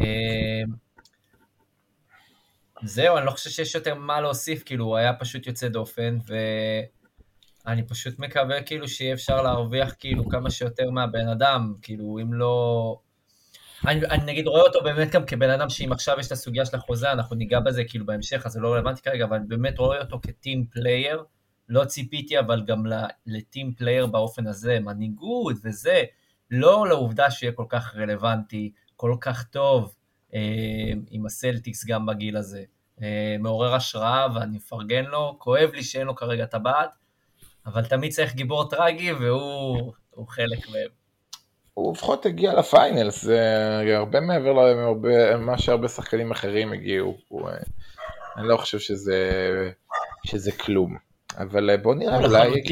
אה, 0.00 0.62
זהו, 2.82 3.16
אני 3.16 3.26
לא 3.26 3.30
חושב 3.30 3.50
שיש 3.50 3.74
יותר 3.74 3.94
מה 3.94 4.20
להוסיף, 4.20 4.62
כאילו, 4.62 4.84
הוא 4.84 4.96
היה 4.96 5.14
פשוט 5.14 5.46
יוצא 5.46 5.68
דופן, 5.68 6.18
ואני 7.66 7.86
פשוט 7.86 8.18
מקווה 8.18 8.62
כאילו 8.62 8.88
שיהיה 8.88 9.14
אפשר 9.14 9.42
להרוויח 9.42 9.94
כאילו 9.98 10.28
כמה 10.28 10.50
שיותר 10.50 10.90
מהבן 10.90 11.28
אדם, 11.28 11.74
כאילו, 11.82 12.18
אם 12.22 12.34
לא... 12.34 12.98
אני, 13.86 14.06
אני 14.06 14.32
נגיד 14.32 14.46
רואה 14.46 14.62
אותו 14.62 14.82
באמת 14.82 15.10
גם 15.10 15.26
כבן 15.26 15.50
אדם 15.50 15.70
שאם 15.70 15.92
עכשיו 15.92 16.20
יש 16.20 16.26
את 16.26 16.32
הסוגיה 16.32 16.66
של 16.66 16.76
החוזה, 16.76 17.12
אנחנו 17.12 17.36
ניגע 17.36 17.60
בזה 17.60 17.84
כאילו 17.84 18.06
בהמשך, 18.06 18.46
אז 18.46 18.52
זה 18.52 18.60
לא 18.60 18.74
רלוונטי 18.74 19.02
כרגע, 19.02 19.24
אבל 19.24 19.36
אני 19.36 19.46
באמת 19.46 19.78
רואה 19.78 20.00
אותו 20.00 20.20
כ 20.22 20.37
team 20.37 20.66
player, 20.66 21.24
לא 21.68 21.84
ציפיתי 21.84 22.38
אבל 22.38 22.62
גם 22.66 22.84
ל 23.26 23.36
team 23.36 23.74
player 23.74 24.06
באופן 24.06 24.46
הזה, 24.46 24.80
מנהיגות 24.80 25.56
וזה, 25.64 26.02
לא 26.50 26.88
לעובדה 26.88 27.30
שיהיה 27.30 27.52
כל 27.52 27.66
כך 27.68 27.96
רלוונטי, 27.96 28.72
כל 28.96 29.16
כך 29.20 29.44
טוב 29.44 29.94
אה, 30.34 30.40
עם 31.10 31.26
הסלטיקס 31.26 31.84
גם 31.86 32.06
בגיל 32.06 32.36
הזה. 32.36 32.64
אה, 33.02 33.36
מעורר 33.38 33.74
השראה 33.74 34.26
ואני 34.34 34.56
מפרגן 34.56 35.04
לו, 35.04 35.36
כואב 35.38 35.70
לי 35.74 35.82
שאין 35.82 36.06
לו 36.06 36.14
כרגע 36.14 36.46
טבעת, 36.46 36.90
אבל 37.66 37.84
תמיד 37.84 38.12
צריך 38.12 38.34
גיבור 38.34 38.68
טרגי 38.68 39.12
והוא 39.12 39.92
חלק 40.28 40.68
מהם. 40.68 40.97
הוא 41.78 41.94
לפחות 41.94 42.26
הגיע 42.26 42.54
לפיינלס, 42.54 43.22
זה 43.24 43.94
הרבה 43.96 44.20
מעבר 44.20 44.52
למה 45.32 45.58
שהרבה 45.58 45.88
שחקנים 45.88 46.30
אחרים 46.30 46.72
הגיעו. 46.72 47.16
הוא, 47.28 47.48
אה, 47.48 47.54
אני 48.36 48.48
לא 48.48 48.56
חושב 48.56 48.78
שזה, 48.78 49.30
שזה 50.26 50.52
כלום. 50.52 50.96
אבל 51.38 51.70
אה, 51.70 51.76
בוא 51.76 51.94
נראה, 51.94 52.18
אולי... 52.18 52.62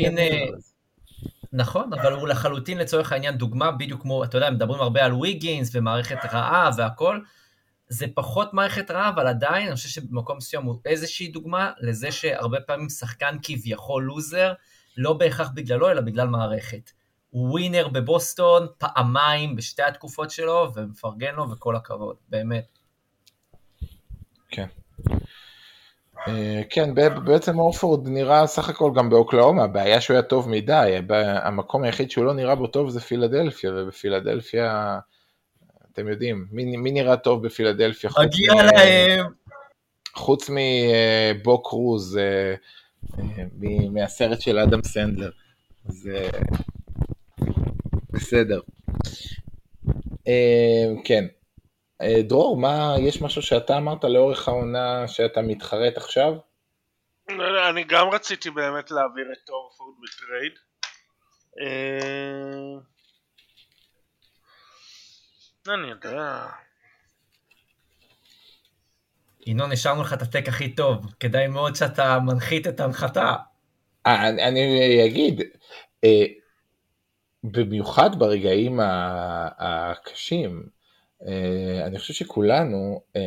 נכון, 1.53 1.93
אבל 1.93 2.13
הוא 2.13 2.29
לחלוטין 2.29 2.79
לצורך 2.79 3.13
העניין 3.13 3.37
דוגמה 3.37 3.71
בדיוק 3.71 4.03
כמו, 4.03 4.25
אתה 4.25 4.37
יודע, 4.37 4.51
מדברים 4.51 4.81
הרבה 4.81 5.05
על 5.05 5.15
ויגינס 5.15 5.71
ומערכת 5.75 6.19
רעה 6.33 6.71
והכל, 6.77 7.21
זה 7.89 8.07
פחות 8.15 8.55
מערכת 8.55 8.91
רעה, 8.91 9.09
אבל 9.09 9.27
עדיין 9.27 9.67
אני 9.67 9.77
חושב 9.77 9.89
שבמקום 9.89 10.37
מסוים 10.37 10.63
הוא 10.63 10.77
איזושהי 10.85 11.29
דוגמה 11.29 11.73
לזה 11.81 12.13
שהרבה 12.13 12.61
פעמים 12.61 12.89
שחקן 12.89 13.37
כביכול 13.43 14.03
לוזר, 14.03 14.53
לא 14.97 15.13
בהכרח 15.13 15.51
בגללו, 15.55 15.91
אלא 15.91 16.01
בגלל 16.01 16.29
מערכת. 16.29 16.91
ווינר 17.37 17.89
בבוסטון 17.89 18.67
פעמיים 18.79 19.57
בשתי 19.57 19.83
התקופות 19.83 20.31
שלו, 20.31 20.73
ומפרגן 20.75 21.35
לו 21.35 21.51
וכל 21.51 21.77
הכבוד, 21.77 22.17
באמת. 22.29 22.79
כן. 24.49 24.67
אה, 26.29 26.63
כן, 26.71 26.95
בעצם 27.25 27.59
אורפורד 27.59 28.09
נראה 28.09 28.47
סך 28.47 28.69
הכל 28.69 28.91
גם 28.95 29.11
באוקלאומה, 29.11 29.65
הבעיה 29.65 30.01
שהוא 30.01 30.15
היה 30.15 30.23
טוב 30.23 30.49
מדי, 30.49 30.97
המקום 31.43 31.85
היחיד 31.85 32.11
שהוא 32.11 32.25
לא 32.25 32.35
נראה 32.35 32.55
בו 32.55 32.67
טוב 32.67 32.91
זה 32.91 33.01
פילדלפיה, 33.01 33.71
ובפילדלפיה, 33.75 34.99
אתם 35.93 36.09
יודעים, 36.09 36.47
מי, 36.51 36.77
מי 36.77 36.91
נראה 36.91 37.17
טוב 37.17 37.47
בפילדלפיה? 37.47 38.11
מגיע 38.25 38.55
להם. 38.55 39.27
חוץ 40.15 40.51
מבו 40.51 41.63
קרוז, 41.63 42.17
אה, 42.17 42.55
אה, 43.19 43.45
מהסרט 43.91 44.41
של 44.41 44.59
אדם 44.59 44.83
סנדלר. 44.83 45.31
אז 45.89 46.11
בסדר. 48.17 48.61
כן, 51.05 51.25
אה, 52.03 52.23
דרור, 52.23 52.57
מה, 52.57 52.95
יש 53.01 53.23
משהו 53.23 53.43
שאתה 53.43 53.77
אמרת 53.77 54.05
לאורך 54.05 54.49
העונה 54.49 55.09
שאתה 55.09 55.43
מתחרט 55.43 55.97
עכשיו? 55.97 56.33
אני 57.71 57.85
גם 57.85 58.09
רציתי 58.09 58.51
באמת 58.51 58.91
להעביר 58.91 59.27
את 59.33 59.49
אורפורד 59.49 59.95
ב 60.03 60.10
trade. 60.10 60.53
אה, 61.61 62.79
אני 65.75 65.91
יודע. 65.91 66.47
ינון, 69.47 69.73
השארנו 69.73 70.03
לך 70.03 70.13
את 70.13 70.23
הטק 70.23 70.49
הכי 70.49 70.75
טוב, 70.75 71.07
כדאי 71.21 71.47
מאוד 71.47 71.75
שאתה 71.77 72.19
מנחית 72.27 72.67
את 72.67 72.81
ההנחתה. 72.81 73.35
אה, 74.07 74.29
אני 74.29 75.05
אגיד, 75.07 75.41
במיוחד 77.53 78.19
ברגעים 78.19 78.81
הקשים, 79.59 80.77
Uh, 81.23 81.27
אני 81.87 81.99
חושב 81.99 82.15
שכולנו, 82.15 83.01
uh, 83.13 83.19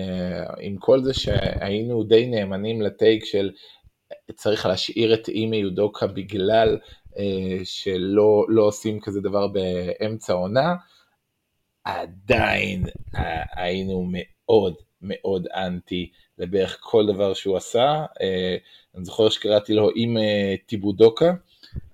עם 0.59 0.77
כל 0.77 1.03
זה 1.03 1.13
שהיינו 1.13 2.03
די 2.03 2.25
נאמנים 2.25 2.81
לטייק 2.81 3.25
של 3.25 3.51
צריך 4.35 4.65
להשאיר 4.65 5.13
את 5.13 5.29
אימי 5.29 5.57
יודוקה 5.57 6.07
בגלל 6.07 6.77
uh, 7.13 7.17
שלא 7.63 8.45
לא 8.49 8.63
עושים 8.63 8.99
כזה 8.99 9.21
דבר 9.21 9.47
באמצע 9.47 10.33
העונה, 10.33 10.75
עדיין 11.83 12.85
היינו 13.55 14.07
מאוד 14.11 14.75
מאוד 15.01 15.47
אנטי 15.47 16.11
לבערך 16.37 16.77
כל 16.81 17.05
דבר 17.13 17.33
שהוא 17.33 17.57
עשה. 17.57 18.05
אני 18.95 19.05
זוכר 19.05 19.29
שקראתי 19.29 19.73
לו 19.73 19.89
uh, 19.89 19.93
טיבודוקה 20.65 21.33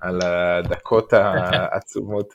על 0.02 0.22
הדקות 0.22 1.14
העצומות 1.14 2.34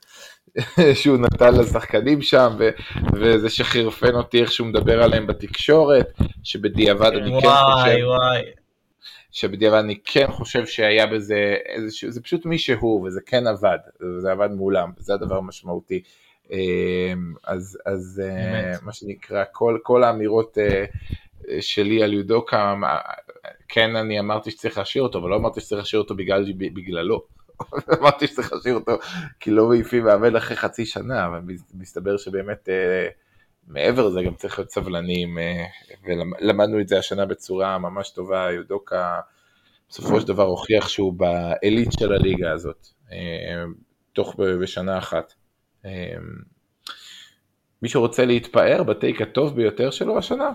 שהוא 1.01 1.19
נתן 1.19 1.55
לשחקנים 1.55 2.23
שם, 2.23 2.53
ו- 2.59 2.71
וזה 3.15 3.51
שחירפן 3.51 4.15
אותי 4.15 4.43
איך 4.43 4.53
שהוא 4.53 4.67
מדבר 4.67 5.03
עליהם 5.03 5.27
בתקשורת, 5.27 6.13
שבדיעבד 6.43 7.13
אני 7.13 7.41
כן 7.41 7.49
חושב... 7.49 7.97
וואי. 8.07 8.43
שבדיעבד 9.33 9.79
אני 9.79 9.99
כן 10.05 10.27
חושב 10.31 10.67
שהיה 10.67 11.07
בזה 11.07 11.57
איזשהו, 11.67 12.11
זה 12.11 12.23
פשוט 12.23 12.47
מי 12.47 12.59
שהוא, 12.59 13.07
וזה 13.07 13.21
כן 13.27 13.47
עבד, 13.47 13.79
זה 14.19 14.33
עבד 14.33 14.49
מעולם, 14.51 14.91
וזה 14.99 15.15
הדבר 15.15 15.37
המשמעותי. 15.37 16.03
אמ, 16.51 17.35
אז, 17.45 17.79
אז 17.87 18.23
אה, 18.25 18.73
מה 18.83 18.93
שנקרא, 18.93 19.45
כל, 19.53 19.79
כל 19.83 20.05
האמירות 20.05 20.59
אה, 20.59 20.85
שלי 21.61 22.03
על 22.03 22.13
יודוקה, 22.13 22.75
כן 23.71 23.97
אני 23.97 24.21
אמרתי 24.21 24.51
שצריך 24.51 24.79
להשאיר 24.79 25.03
אותו, 25.03 25.19
אבל 25.19 25.31
לא 25.31 25.37
אמרתי 25.37 25.61
שצריך 25.61 25.79
להשאיר 25.79 26.03
אותו 26.03 26.15
בגלל, 26.15 26.53
בגללו. 26.57 27.23
אמרתי 28.01 28.27
שצריך 28.27 28.53
להשאיר 28.53 28.75
אותו 28.75 28.99
כי 29.41 29.51
לא 29.51 29.69
מעיפים 29.69 30.05
מאמן 30.05 30.37
אחרי 30.37 30.57
חצי 30.57 30.87
שנה, 30.87 31.27
אבל 31.27 31.41
מסתבר 31.75 32.17
שבאמת 32.17 32.69
אה, 32.69 33.09
מעבר 33.67 34.09
לזה 34.09 34.23
גם 34.23 34.35
צריך 34.35 34.59
להיות 34.59 34.71
סבלניים, 34.71 35.39
אה, 35.39 35.65
ולמדנו 36.05 36.81
את 36.81 36.89
זה 36.89 36.99
השנה 36.99 37.27
בצורה 37.27 37.79
ממש 37.79 38.11
טובה, 38.11 38.51
יודוקה 38.53 39.21
בסופו 39.89 40.21
של 40.21 40.27
דבר 40.27 40.43
הוכיח 40.45 40.89
שהוא 40.89 41.13
בעילית 41.13 41.89
של 41.93 42.13
הליגה 42.13 42.53
הזאת, 42.53 42.87
אה, 43.13 43.65
תוך 44.13 44.37
בשנה 44.61 44.99
אחת. 44.99 45.33
מישהו 47.83 48.01
רוצה 48.01 48.25
להתפאר 48.25 48.83
בטייק 48.83 49.23
הטוב 49.23 49.57
ביותר 49.57 49.91
שלו 49.91 50.19
השנה? 50.19 50.51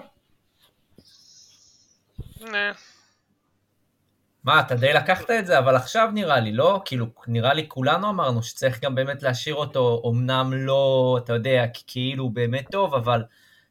מה, 4.45 4.60
אתה 4.60 4.75
די 4.75 4.93
לקחת 4.93 5.31
את 5.31 5.45
זה, 5.45 5.60
אבל 5.60 5.75
עכשיו 5.75 6.10
נראה 6.13 6.39
לי, 6.39 6.51
לא? 6.51 6.81
כאילו, 6.86 7.05
נראה 7.27 7.53
לי 7.53 7.65
כולנו 7.67 8.10
אמרנו 8.10 8.43
שצריך 8.43 8.84
גם 8.84 8.95
באמת 8.95 9.23
להשאיר 9.23 9.55
אותו, 9.55 10.03
אמנם 10.10 10.53
לא, 10.53 11.19
אתה 11.23 11.34
יודע, 11.34 11.65
כאילו 11.88 12.23
הוא 12.23 12.31
באמת 12.31 12.65
טוב, 12.71 12.93
אבל 12.93 13.23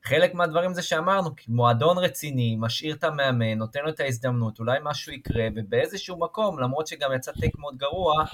חלק 0.05 0.35
מהדברים 0.35 0.75
זה 0.75 0.83
שאמרנו, 0.83 1.31
מועדון 1.49 1.99
רציני, 1.99 2.57
משאיר 2.59 2.95
את 2.95 3.05
המאמן, 3.05 3.59
נותן 3.59 3.81
לו 3.81 3.89
את 3.89 4.01
ההזדמנות, 4.01 4.59
אולי 4.59 4.79
משהו 4.83 5.13
יקרה, 5.13 5.49
ובאיזשהו 5.57 6.19
מקום, 6.19 6.59
למרות 6.59 6.87
שגם 6.87 7.13
יצא 7.13 7.33
טייק 7.33 7.59
מאוד 7.59 7.77
גרוע, 7.77 8.25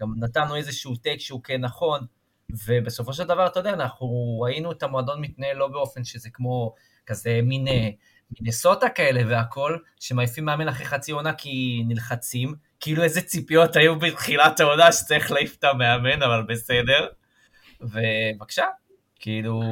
גם 0.00 0.14
נתנו 0.16 0.56
איזשהו 0.56 0.96
טייק 0.96 1.20
שהוא 1.20 1.42
כן 1.44 1.60
נכון, 1.60 2.06
ובסופו 2.66 3.12
של 3.12 3.24
דבר, 3.24 3.46
אתה 3.46 3.60
יודע, 3.60 3.70
אנחנו 3.70 4.40
ראינו 4.40 4.72
את 4.72 4.82
המועדון 4.82 5.20
מתנהל 5.20 5.56
לא 5.56 5.68
באופן 5.68 6.04
שזה 6.04 6.30
כמו 6.32 6.74
כזה 7.06 7.40
מין 7.42 7.66
מינסוטה 8.40 8.88
כאלה 8.88 9.22
והכל, 9.28 9.76
שמעיפים 10.00 10.44
מאמן 10.44 10.68
אחרי 10.68 10.86
חצי 10.86 11.12
עונה 11.12 11.32
כי 11.32 11.82
נלחצים, 11.88 12.54
כאילו 12.80 13.02
איזה 13.02 13.20
ציפיות 13.20 13.76
היו 13.76 13.98
בתחילת 13.98 14.60
העונה 14.60 14.92
שצריך 14.92 15.30
להעיף 15.30 15.56
את 15.58 15.64
המאמן, 15.64 16.22
אבל 16.22 16.42
בסדר. 16.42 17.06
ובבקשה, 17.80 18.64
כאילו, 19.20 19.62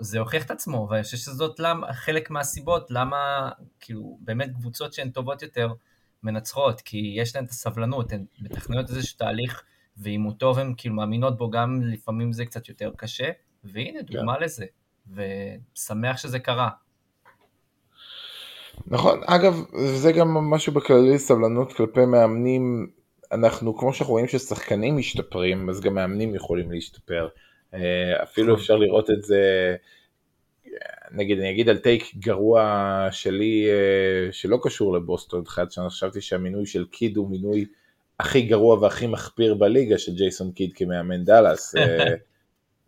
זה 0.00 0.18
הוכיח 0.18 0.44
את 0.44 0.50
עצמו, 0.50 0.88
ואני 0.90 1.02
חושב 1.02 1.16
שזאת 1.16 1.60
למה, 1.60 1.92
חלק 1.92 2.30
מהסיבות 2.30 2.90
למה, 2.90 3.50
כאילו, 3.80 4.18
באמת 4.20 4.50
קבוצות 4.54 4.92
שהן 4.92 5.10
טובות 5.10 5.42
יותר 5.42 5.72
מנצחות, 6.22 6.80
כי 6.80 7.14
יש 7.16 7.36
להן 7.36 7.44
את 7.44 7.50
הסבלנות, 7.50 8.12
הן 8.12 8.24
מתכננות 8.40 8.90
איזשהו 8.90 9.18
תהליך, 9.18 9.62
ואם 9.96 10.22
הוא 10.22 10.32
טוב 10.38 10.58
הן 10.58 10.74
כאילו 10.76 10.94
מאמינות 10.94 11.38
בו, 11.38 11.50
גם 11.50 11.82
לפעמים 11.82 12.32
זה 12.32 12.44
קצת 12.44 12.68
יותר 12.68 12.90
קשה, 12.96 13.30
והנה, 13.64 14.02
דוגמה 14.02 14.34
yeah. 14.34 14.38
כן. 14.38 14.44
לזה, 14.44 14.66
ושמח 15.14 16.16
שזה 16.16 16.38
קרה. 16.38 16.70
נכון, 18.86 19.20
אגב, 19.26 19.62
זה 19.94 20.12
גם 20.12 20.28
משהו 20.28 20.72
בכללי 20.72 21.18
סבלנות 21.18 21.72
כלפי 21.72 22.04
מאמנים, 22.04 22.86
אנחנו, 23.32 23.76
כמו 23.76 23.92
שאנחנו 23.92 24.12
רואים 24.12 24.28
ששחקנים 24.28 24.96
משתפרים, 24.96 25.68
אז 25.68 25.80
גם 25.80 25.94
מאמנים 25.94 26.34
יכולים 26.34 26.72
להשתפר. 26.72 27.28
אה, 27.74 28.22
אפילו 28.22 28.46
נכון. 28.46 28.60
אפשר 28.60 28.76
לראות 28.76 29.10
את 29.10 29.22
זה, 29.22 29.74
נגיד, 31.10 31.38
אני 31.38 31.50
אגיד 31.50 31.68
על 31.68 31.78
טייק 31.78 32.14
גרוע 32.16 33.08
שלי, 33.10 33.66
אה, 33.70 34.32
שלא 34.32 34.58
קשור 34.62 34.96
לבוסטון, 34.96 35.42
אחד 35.46 35.70
שאני 35.70 35.88
חשבתי 35.88 36.20
שהמינוי 36.20 36.66
של 36.66 36.84
קיד 36.90 37.16
הוא 37.16 37.30
מינוי 37.30 37.64
הכי 38.20 38.42
גרוע 38.42 38.78
והכי 38.78 39.06
מחפיר 39.06 39.54
בליגה 39.54 39.98
של 39.98 40.14
ג'ייסון 40.14 40.52
קיד 40.52 40.72
כמאמן 40.72 41.24
דאלאס. 41.24 41.76
אה, 41.76 42.14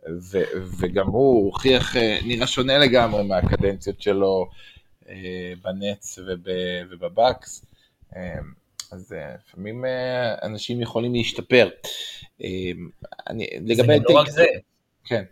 וגם 0.79 1.07
הוא 1.07 1.45
הוכיח, 1.45 1.95
נראה 2.25 2.47
שונה 2.47 2.77
לגמרי 2.77 3.23
מהקדנציות 3.23 4.01
שלו, 4.01 4.49
בנץ 5.63 6.19
ובבקס, 6.89 7.65
אה, 8.15 8.39
אז 8.91 9.13
אה, 9.13 9.35
לפעמים 9.47 9.85
אנשים 10.43 10.81
יכולים 10.81 11.13
להשתפר. 11.13 11.69
אני, 13.29 13.47
לגבי... 13.61 13.97
זה 13.97 14.03
לא 14.09 14.19
רק 14.19 14.29
זה. 14.29 14.45
כן. 15.03 15.23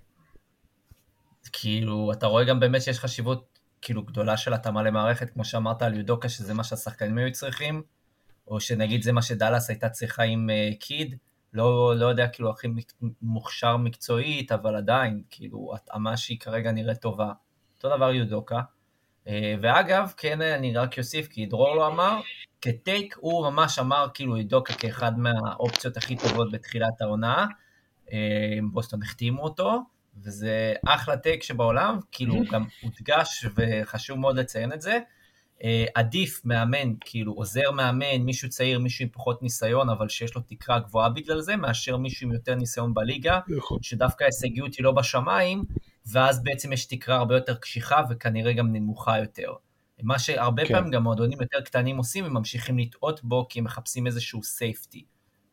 כאילו, 1.53 2.11
אתה 2.11 2.25
רואה 2.25 2.43
גם 2.43 2.59
באמת 2.59 2.81
שיש 2.81 2.99
חשיבות 2.99 3.59
כאילו 3.81 4.03
גדולה 4.03 4.37
של 4.37 4.53
התאמה 4.53 4.83
למערכת, 4.83 5.29
כמו 5.29 5.45
שאמרת 5.45 5.81
על 5.81 5.97
יודוקה, 5.97 6.29
שזה 6.29 6.53
מה 6.53 6.63
שהשחקנים 6.63 7.17
היו 7.17 7.31
צריכים, 7.31 7.83
או 8.47 8.59
שנגיד 8.59 9.01
זה 9.01 9.11
מה 9.11 9.21
שדאלאס 9.21 9.69
הייתה 9.69 9.89
צריכה 9.89 10.23
עם 10.23 10.49
קיד, 10.79 11.15
לא, 11.53 11.95
לא 11.95 12.05
יודע 12.05 12.27
כאילו 12.27 12.49
הכי 12.49 12.67
מוכשר 13.21 13.77
מקצועית, 13.77 14.51
אבל 14.51 14.75
עדיין, 14.75 15.23
כאילו, 15.29 15.71
התאמה 15.75 16.17
שהיא 16.17 16.39
כרגע 16.39 16.71
נראית 16.71 16.97
טובה. 16.97 17.31
אותו 17.77 17.95
דבר 17.95 18.11
יודוקה. 18.11 18.61
אה, 19.27 19.55
ואגב, 19.61 20.13
כן, 20.17 20.41
אני 20.41 20.77
רק 20.77 20.99
אוסיף, 20.99 21.27
כי 21.27 21.45
דרור 21.45 21.75
לא 21.75 21.87
אמר, 21.87 22.19
כטייק 22.61 23.15
הוא 23.19 23.49
ממש 23.49 23.79
אמר 23.79 24.07
כאילו 24.13 24.37
יודוקה 24.37 24.73
כאחד 24.73 25.19
מהאופציות 25.19 25.97
הכי 25.97 26.15
טובות 26.15 26.51
בתחילת 26.51 27.01
העונה. 27.01 27.45
אה, 28.13 28.59
בוסטון 28.71 29.03
החתימו 29.03 29.43
אותו, 29.43 29.81
וזה 30.23 30.73
אחלה 30.85 31.17
טייק 31.17 31.43
שבעולם, 31.43 31.99
כאילו 32.11 32.35
גם 32.51 32.65
הודגש 32.81 33.45
וחשוב 33.55 34.19
מאוד 34.19 34.39
לציין 34.39 34.73
את 34.73 34.81
זה. 34.81 34.99
אה, 35.63 35.85
עדיף 35.95 36.41
מאמן, 36.45 36.93
כאילו 36.99 37.33
עוזר 37.33 37.71
מאמן, 37.71 38.17
מישהו 38.17 38.49
צעיר, 38.49 38.79
מישהו 38.79 39.03
עם 39.03 39.09
פחות 39.09 39.41
ניסיון, 39.41 39.89
אבל 39.89 40.09
שיש 40.09 40.35
לו 40.35 40.41
תקרה 40.41 40.79
גבוהה 40.79 41.09
בגלל 41.09 41.41
זה, 41.41 41.55
מאשר 41.55 41.97
מישהו 41.97 42.27
עם 42.27 42.33
יותר 42.33 42.55
ניסיון 42.55 42.93
בליגה, 42.93 43.39
נכון. 43.57 43.77
שדווקא 43.81 44.23
ההישגיות 44.23 44.75
היא 44.75 44.83
לא 44.83 44.91
בשמיים, 44.91 45.63
ואז 46.11 46.43
בעצם 46.43 46.73
יש 46.73 46.85
תקרה 46.85 47.17
הרבה 47.17 47.35
יותר 47.35 47.55
קשיחה 47.55 48.01
וכנראה 48.09 48.53
גם 48.53 48.73
נמוכה 48.73 49.19
יותר. 49.19 49.53
מה 50.03 50.19
שהרבה 50.19 50.65
כן. 50.65 50.73
פעמים 50.73 50.91
גם 50.91 51.03
מועדונים 51.03 51.41
יותר 51.41 51.61
קטנים 51.61 51.97
עושים, 51.97 52.25
הם 52.25 52.33
ממשיכים 52.33 52.77
לטעות 52.77 53.23
בו 53.23 53.45
כי 53.49 53.59
הם 53.59 53.65
מחפשים 53.65 54.07
איזשהו 54.07 54.43
סייפטי. 54.43 55.05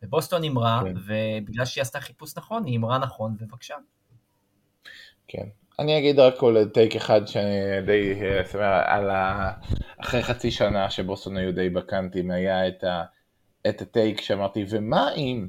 ובוסטון 0.03 0.45
אמרה, 0.45 0.83
כן. 0.85 0.95
ובגלל 0.97 1.65
שהיא 1.65 1.83
עשתה 1.83 2.01
חיפוש 2.01 2.37
נכון, 2.37 2.65
היא 2.65 2.79
אמרה 2.79 2.99
נכון, 2.99 3.37
ובבקשה. 3.41 3.75
כן. 5.29 5.47
אני 5.79 5.99
אגיד 5.99 6.19
רק 6.19 6.37
כל 6.39 6.57
טייק 6.75 6.97
אחד 6.97 7.27
שאני 7.27 7.83
די, 7.87 8.15
על 8.85 9.11
ה... 9.11 9.53
אחרי 9.99 10.23
חצי 10.23 10.51
שנה 10.51 10.91
שבוסטון 10.91 11.37
היו 11.37 11.55
די 11.55 11.71
בקאנטים, 11.71 12.31
היה 12.31 12.69
את, 12.69 12.85
ה... 12.85 13.05
את 13.69 13.83
הטייק 13.83 14.21
שאמרתי, 14.21 14.65
ומה 14.71 15.13
אם 15.15 15.49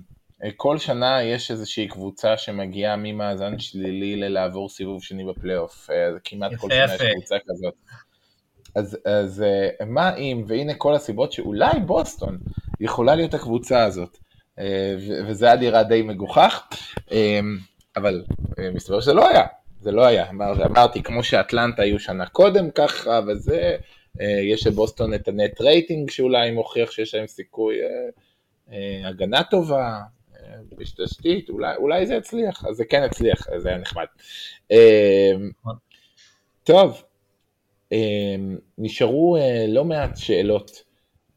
כל 0.56 0.78
שנה 0.78 1.24
יש 1.24 1.52
איזושהי 1.52 1.88
קבוצה 1.88 2.38
שמגיעה 2.38 2.96
ממאזן 2.96 3.60
שלילי 3.60 4.16
ללעבור 4.16 4.70
סיבוב 4.70 5.04
שני 5.04 5.26
בפלייאוף, 5.26 5.90
אה, 5.90 6.20
כמעט 6.24 6.52
כל 6.56 6.70
שנה 6.70 6.96
יש 6.96 7.02
קבוצה 7.14 7.36
כזאת. 7.48 7.74
אז, 8.76 8.98
אז 9.06 9.44
אה, 9.44 9.86
מה 9.86 10.16
אם, 10.16 10.44
והנה 10.48 10.74
כל 10.74 10.96
הסיבות 10.96 11.32
שאולי 11.32 11.80
בוסטון 11.86 12.38
יכולה 12.80 13.16
להיות 13.16 13.34
הקבוצה 13.34 13.84
הזאת, 13.84 14.18
וזה 15.28 15.46
היה 15.46 15.56
נראה 15.56 15.84
די 15.84 16.02
מגוחך, 16.02 16.68
אבל 17.96 18.24
מסתבר 18.74 19.00
שזה 19.00 19.14
לא 19.14 19.30
היה. 19.30 19.46
זה 19.86 19.92
לא 19.92 20.06
היה, 20.06 20.30
אמר, 20.30 20.66
אמרתי, 20.66 21.04
כמו 21.04 21.24
שאטלנטה 21.24 21.82
היו 21.82 22.00
שנה 22.00 22.26
קודם 22.26 22.72
ככה 22.72 23.20
וזה, 23.28 23.76
אה, 24.22 24.40
יש 24.42 24.68
לבוסטון 24.68 25.14
את 25.14 25.28
ה 25.28 25.36
net 25.36 25.62
rating 25.62 26.10
שאולי 26.10 26.52
מוכיח 26.52 26.92
שיש 26.92 27.16
להם 27.16 27.28
סיכוי 27.28 27.76
אה, 27.82 27.88
אה, 28.72 29.10
הגנה 29.10 29.44
טובה, 29.44 30.00
יש 30.82 30.92
תשתית, 30.92 31.50
אולי, 31.50 31.76
אולי 31.76 32.08
זה 32.08 32.14
יצליח, 32.16 32.66
אז 32.66 32.76
זה 32.76 32.86
כן 32.86 33.04
הצליח, 33.04 33.48
זה 33.58 33.70
היה 33.70 33.78
נחמד. 33.78 34.06
טוב, 36.64 37.04
נשארו 38.78 39.38
לא 39.68 39.86
מעט 39.86 40.18
שאלות 40.18 40.84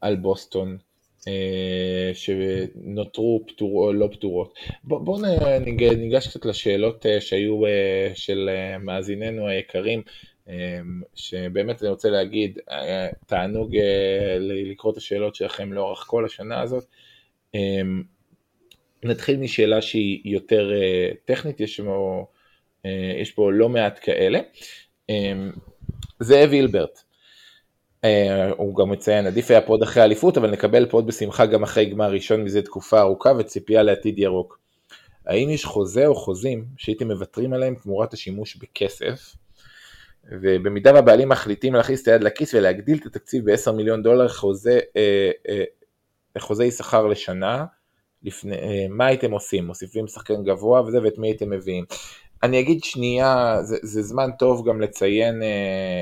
על 0.01 0.15
בוסטון. 0.15 0.77
אה, 1.27 2.11
שנותרו 2.13 3.43
פטור, 3.47 3.91
לא 3.93 4.09
פתורות. 4.11 4.53
בואו 4.83 5.03
בוא 5.03 5.19
ניגש 5.97 6.27
קצת 6.27 6.45
לשאלות 6.45 7.05
אה, 7.05 7.21
שהיו 7.21 7.65
אה, 7.65 8.11
של 8.13 8.49
מאזיננו 8.79 9.47
היקרים, 9.47 10.01
שבאמת 11.15 11.81
אני 11.81 11.89
רוצה 11.89 12.09
להגיד, 12.09 12.59
תענוג 13.25 13.77
לקרוא 14.39 14.91
את 14.91 14.97
השאלות 14.97 15.35
שלכם 15.35 15.73
לאורך 15.73 15.99
כל 16.07 16.25
השנה 16.25 16.61
הזאת. 16.61 16.85
נתחיל 19.03 19.37
משאלה 19.37 19.81
שהיא 19.81 20.21
יותר 20.25 20.71
טכנית, 21.25 21.59
יש 21.59 21.81
פה, 21.81 22.25
יש 23.21 23.31
פה 23.31 23.51
לא 23.51 23.69
מעט 23.69 23.99
כאלה. 24.03 24.39
זאב 26.19 26.51
הילברט, 26.51 27.03
Uh, 28.05 28.55
הוא 28.57 28.75
גם 28.75 28.89
מציין, 28.89 29.27
עדיף 29.27 29.51
היה 29.51 29.61
פוד 29.61 29.83
אחרי 29.83 30.03
אליפות, 30.03 30.37
אבל 30.37 30.51
נקבל 30.51 30.85
פוד 30.89 31.07
בשמחה 31.07 31.45
גם 31.45 31.63
אחרי 31.63 31.85
גמר 31.85 32.11
ראשון 32.11 32.43
מזה 32.43 32.61
תקופה 32.61 32.99
ארוכה 32.99 33.31
וציפייה 33.39 33.83
לעתיד 33.83 34.19
ירוק. 34.19 34.59
האם 35.25 35.49
יש 35.49 35.65
חוזה 35.65 36.07
או 36.07 36.15
חוזים 36.15 36.65
שהייתם 36.77 37.07
מוותרים 37.07 37.53
עליהם 37.53 37.75
תמורת 37.75 38.13
השימוש 38.13 38.55
בכסף? 38.55 39.35
ובמידה 40.31 40.93
והבעלים 40.93 41.29
מחליטים 41.29 41.75
להכניס 41.75 42.01
את 42.01 42.07
היד 42.07 42.23
לכיס 42.23 42.53
ולהגדיל 42.53 42.97
את 42.97 43.05
התקציב 43.05 43.51
ב-10 43.51 43.71
מיליון 43.71 44.03
דולר 44.03 44.27
חוזה, 44.27 44.79
אה, 44.97 45.31
אה, 45.49 45.63
חוזי 46.41 46.71
שכר 46.71 47.07
לשנה, 47.07 47.65
לפני, 48.23 48.55
אה, 48.55 48.85
מה 48.89 49.05
הייתם 49.05 49.31
עושים? 49.31 49.67
מוסיפים 49.67 50.07
שחקן 50.07 50.43
גבוה 50.43 50.81
וזה, 50.81 51.03
ואת 51.03 51.17
מי 51.17 51.27
הייתם 51.27 51.49
מביאים? 51.49 51.85
אני 52.43 52.59
אגיד 52.59 52.83
שנייה, 52.83 53.57
זה, 53.61 53.77
זה 53.81 54.01
זמן 54.01 54.29
טוב 54.39 54.69
גם 54.69 54.81
לציין 54.81 55.43
אה, 55.43 56.01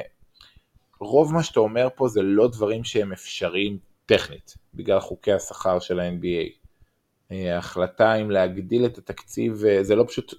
רוב 1.00 1.34
מה 1.34 1.44
שאתה 1.44 1.60
אומר 1.60 1.88
פה 1.96 2.08
זה 2.08 2.22
לא 2.22 2.48
דברים 2.48 2.84
שהם 2.84 3.12
אפשריים 3.12 3.78
טכנית, 4.06 4.56
בגלל 4.74 5.00
חוקי 5.00 5.32
השכר 5.32 5.80
של 5.80 6.00
ה-NBA. 6.00 6.50
אה, 7.32 7.56
ההחלטה 7.56 8.16
אם 8.16 8.32
להגדיל 8.32 8.86
את 8.86 8.98
התקציב, 8.98 9.64
זה 9.82 9.96
לא 9.96 10.06
פשוט... 10.08 10.34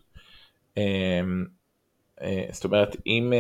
זאת 2.53 2.65
אומרת, 2.65 2.97
אם, 3.07 3.33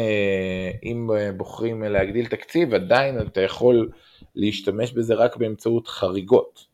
אם 0.84 1.10
בוחרים 1.36 1.82
להגדיל 1.82 2.26
תקציב, 2.26 2.74
עדיין 2.74 3.20
אתה 3.20 3.40
יכול 3.40 3.90
להשתמש 4.34 4.92
בזה 4.92 5.14
רק 5.14 5.36
באמצעות 5.36 5.88
חריגות, 5.88 6.66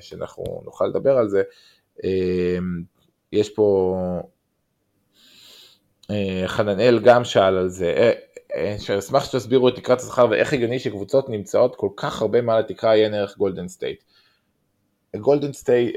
שאנחנו 0.00 0.44
נוכל 0.64 0.86
לדבר 0.86 1.16
על 1.18 1.28
זה. 1.28 1.42
יש 3.32 3.54
פה, 3.54 3.96
חננאל 6.46 6.98
גם 7.04 7.24
שאל 7.24 7.56
על 7.56 7.68
זה, 7.68 8.12
שאשמח 8.78 9.24
שתסבירו 9.24 9.68
את 9.68 9.76
תקרת 9.76 10.00
השכר 10.00 10.26
ואיך 10.30 10.52
הגיוני 10.52 10.78
שקבוצות 10.78 11.28
נמצאות 11.28 11.76
כל 11.76 11.88
כך 11.96 12.22
הרבה 12.22 12.42
מעל 12.42 12.60
התקרה 12.60 12.92
עיין 12.92 13.14
ערך 13.14 13.36
גולדן 13.36 13.68
סטייט. 13.68 14.02
גולדן 15.16 15.52
סטייט, 15.52 15.94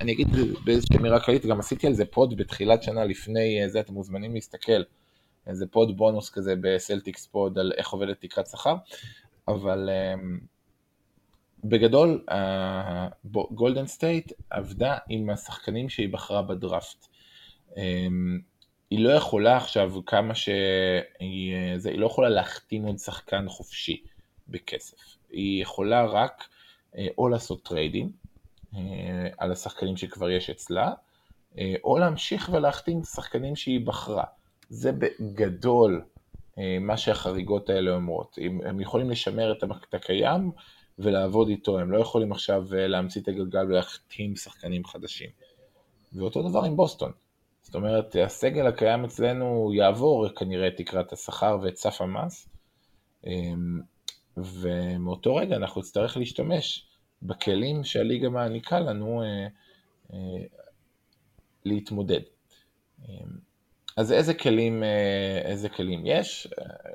אני 0.00 0.12
אגיד 0.12 0.28
באיזושהי 0.64 0.96
אמירה 0.96 1.20
כללית, 1.20 1.46
גם 1.46 1.60
עשיתי 1.60 1.86
על 1.86 1.92
זה 1.92 2.04
פוד 2.04 2.36
בתחילת 2.36 2.82
שנה 2.82 3.04
לפני 3.04 3.62
אה, 3.62 3.68
זה, 3.68 3.80
אתם 3.80 3.94
מוזמנים 3.94 4.34
להסתכל, 4.34 4.82
איזה 5.46 5.66
פוד 5.66 5.96
בונוס 5.96 6.30
כזה 6.30 6.54
בסלטיקס 6.60 7.26
פוד 7.26 7.58
על 7.58 7.72
איך 7.76 7.88
עובדת 7.88 8.20
תקרת 8.20 8.46
שכר, 8.46 8.74
אבל 9.48 9.90
בגדול 11.64 12.24
גולדן 13.50 13.86
סטייט 13.86 14.32
עבדה 14.50 14.98
עם 15.08 15.30
השחקנים 15.30 15.88
שהיא 15.88 16.08
בחרה 16.08 16.42
בדראפט. 16.42 17.06
אמ, 17.76 18.40
היא 18.90 19.04
לא 19.04 19.10
יכולה 19.10 19.56
עכשיו 19.56 19.92
כמה 20.06 20.34
שהיא, 20.34 21.54
זה, 21.76 21.90
היא 21.90 21.98
לא 21.98 22.06
יכולה 22.06 22.28
להחתים 22.28 22.84
עוד 22.84 22.98
שחקן 22.98 23.48
חופשי 23.48 24.02
בכסף. 24.48 25.16
היא 25.30 25.62
יכולה 25.62 26.04
רק 26.04 26.44
אה, 26.96 27.06
או 27.18 27.28
לעשות 27.28 27.62
טריידים 27.62 28.12
אה, 28.74 29.28
על 29.38 29.52
השחקנים 29.52 29.96
שכבר 29.96 30.30
יש 30.30 30.50
אצלה, 30.50 30.92
אה, 31.58 31.74
או 31.84 31.98
להמשיך 31.98 32.50
ולהחתים 32.52 33.02
שחקנים 33.02 33.56
שהיא 33.56 33.86
בחרה. 33.86 34.24
זה 34.68 34.92
בגדול 34.92 36.04
מה 36.80 36.96
שהחריגות 36.96 37.70
האלה 37.70 37.90
אומרות. 37.90 38.38
הם 38.64 38.80
יכולים 38.80 39.10
לשמר 39.10 39.52
את 39.52 39.94
הקיים 39.94 40.50
ולעבוד 40.98 41.48
איתו, 41.48 41.78
הם 41.78 41.90
לא 41.90 41.98
יכולים 41.98 42.32
עכשיו 42.32 42.64
להמציא 42.70 43.20
את 43.20 43.28
הגלגל 43.28 43.64
ולהחתים 43.66 44.36
שחקנים 44.36 44.84
חדשים. 44.84 45.30
ואותו 46.12 46.48
דבר 46.48 46.64
עם 46.64 46.76
בוסטון. 46.76 47.12
זאת 47.62 47.74
אומרת, 47.74 48.16
הסגל 48.24 48.66
הקיים 48.66 49.04
אצלנו 49.04 49.72
יעבור 49.74 50.28
כנראה 50.28 50.68
את 50.68 50.76
תקרת 50.76 51.12
השכר 51.12 51.58
ואת 51.62 51.76
סף 51.76 52.00
המס, 52.00 52.48
אמ, 53.26 53.80
ומאותו 54.36 55.36
רגע 55.36 55.56
אנחנו 55.56 55.80
נצטרך 55.80 56.16
להשתמש 56.16 56.86
בכלים 57.22 57.84
שהליגה 57.84 58.28
מעניקה 58.28 58.80
לנו 58.80 59.22
אה, 59.22 59.46
אה, 60.12 60.44
להתמודד. 61.64 62.20
אמ, 63.08 63.52
אז 63.96 64.12
איזה 64.12 64.34
כלים, 64.34 64.82
אה, 64.82 65.38
איזה 65.44 65.68
כלים 65.68 66.02
יש, 66.06 66.48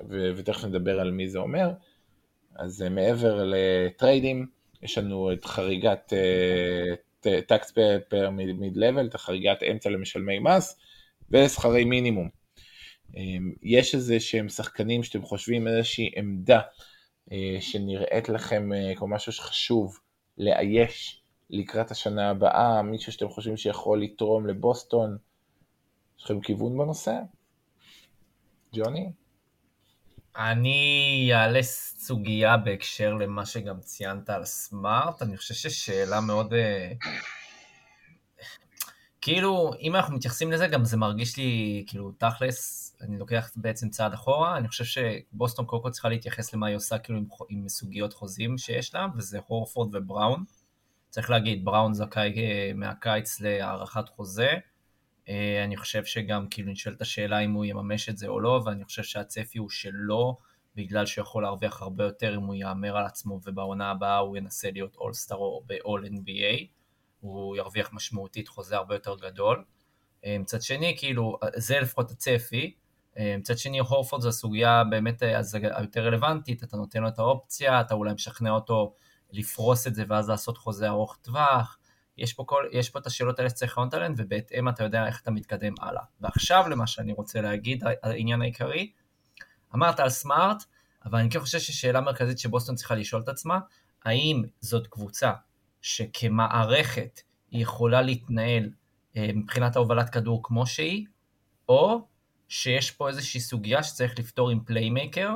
ותכף 0.09 0.65
נדבר 0.65 0.99
על 0.99 1.11
מי 1.11 1.29
זה 1.29 1.39
אומר. 1.39 1.71
אז 2.57 2.81
מעבר 2.81 3.43
לטריידים, 3.45 4.47
יש 4.83 4.97
לנו 4.97 5.33
את 5.33 5.45
חריגת 5.45 6.13
טקס 7.47 7.73
פר 8.09 8.29
מיד 8.29 8.77
לבל, 8.77 9.07
את 9.07 9.15
החריגת 9.15 9.63
אמצע 9.63 9.89
למשלמי 9.89 10.39
מס 10.39 10.79
ושכרי 11.31 11.85
מינימום. 11.85 12.29
אמ, 13.15 13.53
יש 13.63 13.95
איזה 13.95 14.19
שהם 14.19 14.49
שחקנים 14.49 15.03
שאתם 15.03 15.21
חושבים 15.21 15.67
איזושהי 15.67 16.11
עמדה 16.15 16.59
אה, 17.31 17.57
שנראית 17.59 18.29
לכם 18.29 18.73
אה, 18.73 18.93
כמו 18.95 19.07
משהו 19.07 19.31
שחשוב 19.31 19.99
לאייש 20.37 21.21
לקראת 21.49 21.91
השנה 21.91 22.29
הבאה, 22.29 22.81
מישהו 22.81 23.11
שאתם 23.11 23.29
חושבים 23.29 23.57
שיכול 23.57 24.03
לתרום 24.03 24.47
לבוסטון, 24.47 25.17
יש 26.17 26.23
לכם 26.23 26.41
כיוון 26.41 26.77
בנושא? 26.77 27.13
ג'וני? 28.73 29.11
אני 30.36 31.30
אעלה 31.34 31.63
סוגיה 31.63 32.57
בהקשר 32.57 33.13
למה 33.13 33.45
שגם 33.45 33.80
ציינת 33.80 34.30
על 34.30 34.45
סמארט, 34.45 35.21
אני 35.21 35.38
חושב 35.38 35.53
ששאלה 35.53 36.21
מאוד, 36.21 36.53
אה, 36.53 36.91
כאילו, 39.21 39.71
אם 39.82 39.95
אנחנו 39.95 40.15
מתייחסים 40.15 40.51
לזה, 40.51 40.67
גם 40.67 40.86
זה 40.86 40.97
מרגיש 40.97 41.38
לי, 41.38 41.84
כאילו, 41.88 42.11
תכלס, 42.11 42.95
אני 43.01 43.17
לוקח 43.17 43.51
בעצם 43.55 43.89
צעד 43.89 44.13
אחורה, 44.13 44.57
אני 44.57 44.67
חושב 44.67 44.84
שבוסטון 44.86 45.65
קודם 45.65 45.84
כל 45.84 45.89
צריכה 45.89 46.09
להתייחס 46.09 46.53
למה 46.53 46.67
היא 46.67 46.75
עושה, 46.75 46.97
כאילו, 46.97 47.19
עם, 47.19 47.25
עם 47.49 47.69
סוגיות 47.69 48.13
חוזים 48.13 48.57
שיש 48.57 48.95
לה, 48.95 49.07
וזה 49.15 49.39
הורפורד 49.47 49.95
ובראון. 49.95 50.43
צריך 51.09 51.30
להגיד, 51.30 51.65
בראון 51.65 51.93
זכאי 51.93 52.34
אה, 52.38 52.71
מהקיץ 52.75 53.39
להארכת 53.39 54.09
חוזה. 54.09 54.49
אה, 55.30 55.63
אני 55.63 55.78
חושב 55.78 56.05
שגם, 56.05 56.47
כאילו, 56.49 56.71
נשאלת 56.71 57.01
השאלה 57.01 57.39
אם 57.39 57.53
הוא 57.53 57.65
יממש 57.65 58.09
את 58.09 58.17
זה 58.17 58.28
או 58.28 58.39
לא, 58.39 58.61
ואני 58.65 58.84
חושב 58.84 59.03
שהצפי 59.03 59.57
הוא 59.57 59.69
שלא, 59.69 60.38
בגלל 60.75 61.05
שהוא 61.05 61.21
יכול 61.21 61.43
להרוויח 61.43 61.82
הרבה 61.82 62.03
יותר 62.03 62.36
אם 62.36 62.43
הוא 62.43 62.55
יאמר 62.55 62.97
על 62.97 63.05
עצמו, 63.05 63.39
ובעונה 63.45 63.91
הבאה 63.91 64.17
הוא 64.17 64.38
ינסה 64.38 64.71
להיות 64.71 64.95
אולסטאר 64.95 65.38
או 65.38 65.63
ב-all 65.67 66.07
NBA. 66.07 66.65
הוא 67.19 67.55
ירוויח 67.55 67.93
משמעותית 67.93 68.47
חוזה 68.47 68.75
הרבה 68.75 68.95
יותר 68.95 69.15
גדול. 69.15 69.63
אה, 70.25 70.38
מצד 70.39 70.61
שני, 70.61 70.95
כאילו, 70.97 71.38
זה 71.55 71.80
לפחות 71.80 72.11
הצפי. 72.11 72.73
אה, 73.17 73.36
מצד 73.38 73.57
שני, 73.57 73.80
הורפורד 73.80 74.21
זו 74.21 74.30
הסוגיה 74.30 74.84
באמת 74.84 75.21
היותר 75.73 76.05
רלוונטית, 76.05 76.63
אתה 76.63 76.78
נותן 76.78 77.01
לו 77.01 77.07
את 77.07 77.19
האופציה, 77.19 77.82
אתה 77.82 77.93
אולי 77.93 78.13
משכנע 78.13 78.51
אותו 78.51 78.93
לפרוס 79.32 79.88
את 79.88 79.95
זה 79.95 80.03
ואז 80.07 80.30
לעשות 80.30 80.57
חוזה 80.57 80.88
ארוך 80.88 81.17
טווח. 81.21 81.78
יש 82.18 82.34
פה, 82.34 82.43
כל, 82.47 82.63
יש 82.72 82.89
פה 82.89 82.99
את 82.99 83.05
השאלות 83.07 83.39
האלה 83.39 83.49
שצריך 83.49 83.78
לענות 83.78 83.93
עליהן, 83.93 84.13
ובהתאם 84.18 84.70
אתה 84.70 84.84
יודע 84.84 85.07
איך 85.07 85.22
אתה 85.22 85.32
מתקדם 85.32 85.74
הלאה. 85.82 86.03
ועכשיו 86.22 86.68
למה 86.70 86.88
שאני 86.88 87.13
רוצה 87.13 87.41
להגיד, 87.41 87.84
העניין 88.03 88.41
העיקרי, 88.41 88.91
אמרת 89.76 89.99
על 89.99 90.09
סמארט, 90.09 90.63
אבל 91.05 91.20
אני 91.20 91.30
כן 91.30 91.39
חושב 91.39 91.59
ששאלה 91.59 92.01
מרכזית 92.01 92.39
שבוסטון 92.39 92.76
צריכה 92.76 92.95
לשאול 92.95 93.22
את 93.22 93.30
עצמה, 93.30 93.59
האם 94.05 94.43
זאת 94.59 94.88
קבוצה 94.88 95.32
שכמערכת 95.82 97.22
היא 97.51 97.61
יכולה 97.61 98.01
להתנהל 98.01 98.70
אה, 99.18 99.30
מבחינת 99.36 99.76
ההובלת 99.76 100.09
כדור 100.09 100.43
כמו 100.43 100.68
שהיא, 100.68 101.05
או 101.70 102.07
שיש 102.47 102.91
פה 102.91 103.07
איזושהי 103.07 103.39
סוגיה 103.39 103.84
שצריך 103.84 104.20
לפתור 104.20 104.49
עם 104.49 104.59
playmaker, 104.59 105.35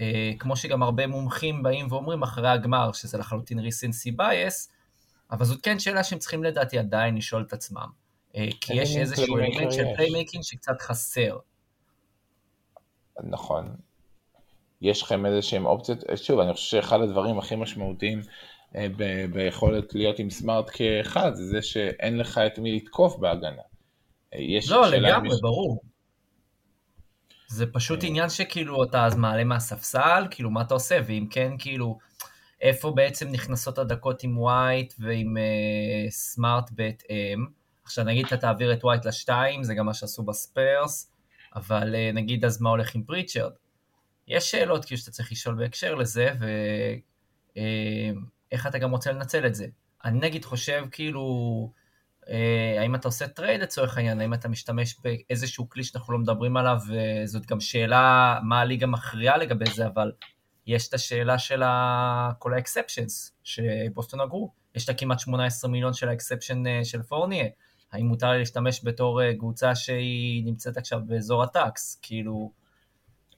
אה, 0.00 0.32
כמו 0.38 0.56
שגם 0.56 0.82
הרבה 0.82 1.06
מומחים 1.06 1.62
באים 1.62 1.86
ואומרים 1.90 2.22
אחרי 2.22 2.48
הגמר, 2.48 2.92
שזה 2.92 3.18
לחלוטין 3.18 3.58
recency 3.58 4.10
bias, 4.10 4.72
אבל 5.30 5.44
זאת 5.44 5.60
כן 5.62 5.78
שאלה 5.78 6.04
שהם 6.04 6.18
צריכים 6.18 6.44
לדעתי 6.44 6.78
עדיין 6.78 7.16
לשאול 7.16 7.44
את 7.48 7.52
עצמם. 7.52 7.88
אה, 8.36 8.48
כי 8.60 8.74
יש 8.74 8.96
איזשהו 8.96 9.38
אלמנט 9.38 9.72
של 9.72 9.84
playmaking 9.96 10.44
שקצת 10.44 10.80
חסר. 10.80 11.38
נכון. 13.24 13.76
יש 14.80 15.02
לכם 15.02 15.26
איזה 15.26 15.42
שהם 15.42 15.66
אופציות, 15.66 15.98
שוב, 16.16 16.40
אני 16.40 16.52
חושב 16.52 16.66
שאחד 16.70 17.00
הדברים 17.00 17.38
הכי 17.38 17.56
משמעותיים 17.56 18.20
אה, 18.76 18.86
ב- 18.96 19.26
ביכולת 19.32 19.94
להיות 19.94 20.18
עם 20.18 20.30
סמארט 20.30 20.70
כאחד, 20.72 21.34
זה 21.34 21.44
זה 21.44 21.62
שאין 21.62 22.18
לך 22.18 22.38
את 22.38 22.58
מי 22.58 22.76
לתקוף 22.76 23.16
בהגנה. 23.16 23.62
אה, 24.34 24.40
יש 24.40 24.70
לא, 24.70 24.86
לגמרי, 24.86 25.28
מש... 25.28 25.40
ברור. 25.42 25.82
זה 27.48 27.66
פשוט 27.72 28.02
אה. 28.02 28.08
עניין 28.08 28.28
שכאילו 28.28 28.84
אתה 28.84 29.06
אז 29.06 29.16
מעלה 29.16 29.44
מהספסל, 29.44 30.26
כאילו 30.30 30.50
מה 30.50 30.62
אתה 30.62 30.74
עושה, 30.74 30.98
ואם 31.06 31.26
כן, 31.30 31.52
כאילו, 31.58 31.98
איפה 32.60 32.92
בעצם 32.96 33.28
נכנסות 33.28 33.78
הדקות 33.78 34.22
עם 34.22 34.38
ווייט 34.38 34.94
ועם 34.98 35.36
אה, 35.36 36.10
סמארט 36.10 36.70
בהתאם. 36.70 37.46
עכשיו 37.84 38.04
נגיד 38.04 38.26
אתה 38.26 38.36
תעביר 38.36 38.72
את 38.72 38.84
ווייט 38.84 39.04
לשתיים, 39.04 39.64
זה 39.64 39.74
גם 39.74 39.86
מה 39.86 39.94
שעשו 39.94 40.22
בספיירס, 40.22 41.12
אבל 41.56 41.94
אה, 41.94 42.14
נגיד 42.14 42.44
אז 42.44 42.60
מה 42.60 42.70
הולך 42.70 42.94
עם 42.94 43.02
פריצ'רד. 43.02 43.52
יש 44.28 44.50
שאלות 44.50 44.84
כאילו 44.84 44.98
שאתה 44.98 45.10
צריך 45.10 45.32
לשאול 45.32 45.54
בהקשר 45.54 45.94
לזה, 45.94 46.30
ו... 46.40 46.46
אה, 47.50 47.56
איך 48.54 48.66
אתה 48.66 48.78
גם 48.78 48.90
רוצה 48.90 49.12
לנצל 49.12 49.46
את 49.46 49.54
זה. 49.54 49.66
אני 50.04 50.18
נגיד 50.18 50.44
חושב 50.44 50.84
כאילו, 50.90 51.24
אה, 52.28 52.80
האם 52.80 52.94
אתה 52.94 53.08
עושה 53.08 53.28
טרייד 53.28 53.60
לצורך 53.60 53.96
העניין, 53.96 54.20
האם 54.20 54.34
אתה 54.34 54.48
משתמש 54.48 54.96
באיזשהו 55.00 55.68
כלי 55.68 55.84
שאנחנו 55.84 56.12
לא 56.12 56.18
מדברים 56.18 56.56
עליו, 56.56 56.78
וזאת 56.88 57.46
גם 57.46 57.60
שאלה 57.60 58.38
מה 58.42 58.60
הליגה 58.60 58.86
מכריעה 58.86 59.36
לגבי 59.36 59.70
זה, 59.74 59.86
אבל 59.86 60.12
יש 60.66 60.88
את 60.88 60.94
השאלה 60.94 61.38
של 61.38 61.62
ה... 61.62 62.30
כל 62.38 62.54
ה 62.54 62.61
exceptions 62.61 63.32
שבוסטון 63.44 64.20
אגרו. 64.20 64.50
יש 64.74 64.84
את 64.84 64.88
הכמעט 64.88 65.18
18 65.20 65.70
מיליון 65.70 65.92
של 65.92 66.08
ה 66.08 66.14
exception 66.14 66.66
אה, 66.66 66.84
של 66.84 67.02
פורניה. 67.02 67.46
האם 67.92 68.06
מותר 68.06 68.30
לי 68.30 68.38
להשתמש 68.38 68.80
בתור 68.84 69.22
אה, 69.22 69.34
קבוצה 69.34 69.74
שהיא 69.74 70.44
נמצאת 70.44 70.76
עכשיו 70.76 71.00
באזור 71.06 71.42
ה 71.42 71.53
tax? 71.53 71.98
כאילו, 72.02 72.50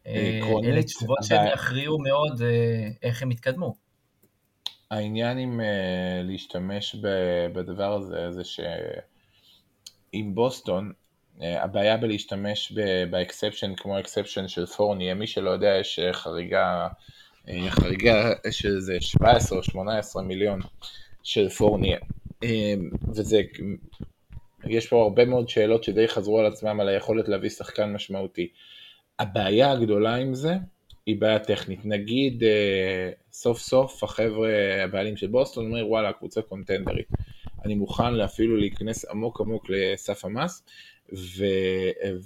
אה, 0.06 0.40
אלה 0.64 0.82
תשובות 0.82 1.18
שהם 1.22 1.46
יכריעו 1.54 1.98
מאוד 1.98 2.42
איך 3.02 3.22
הם 3.22 3.30
יתקדמו. 3.30 3.74
העניין 4.90 5.38
עם 5.38 5.60
להשתמש 6.22 6.96
בדבר 7.52 7.92
הזה, 7.92 8.32
זה 8.32 8.44
שעם 8.44 10.34
בוסטון, 10.34 10.92
הבעיה 11.40 11.96
בלהשתמש 11.96 12.72
ב 13.10 13.17
exception 13.17 13.74
כמו 13.74 13.96
ה 13.96 14.01
exception 14.01 14.48
של 14.48 14.66
פורניה, 14.66 15.14
מי 15.14 15.26
שלא 15.26 15.50
יודע, 15.50 15.76
יש 15.80 16.00
חריגה, 16.12 16.88
חריגה 17.68 18.32
של 18.50 18.76
איזה 18.76 18.96
17 19.00 19.58
או 19.58 19.62
18 19.62 20.22
מיליון 20.22 20.60
של 21.22 21.48
פורניה, 21.48 21.98
uh, 22.44 22.48
וזה, 23.08 23.40
יש 24.66 24.88
פה 24.88 25.02
הרבה 25.02 25.24
מאוד 25.24 25.48
שאלות 25.48 25.84
שדי 25.84 26.08
חזרו 26.08 26.40
על 26.40 26.46
עצמם 26.46 26.80
על 26.80 26.88
היכולת 26.88 27.28
להביא 27.28 27.50
שחקן 27.50 27.92
משמעותי. 27.92 28.48
הבעיה 29.18 29.72
הגדולה 29.72 30.14
עם 30.14 30.34
זה, 30.34 30.54
היא 31.06 31.20
בעיה 31.20 31.38
טכנית. 31.38 31.80
נגיד 31.84 32.44
אה, 32.44 33.10
סוף 33.32 33.58
סוף 33.58 34.04
החבר'ה, 34.04 34.50
הבעלים 34.84 35.16
של 35.16 35.26
בוסטון 35.26 35.66
אומרים 35.66 35.86
וואלה 35.86 36.08
הקבוצה 36.08 36.42
קונטנדרית. 36.42 37.08
אני 37.64 37.74
מוכן 37.74 38.20
אפילו 38.20 38.56
להיכנס 38.56 39.04
עמוק 39.04 39.40
עמוק 39.40 39.66
לסף 39.68 40.24
המס 40.24 40.62
ו, 41.12 41.44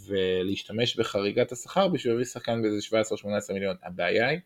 ולהשתמש 0.06 0.96
בחריגת 0.96 1.52
השכר 1.52 1.88
בשביל 1.88 2.12
להביא 2.12 2.24
שחקן 2.24 2.62
באיזה 2.62 2.96
17-18 3.50 3.52
מיליון. 3.52 3.76
הבעיה 3.82 4.28
היא 4.28 4.38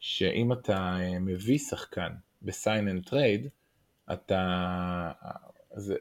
שאם 0.00 0.52
אתה 0.52 0.96
אה, 1.00 1.18
מביא 1.18 1.58
שחקן 1.58 2.12
ב 2.42 2.51
sign 2.51 2.88
and 2.88 3.04
trade, 3.04 3.48
אתה, 4.12 5.12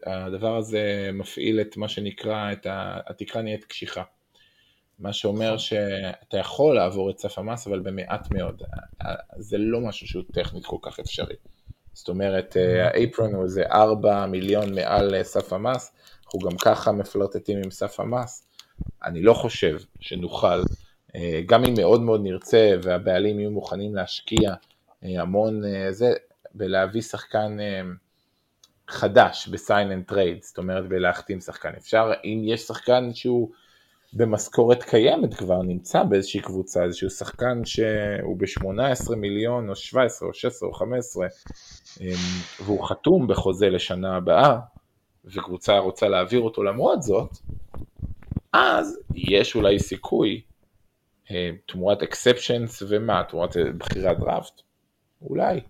הדבר 0.06 0.58
הזה 0.58 1.10
מפעיל 1.14 1.62
את 1.62 1.78
מה 1.78 1.88
שנקרא, 1.88 2.52
את 2.52 2.68
התקרה 3.10 3.42
נהיית 3.42 3.66
קשיחה. 3.66 4.04
מה 5.00 5.14
שאומר 5.14 5.46
נכון. 5.46 5.58
שאתה 5.58 6.38
יכול 6.38 6.76
לעבור 6.76 7.10
את 7.10 7.20
סף 7.20 7.40
המס, 7.40 7.68
אבל 7.68 7.80
במעט 7.80 8.32
מאוד. 8.32 8.62
זה 9.38 9.58
לא 9.58 9.80
משהו 9.82 10.08
שהוא 10.08 10.24
טכנית 10.34 10.66
כל 10.66 10.78
כך 10.82 11.00
אפשרי. 11.00 11.36
זאת 11.94 12.10
אומרת, 12.10 12.58
אה, 12.58 12.88
ה 12.88 12.96
apron 12.96 13.34
הוא 13.34 13.44
איזה 13.44 13.64
4 13.72 14.26
מיליון 14.26 14.76
מעל 14.76 15.16
אה, 15.16 15.24
סף 15.24 15.54
המס, 15.54 15.94
אנחנו 16.26 16.40
גם 16.40 16.58
ככה 16.58 16.92
מפלרטטים 16.92 17.58
עם 17.64 17.72
סף 17.72 18.00
המס. 18.00 18.48
אני 19.04 19.22
לא 19.22 19.34
חושב 19.34 19.78
שנוכל, 20.00 20.62
גם 21.46 21.66
אם 21.66 21.74
מאוד 21.78 22.02
מאוד 22.02 22.22
נרצה 22.24 22.72
והבעלים 22.84 23.40
יהיו 23.40 23.52
מוכנים 23.52 23.96
להשקיע 23.96 24.54
המון 25.02 25.62
זה, 25.92 26.14
בלהביא 26.54 27.02
שחקן 27.02 27.58
חדש 28.88 29.48
ב 29.48 29.57
sign 29.57 29.92
and 29.92 30.04
trade, 30.06 30.44
זאת 30.44 30.58
אומרת 30.58 30.88
בלהחתים 30.88 31.40
שחקן. 31.40 31.70
אפשר, 31.78 32.12
אם 32.24 32.42
יש 32.46 32.62
שחקן 32.62 33.14
שהוא 33.14 33.50
במשכורת 34.14 34.84
קיימת 34.84 35.34
כבר 35.34 35.62
נמצא 35.62 36.04
באיזושהי 36.04 36.42
קבוצה, 36.42 36.84
איזשהו 36.84 37.10
שחקן 37.10 37.66
שהוא 37.66 38.38
ב-18 38.38 39.16
מיליון 39.16 39.70
או 39.70 39.76
17 39.76 40.28
או 40.28 40.34
16 40.34 40.70
או 40.70 40.74
15 40.74 41.28
אמ, 42.02 42.08
והוא 42.64 42.88
חתום 42.88 43.28
בחוזה 43.28 43.70
לשנה 43.70 44.16
הבאה 44.16 44.58
וקבוצה 45.26 45.78
רוצה 45.78 46.08
להעביר 46.08 46.40
אותו 46.40 46.64
למרות 46.64 47.04
זאת, 47.04 47.30
אז 48.54 49.00
יש 49.16 49.56
אולי 49.56 49.80
סיכוי 49.80 50.42
אה, 50.42 50.49
תמורת 51.66 52.04
exceptions 52.04 52.84
ומה, 52.90 53.24
תמורת 53.24 53.56
בחירת 53.78 54.20
דראפט? 54.20 54.62
אולי. 55.22 55.62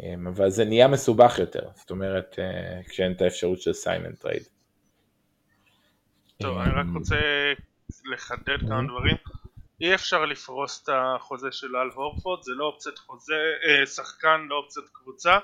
אמ, 0.00 0.26
אבל 0.26 0.50
זה 0.50 0.64
נהיה 0.64 0.88
מסובך 0.88 1.38
יותר, 1.38 1.68
זאת 1.74 1.90
אומרת 1.90 2.38
אה, 2.38 2.80
כשאין 2.88 3.12
את 3.12 3.22
האפשרות 3.22 3.60
של 3.60 3.70
and 3.86 4.16
trade. 4.16 4.42
טוב, 6.42 6.58
אני 6.58 6.70
רק 6.70 6.86
אמ, 6.86 6.96
רוצה 6.98 7.16
לחדד 8.12 8.60
כמה 8.60 8.74
אוקיי. 8.76 8.88
דברים. 8.88 9.16
אי 9.80 9.94
אפשר 9.94 10.24
לפרוס 10.24 10.82
את 10.82 10.88
החוזה 10.92 11.52
של 11.52 11.76
אל 11.76 11.88
הורפורד, 11.94 12.42
זה 12.42 12.52
לא 12.54 12.64
אופציית 12.64 12.98
חוזה, 12.98 13.34
אה, 13.64 13.86
שחקן, 13.86 14.46
לא 14.48 14.54
אופציית 14.54 14.86
קבוצה, 14.92 15.38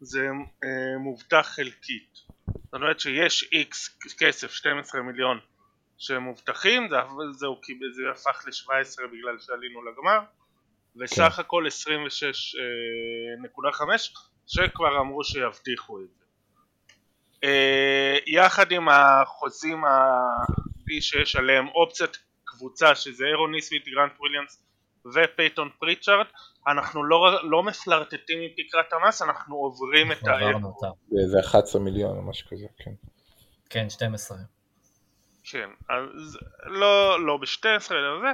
זה 0.00 0.28
אה, 0.64 0.98
מובטח 0.98 1.52
חלקית. 1.54 2.18
זאת 2.46 2.74
אומרת 2.74 3.00
שיש 3.00 3.48
איקס 3.52 3.98
כסף, 4.18 4.50
12 4.50 5.02
מיליון 5.02 5.38
שמובטחים, 6.02 6.88
זה, 6.88 6.96
זה, 7.32 7.46
זה 7.92 8.02
הפך 8.10 8.44
ל-17 8.46 9.06
בגלל 9.12 9.38
שעלינו 9.38 9.82
לגמר, 9.84 10.18
וסך 10.96 11.32
כן. 11.36 11.40
הכל 11.42 11.66
26.5 11.66 11.70
אה, 13.90 13.98
שכבר 14.46 15.00
אמרו 15.00 15.24
שיבטיחו 15.24 16.00
את 16.00 16.08
זה. 16.18 16.24
אה, 17.44 18.18
יחד 18.26 18.72
עם 18.72 18.88
החוזים 18.88 19.82
שיש 21.00 21.36
עליהם 21.36 21.68
אופציית 21.68 22.18
קבוצה 22.44 22.94
שזה 22.94 23.24
אירון 23.24 23.50
ניסוויט, 23.52 23.88
גרנט 23.88 24.12
וויליאמס 24.20 24.62
ופייטון 25.14 25.70
פריצ'ארד 25.78 26.26
אנחנו 26.66 27.04
לא, 27.04 27.50
לא 27.50 27.62
מפלרטטים 27.62 28.38
עם 28.40 28.50
תקרת 28.56 28.92
המס, 28.92 29.22
אנחנו 29.22 29.56
עוברים 29.56 30.12
את 30.12 30.26
האפו. 30.26 30.80
זה 31.26 31.40
11 31.40 31.80
מיליון 31.80 32.16
או 32.16 32.22
משהו 32.22 32.48
כזה, 32.48 32.66
כן. 32.78 32.92
כן, 33.70 33.90
12. 33.90 34.38
כן, 35.44 35.68
אז 35.88 36.38
לא, 36.64 37.26
לא 37.26 37.36
ב-12 37.36 37.92
אלא 37.94 38.20
זה, 38.20 38.32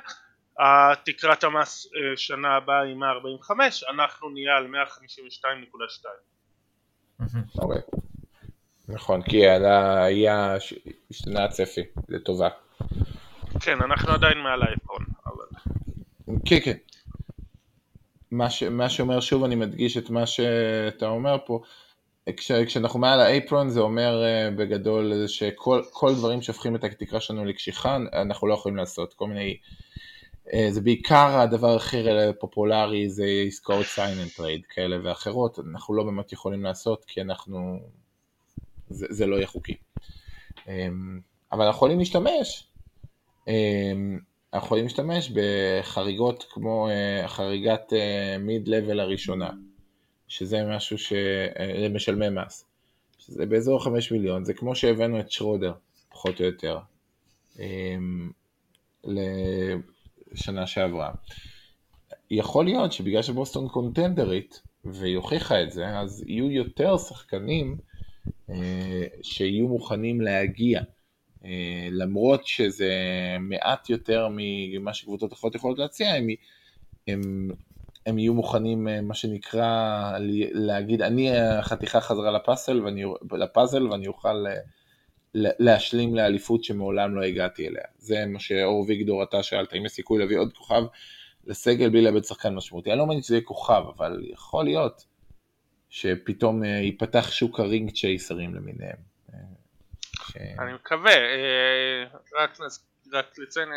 התקרת 0.58 1.44
המס 1.44 1.86
אה, 1.86 2.16
שנה 2.16 2.56
הבאה 2.56 2.82
היא 2.82 2.94
145, 2.94 3.84
אנחנו 3.84 4.30
נהיה 4.30 4.56
על 4.56 4.66
152.2. 7.20 7.28
אוקיי. 7.58 7.82
נכון, 8.88 9.22
כי 9.22 9.46
עלה, 9.46 10.04
היה, 10.04 10.56
השתנה 11.10 11.44
הצפי 11.44 11.82
לטובה. 12.08 12.48
כן, 13.60 13.82
אנחנו 13.82 14.12
עדיין 14.12 14.38
מעל 14.38 14.62
האפרון, 14.62 15.04
אבל... 15.26 15.44
כן, 16.46 16.60
כן. 16.64 16.76
מה, 18.30 18.50
ש, 18.50 18.62
מה 18.62 18.88
שאומר, 18.88 19.20
שוב 19.20 19.44
אני 19.44 19.54
מדגיש 19.54 19.96
את 19.96 20.10
מה 20.10 20.26
שאתה 20.26 21.06
אומר 21.06 21.36
פה, 21.46 21.62
כש, 22.36 22.52
כשאנחנו 22.52 22.98
מעל 22.98 23.20
האפרון 23.20 23.68
זה 23.68 23.80
אומר 23.80 24.22
uh, 24.22 24.54
בגדול 24.58 25.26
שכל 25.26 26.14
דברים 26.16 26.42
שהופכים 26.42 26.76
את 26.76 26.84
התקרה 26.84 27.20
שלנו 27.20 27.44
לקשיחה 27.44 27.96
אנחנו 28.12 28.46
לא 28.46 28.54
יכולים 28.54 28.76
לעשות, 28.76 29.14
כל 29.14 29.26
מיני, 29.26 29.56
uh, 30.46 30.50
זה 30.70 30.80
בעיקר 30.80 31.40
הדבר 31.40 31.76
הכי 31.76 31.96
פופולרי 32.40 33.10
זה 33.10 33.24
עסקאות 33.46 33.86
sign 33.86 34.26
and 34.26 34.38
trade 34.38 34.74
כאלה 34.74 34.96
ואחרות, 35.04 35.58
אנחנו 35.72 35.94
לא 35.94 36.04
באמת 36.04 36.32
יכולים 36.32 36.64
לעשות 36.64 37.04
כי 37.04 37.20
אנחנו, 37.20 37.80
זה, 38.88 39.06
זה 39.10 39.26
לא 39.26 39.36
יהיה 39.36 39.46
חוקי. 39.46 39.74
Um, 40.56 40.68
אבל 41.52 41.64
אנחנו 41.64 41.76
יכולים 41.76 41.98
להשתמש, 41.98 42.68
um, 43.46 43.50
אנחנו 44.54 44.66
יכולים 44.66 44.84
להשתמש 44.84 45.32
בחריגות 45.34 46.44
כמו 46.50 46.88
uh, 46.88 47.28
חריגת 47.28 47.92
מיד 48.40 48.68
לבל 48.68 49.00
הראשונה. 49.00 49.50
שזה 50.28 50.64
משהו 50.64 50.96
למשלמי 51.78 52.24
אה, 52.24 52.30
מס, 52.30 52.64
שזה 53.18 53.46
באזור 53.46 53.84
5 53.84 54.12
מיליון, 54.12 54.44
זה 54.44 54.54
כמו 54.54 54.74
שהבאנו 54.74 55.20
את 55.20 55.30
שרודר, 55.30 55.72
פחות 56.10 56.40
או 56.40 56.44
יותר, 56.46 56.78
אמ, 57.58 58.30
לשנה 59.04 60.66
שעברה. 60.66 61.10
יכול 62.30 62.64
להיות 62.64 62.92
שבגלל 62.92 63.22
שבוסטון 63.22 63.68
קונטנדרית, 63.68 64.62
והיא 64.84 65.16
הוכיחה 65.16 65.62
את 65.62 65.72
זה, 65.72 65.98
אז 65.98 66.24
יהיו 66.26 66.50
יותר 66.50 66.98
שחקנים 66.98 67.76
אה, 68.50 69.06
שיהיו 69.22 69.68
מוכנים 69.68 70.20
להגיע. 70.20 70.80
אה, 71.44 71.88
למרות 71.90 72.46
שזה 72.46 72.92
מעט 73.40 73.90
יותר 73.90 74.28
ממה 74.30 74.94
שקבוצות 74.94 75.32
אחרות 75.32 75.54
יכולות 75.54 75.78
להציע, 75.78 76.14
הם, 76.14 76.26
הם 77.08 77.50
הם 78.08 78.18
יהיו 78.18 78.34
מוכנים, 78.34 78.88
אה, 78.88 79.00
מה 79.00 79.14
שנקרא, 79.14 80.12
להגיד, 80.52 81.02
אני 81.02 81.38
החתיכה 81.38 82.00
חזרה 82.00 82.30
לפאזל 82.30 82.80
ואני, 82.84 83.04
לפאזל 83.32 83.86
ואני 83.86 84.06
אוכל 84.06 84.46
אה, 84.46 84.60
להשלים 85.34 86.14
לאליפות 86.14 86.64
שמעולם 86.64 87.14
לא 87.14 87.22
הגעתי 87.22 87.68
אליה. 87.68 87.82
זה 87.98 88.26
מה 88.26 88.40
שאור 88.40 88.84
ויגדור 88.88 89.22
אתה 89.22 89.42
שאלת, 89.42 89.74
אם 89.74 89.86
יש 89.86 89.92
סיכוי 89.92 90.18
להביא 90.18 90.38
עוד 90.38 90.52
כוכב 90.52 90.82
לסגל 91.44 91.88
בלי 91.88 92.02
לאבד 92.02 92.24
שחקן 92.24 92.54
משמעותי. 92.54 92.90
אני 92.90 92.98
לא 92.98 93.06
מאמין 93.06 93.22
שזה 93.22 93.34
יהיה 93.34 93.44
כוכב, 93.44 93.82
אבל 93.96 94.24
יכול 94.32 94.64
להיות 94.64 95.04
שפתאום 95.88 96.64
אה, 96.64 96.68
ייפתח 96.68 97.30
שוק 97.30 97.60
הרינג 97.60 97.90
צ'ייסרים 97.90 98.54
למיניהם. 98.54 98.98
ש... 100.28 100.36
אני 100.36 100.72
מקווה, 100.72 101.12
רק, 102.34 102.60
רק 103.12 103.38
לציין, 103.38 103.68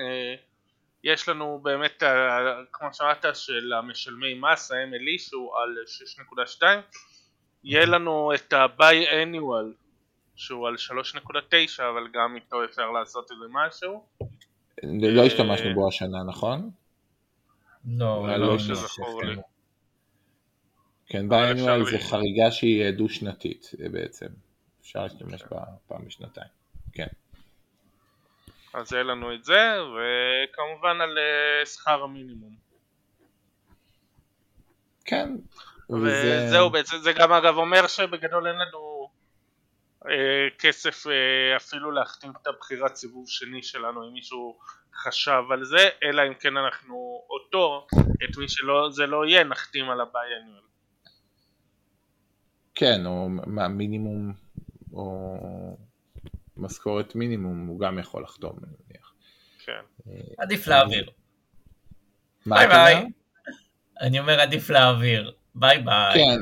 יש 1.04 1.30
לנו 1.30 1.60
באמת, 1.64 2.04
כמו 2.72 2.93
שאמרת, 2.93 3.26
של 3.34 3.74
המשלמי 3.74 4.34
מס, 4.34 4.72
ה-MLE 4.72 5.20
שהוא 5.20 5.52
על 5.58 5.76
6.2, 6.60 6.64
יהיה 7.64 7.86
לנו 7.86 8.32
את 8.36 8.54
ה-by-annual 8.54 9.74
שהוא 10.36 10.68
על 10.68 10.76
3.9, 10.76 11.84
אבל 11.89 12.08
גם 12.14 12.36
איתו 12.36 12.66
אפשר 12.66 12.91
לעשות 12.91 13.32
איזה 13.32 13.45
משהו. 13.49 14.06
לא 15.02 15.26
השתמשנו 15.26 15.74
בו 15.74 15.88
השנה, 15.88 16.24
נכון? 16.24 16.70
לא, 17.86 18.28
לא, 18.28 18.38
לא 18.38 18.60
שזכור 18.60 19.24
לי. 19.24 19.36
כן, 21.06 21.26
by-annual 21.30 21.91
זה 21.91 21.99
חריגה 21.99 22.52
שהיא 22.52 22.91
דו-שנתית 22.91 23.72
בעצם, 23.91 24.28
אפשר 24.82 25.04
להשתמש 25.04 25.43
בה 25.52 25.64
פעם 25.88 26.06
בשנתיים, 26.06 26.49
כן. 26.93 27.08
אז 28.74 28.93
יהיה 28.93 29.03
לנו 29.03 29.34
את 29.34 29.43
זה, 29.43 29.78
וכמובן 29.82 31.01
על 31.01 31.17
uh, 31.17 31.65
שכר 31.65 32.03
המינימום. 32.03 32.55
כן. 35.05 35.30
וזהו, 35.89 36.69
בעצם 36.69 36.97
זה 36.97 37.13
גם 37.13 37.32
אגב 37.32 37.57
אומר 37.57 37.88
שבגדול 37.88 38.47
אין 38.47 38.55
לנו 38.55 39.09
uh, 40.03 40.07
כסף 40.59 41.07
uh, 41.07 41.09
אפילו 41.57 41.91
להחתים 41.91 42.32
את 42.41 42.47
הבחירת 42.47 42.95
סיבוב 42.95 43.26
שני 43.28 43.63
שלנו 43.63 44.07
אם 44.07 44.13
מישהו 44.13 44.59
חשב 44.95 45.43
על 45.51 45.63
זה, 45.63 45.89
אלא 46.03 46.28
אם 46.28 46.34
כן 46.34 46.57
אנחנו 46.57 47.24
אותו, 47.30 47.88
את 48.24 48.38
מי 48.38 48.49
שזה 48.49 49.05
לא 49.05 49.26
יהיה, 49.26 49.43
נחתים 49.43 49.89
על 49.89 50.01
ה 50.02 50.07
bi-annual. 50.07 50.62
כן, 52.76 53.05
או 53.05 53.30
מה, 53.30 53.67
מינימום, 53.67 54.34
או 54.93 55.38
משכורת 56.62 57.16
מינימום 57.16 57.68
הוא 57.68 57.80
גם 57.80 57.99
יכול 57.99 58.24
לחתום, 58.24 58.51
אני 58.64 58.74
מניח. 58.89 59.14
כן. 59.66 60.12
עדיף 60.38 60.68
להעביר. 60.68 61.09
ביי 62.45 62.68
ביי. 62.68 63.05
אני 64.01 64.20
אומר 64.20 64.39
עדיף 64.39 64.70
להעביר. 64.70 65.32
ביי 65.55 65.80
ביי. 65.80 66.14
כן, 66.14 66.39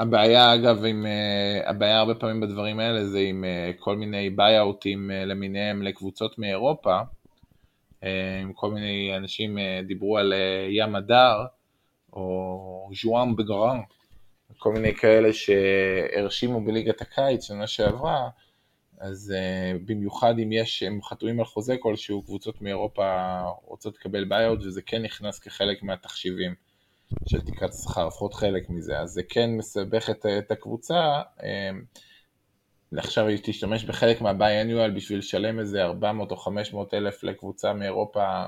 הבעיה 0.00 0.54
אגב 0.54 0.84
עם, 0.84 1.06
אה, 1.06 1.68
הבעיה 1.68 1.98
הרבה 1.98 2.14
פעמים 2.14 2.40
בדברים 2.40 2.80
האלה 2.80 3.04
זה 3.04 3.18
עם 3.18 3.44
אה, 3.44 3.80
כל 3.82 3.96
מיני 3.96 4.30
ביי-אוטים 4.30 5.10
uh, 5.10 5.26
למיניהם 5.26 5.82
לקבוצות 5.82 6.38
מאירופה, 6.38 7.00
אה, 7.00 8.06
עם 8.42 8.52
כל 8.52 8.70
מיני 8.70 9.16
אנשים 9.16 9.58
uh, 9.58 9.60
דיברו 9.86 10.18
על 10.18 10.32
uh, 10.32 10.70
ים 10.70 10.96
הדר, 10.96 11.44
או 12.12 12.90
ז'ואן 13.02 13.36
בגרן, 13.36 13.80
כל 14.58 14.72
מיני 14.72 14.94
כאלה 14.94 15.28
שהרשימו 15.32 16.60
בליגת 16.60 17.00
הקיץ 17.00 17.44
שנה 17.44 17.66
שעברה, 17.66 18.28
אז 19.00 19.34
uh, 19.36 19.78
במיוחד 19.84 20.38
אם 20.38 20.52
יש, 20.52 20.82
הם 20.82 21.02
חתומים 21.02 21.38
על 21.38 21.44
חוזה 21.44 21.76
כלשהו, 21.80 22.22
קבוצות 22.22 22.62
מאירופה 22.62 23.40
רוצות 23.64 23.96
לקבל 23.96 24.24
ביי 24.24 24.48
וזה 24.48 24.82
כן 24.82 25.02
נכנס 25.02 25.38
כחלק 25.38 25.82
מהתחשיבים 25.82 26.54
של 27.28 27.40
תקרת 27.40 27.70
השכר, 27.70 28.06
לפחות 28.06 28.34
חלק 28.34 28.70
מזה, 28.70 28.98
אז 29.00 29.10
זה 29.10 29.22
כן 29.22 29.50
מסבך 29.50 30.10
את, 30.10 30.26
את 30.26 30.50
הקבוצה, 30.50 31.22
um, 31.38 31.42
עכשיו 32.96 33.26
היא 33.26 33.38
תשתמש 33.42 33.84
בחלק 33.84 34.20
מהביי 34.20 34.62
אניואל 34.62 34.90
בשביל 34.90 35.18
לשלם 35.18 35.58
איזה 35.58 35.84
400 35.84 36.30
או 36.30 36.36
500 36.36 36.94
אלף 36.94 37.22
לקבוצה 37.22 37.72
מאירופה, 37.72 38.44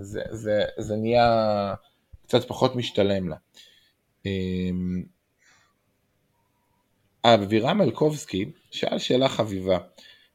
זה, 0.00 0.22
זה, 0.30 0.64
זה 0.78 0.96
נהיה 0.96 1.74
קצת 2.22 2.48
פחות 2.48 2.76
משתלם 2.76 3.28
לה. 3.28 3.36
אבירם 7.24 7.78
מלקובסקי 7.78 8.44
שאל 8.70 8.98
שאלה 8.98 9.28
חביבה, 9.28 9.78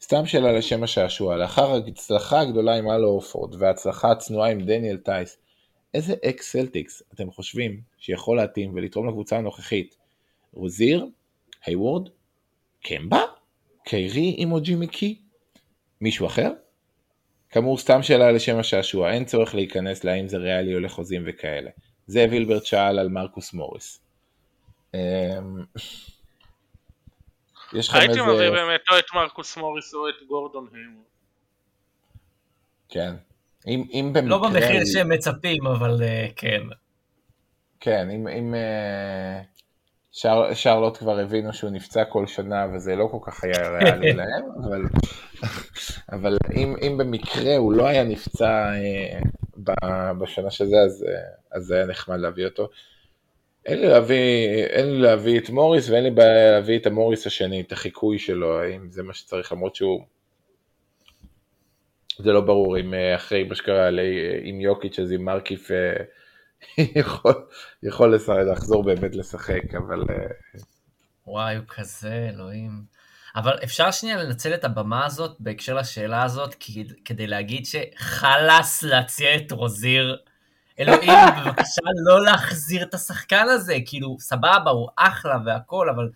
סתם 0.01 0.25
שאלה 0.25 0.51
לשם 0.51 0.83
השעשוע, 0.83 1.37
לאחר 1.37 1.71
ההצלחה 1.71 2.39
הגדולה 2.39 2.75
עם 2.75 2.89
אל 2.89 3.07
הורפורד 3.07 3.55
וההצלחה 3.55 4.11
הצנועה 4.11 4.51
עם 4.51 4.61
דניאל 4.61 4.97
טייס, 4.97 5.37
איזה 5.93 6.15
אקס 6.25 6.51
סלטיקס 6.51 7.03
אתם 7.13 7.31
חושבים 7.31 7.81
שיכול 7.97 8.37
להתאים 8.37 8.71
ולתרום 8.75 9.07
לקבוצה 9.07 9.37
הנוכחית? 9.37 9.95
רוזיר? 10.53 11.05
היוורד? 11.65 12.09
קמבה? 12.83 13.21
קיירי 13.83 14.35
עם 14.37 14.51
אימוג'י 14.51 14.75
מקיא? 14.75 15.21
מישהו 16.01 16.27
אחר? 16.27 16.51
כאמור 17.49 17.77
סתם 17.77 18.03
שאלה 18.03 18.31
לשם 18.31 18.57
השעשוע, 18.57 19.11
אין 19.11 19.25
צורך 19.25 19.55
להיכנס 19.55 20.03
להאם 20.03 20.27
זה 20.27 20.37
ריאלי 20.37 20.75
או 20.75 20.79
לחוזים 20.79 21.23
וכאלה. 21.25 21.69
זאב 22.07 22.31
הילברט 22.31 22.65
שאל 22.65 22.99
על 22.99 23.09
מרקוס 23.09 23.53
מוריס. 23.53 23.99
יש 27.75 27.89
לך 27.89 27.95
איזה... 27.95 28.07
הייתי 28.07 28.21
מביא 28.21 28.49
באמת 28.49 28.81
או 28.91 28.99
את 28.99 29.05
מרקוס 29.15 29.57
מוריס 29.57 29.93
או 29.93 30.09
את 30.09 30.15
גורדון 30.27 30.67
היימור. 30.73 31.03
כן. 32.89 33.13
אם, 33.67 33.83
אם 33.93 34.09
במקרה... 34.13 34.29
לא 34.29 34.49
במחיר 34.49 34.85
שהם 34.85 35.09
מצפים, 35.09 35.67
אבל 35.67 36.01
uh, 36.01 36.33
כן. 36.35 36.61
כן, 37.79 38.09
אם... 38.09 38.27
אם 38.27 38.53
uh, 38.53 39.55
שר, 40.11 40.53
שרלוט 40.53 40.97
כבר 40.97 41.19
הבינו 41.19 41.53
שהוא 41.53 41.69
נפצע 41.69 42.05
כל 42.05 42.27
שנה 42.27 42.67
וזה 42.73 42.95
לא 42.95 43.07
כל 43.11 43.17
כך 43.21 43.43
היה 43.43 43.69
ריאלי 43.69 44.13
להם, 44.19 44.43
אבל, 44.63 44.81
אבל 46.11 46.37
אם, 46.55 46.75
אם 46.81 46.97
במקרה 46.97 47.55
הוא 47.57 47.73
לא 47.73 47.87
היה 47.87 48.03
נפצע 48.03 48.71
uh, 49.61 49.63
בשנה 50.19 50.51
שזה, 50.51 50.75
אז, 50.85 51.05
uh, 51.07 51.57
אז 51.57 51.63
זה 51.63 51.75
היה 51.75 51.85
נחמד 51.85 52.19
להביא 52.19 52.45
אותו. 52.45 52.69
אין 53.65 53.79
לי 53.79 53.87
להביא, 53.87 54.63
אין 54.65 54.91
לי 54.91 54.97
להביא 55.01 55.39
את 55.39 55.49
מוריס 55.49 55.89
ואין 55.89 56.03
לי 56.03 56.11
בעיה 56.11 56.51
להביא 56.51 56.79
את 56.79 56.85
המוריס 56.85 57.27
השני, 57.27 57.61
את 57.61 57.71
החיקוי 57.71 58.19
שלו, 58.19 58.59
האם 58.59 58.91
זה 58.91 59.03
מה 59.03 59.13
שצריך, 59.13 59.51
למרות 59.51 59.75
שהוא... 59.75 60.05
זה 62.17 62.31
לא 62.31 62.41
ברור 62.41 62.79
אם 62.79 62.93
אה, 62.93 63.15
אחרי 63.15 63.43
מה 63.43 63.55
שקרה 63.55 63.85
אה, 63.85 64.39
עם 64.43 64.61
יוקיץ' 64.61 64.99
אז 64.99 65.11
עם 65.11 65.25
מרקיף 65.25 65.71
אה, 65.71 66.03
יכול, 67.01 67.33
יכול 67.83 68.15
לחזור 68.51 68.83
באמת 68.83 69.15
לשחק, 69.15 69.75
אבל... 69.77 70.03
וואי, 71.27 71.55
הוא 71.55 71.65
כזה, 71.67 72.29
אלוהים. 72.33 72.83
אבל 73.35 73.59
אפשר 73.63 73.91
שנייה 73.91 74.23
לנצל 74.23 74.53
את 74.53 74.63
הבמה 74.63 75.05
הזאת 75.05 75.37
בהקשר 75.39 75.73
לשאלה 75.73 76.23
הזאת 76.23 76.55
כדי 77.05 77.27
להגיד 77.27 77.65
שחלאס 77.65 78.83
להציע 78.83 79.35
את 79.35 79.51
רוזיר. 79.51 80.17
אלוהים, 80.79 81.11
בבקשה 81.45 81.81
לא 82.05 82.25
להחזיר 82.25 82.83
את 82.83 82.93
השחקן 82.93 83.45
הזה, 83.49 83.77
כאילו, 83.85 84.17
סבבה, 84.19 84.71
הוא 84.71 84.89
אחלה 84.95 85.37
והכל, 85.45 85.89
אבל 85.89 86.09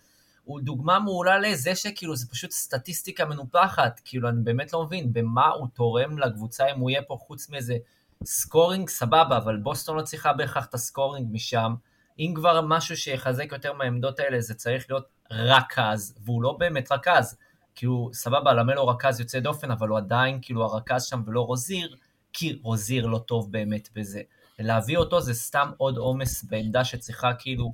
הוא 0.44 0.60
דוגמה 0.60 0.98
מעולה 0.98 1.38
לזה 1.38 1.74
שכאילו 1.74 2.16
זה 2.16 2.26
פשוט 2.28 2.50
סטטיסטיקה 2.50 3.24
מנופחת, 3.24 4.00
כאילו 4.04 4.28
אני 4.28 4.40
באמת 4.42 4.72
לא 4.72 4.84
מבין 4.84 5.12
במה 5.12 5.48
הוא 5.48 5.68
תורם 5.74 6.18
לקבוצה 6.18 6.66
אם 6.66 6.80
הוא 6.80 6.90
יהיה 6.90 7.02
פה 7.02 7.16
חוץ 7.20 7.50
מאיזה 7.50 7.76
scoring 8.24 8.88
סבבה, 8.88 9.36
אבל 9.36 9.56
בוסטון 9.56 9.96
לא 9.96 10.02
צריכה 10.02 10.32
בהכרח 10.32 10.66
את 10.66 10.74
ה 10.74 10.81
scoring 10.81 11.28
משם. 11.32 11.74
אם 12.18 12.32
כבר 12.36 12.60
משהו 12.60 12.96
שיחזק 12.96 13.52
יותר 13.52 13.72
מהעמדות 13.72 14.20
האלה 14.20 14.40
זה 14.40 14.54
צריך 14.54 14.86
להיות 14.90 15.06
רכז, 15.30 16.14
והוא 16.24 16.42
לא 16.42 16.52
באמת 16.52 16.92
רכז. 16.92 17.36
כאילו, 17.74 18.10
סבבה, 18.12 18.52
למלו 18.52 18.88
רכז 18.88 19.20
יוצא 19.20 19.40
דופן, 19.40 19.70
אבל 19.70 19.88
הוא 19.88 19.98
עדיין 19.98 20.38
כאילו 20.42 20.64
הרכז 20.64 21.04
שם 21.04 21.22
ולא 21.26 21.40
רוזיר, 21.40 21.96
כי 22.32 22.58
רוזיר 22.62 23.06
לא 23.06 23.18
טוב 23.18 23.52
באמת 23.52 23.88
בזה. 23.94 24.20
להביא 24.60 24.96
אותו 24.96 25.20
זה 25.20 25.34
סתם 25.34 25.70
עוד 25.76 25.96
עומס 25.96 26.44
בעמדה 26.44 26.84
שצריכה 26.84 27.34
כאילו 27.38 27.72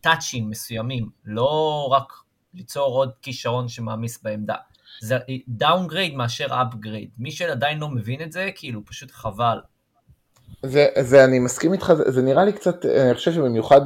טאצ'ים 0.00 0.50
מסוימים, 0.50 1.08
לא 1.24 1.88
רק 1.92 2.12
ליצור 2.54 2.96
עוד 2.96 3.10
כישרון 3.22 3.68
שמעמיס 3.68 4.22
בעמדה. 4.22 4.54
זה 5.00 5.18
downgrade 5.48 6.14
מאשר 6.14 6.46
upgrade. 6.62 7.10
מי 7.18 7.30
שעדיין 7.30 7.78
לא 7.78 7.88
מבין 7.88 8.22
את 8.22 8.32
זה, 8.32 8.50
כאילו 8.54 8.84
פשוט 8.84 9.10
חבל. 9.10 9.58
זה, 10.62 10.86
זה 11.00 11.24
אני 11.24 11.38
מסכים 11.38 11.72
איתך, 11.72 11.92
זה, 11.96 12.10
זה 12.10 12.22
נראה 12.22 12.44
לי 12.44 12.52
קצת, 12.52 12.86
אני 12.86 13.14
חושב 13.14 13.32
שבמיוחד 13.32 13.80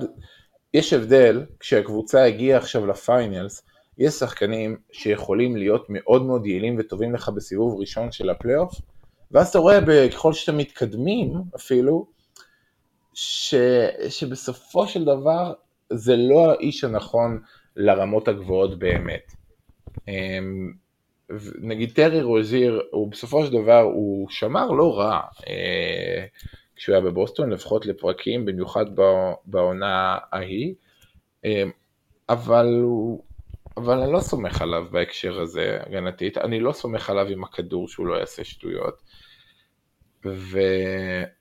יש 0.74 0.92
הבדל 0.92 1.44
כשהקבוצה 1.60 2.24
הגיעה 2.24 2.58
עכשיו 2.58 2.86
ל 2.86 2.96
finals, 2.96 3.62
יש 3.98 4.14
שחקנים 4.14 4.76
שיכולים 4.92 5.56
להיות 5.56 5.86
מאוד 5.88 6.22
מאוד 6.22 6.46
יעילים 6.46 6.76
וטובים 6.78 7.14
לך 7.14 7.28
בסיבוב 7.28 7.80
ראשון 7.80 8.12
של 8.12 8.30
הפלייאוף, 8.30 8.74
ואז 9.30 9.48
אתה 9.48 9.58
רואה 9.58 9.78
ככל 10.12 10.32
שאתם 10.32 10.56
מתקדמים 10.56 11.42
אפילו, 11.56 12.06
ש, 13.14 13.54
שבסופו 14.08 14.86
של 14.86 15.04
דבר 15.04 15.52
זה 15.90 16.16
לא 16.16 16.50
האיש 16.50 16.84
הנכון 16.84 17.40
לרמות 17.76 18.28
הגבוהות 18.28 18.78
באמת. 18.78 19.32
אמ, 20.08 20.72
נגיד 21.60 21.92
טרי 21.94 22.22
רוזיר, 22.22 22.82
הוא 22.90 23.10
בסופו 23.10 23.46
של 23.46 23.52
דבר, 23.52 23.80
הוא 23.80 24.28
שמר 24.30 24.70
לא 24.70 24.98
רע 24.98 25.20
אה, 25.48 26.26
כשהוא 26.76 26.94
היה 26.94 27.04
בבוסטון, 27.04 27.50
לפחות 27.50 27.86
לפרקים, 27.86 28.44
במיוחד 28.44 28.86
בעונה 29.44 30.18
ההיא, 30.32 30.74
אמ, 31.44 31.70
אבל. 32.28 32.84
אבל 33.76 33.98
אני 33.98 34.12
לא 34.12 34.20
סומך 34.20 34.62
עליו 34.62 34.86
בהקשר 34.90 35.40
הזה 35.40 35.78
הגנתית, 35.86 36.38
אני 36.38 36.60
לא 36.60 36.72
סומך 36.72 37.10
עליו 37.10 37.26
עם 37.26 37.44
הכדור 37.44 37.88
שהוא 37.88 38.06
לא 38.06 38.14
יעשה 38.14 38.44
שטויות. 38.44 39.02
ו... 40.26 40.58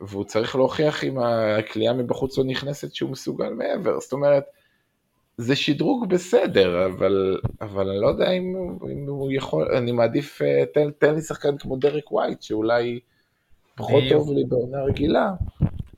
והוא 0.02 0.24
צריך 0.24 0.56
להוכיח 0.56 1.04
אם 1.04 1.20
הכלייה 1.20 1.94
מבחוץ 1.94 2.38
לא 2.38 2.44
נכנסת 2.44 2.96
שהוא 2.96 3.10
מסוגל 3.10 3.50
מעבר, 3.50 4.00
זאת 4.00 4.14
אומרת, 4.14 4.44
זה 5.38 5.56
שדרוג 5.56 6.10
בסדר, 6.10 6.86
אבל, 6.86 7.40
אבל 7.62 7.90
אני 7.90 8.02
לא 8.02 8.08
יודע 8.08 8.32
אם, 8.32 8.56
אם 8.92 9.06
הוא 9.08 9.32
יכול, 9.32 9.76
אני 9.78 9.92
מעדיף, 9.92 10.42
אה, 10.42 10.64
תן, 10.74 10.92
תן 10.92 11.16
לי 11.16 11.22
שחקן 11.22 11.58
כמו 11.58 11.78
דרק 11.78 12.12
ווייט, 12.12 12.42
שאולי 12.42 13.00
פחות 13.76 14.04
טוב 14.10 14.32
לי 14.32 14.44
בעונה 14.46 14.84
רגילה, 14.84 15.32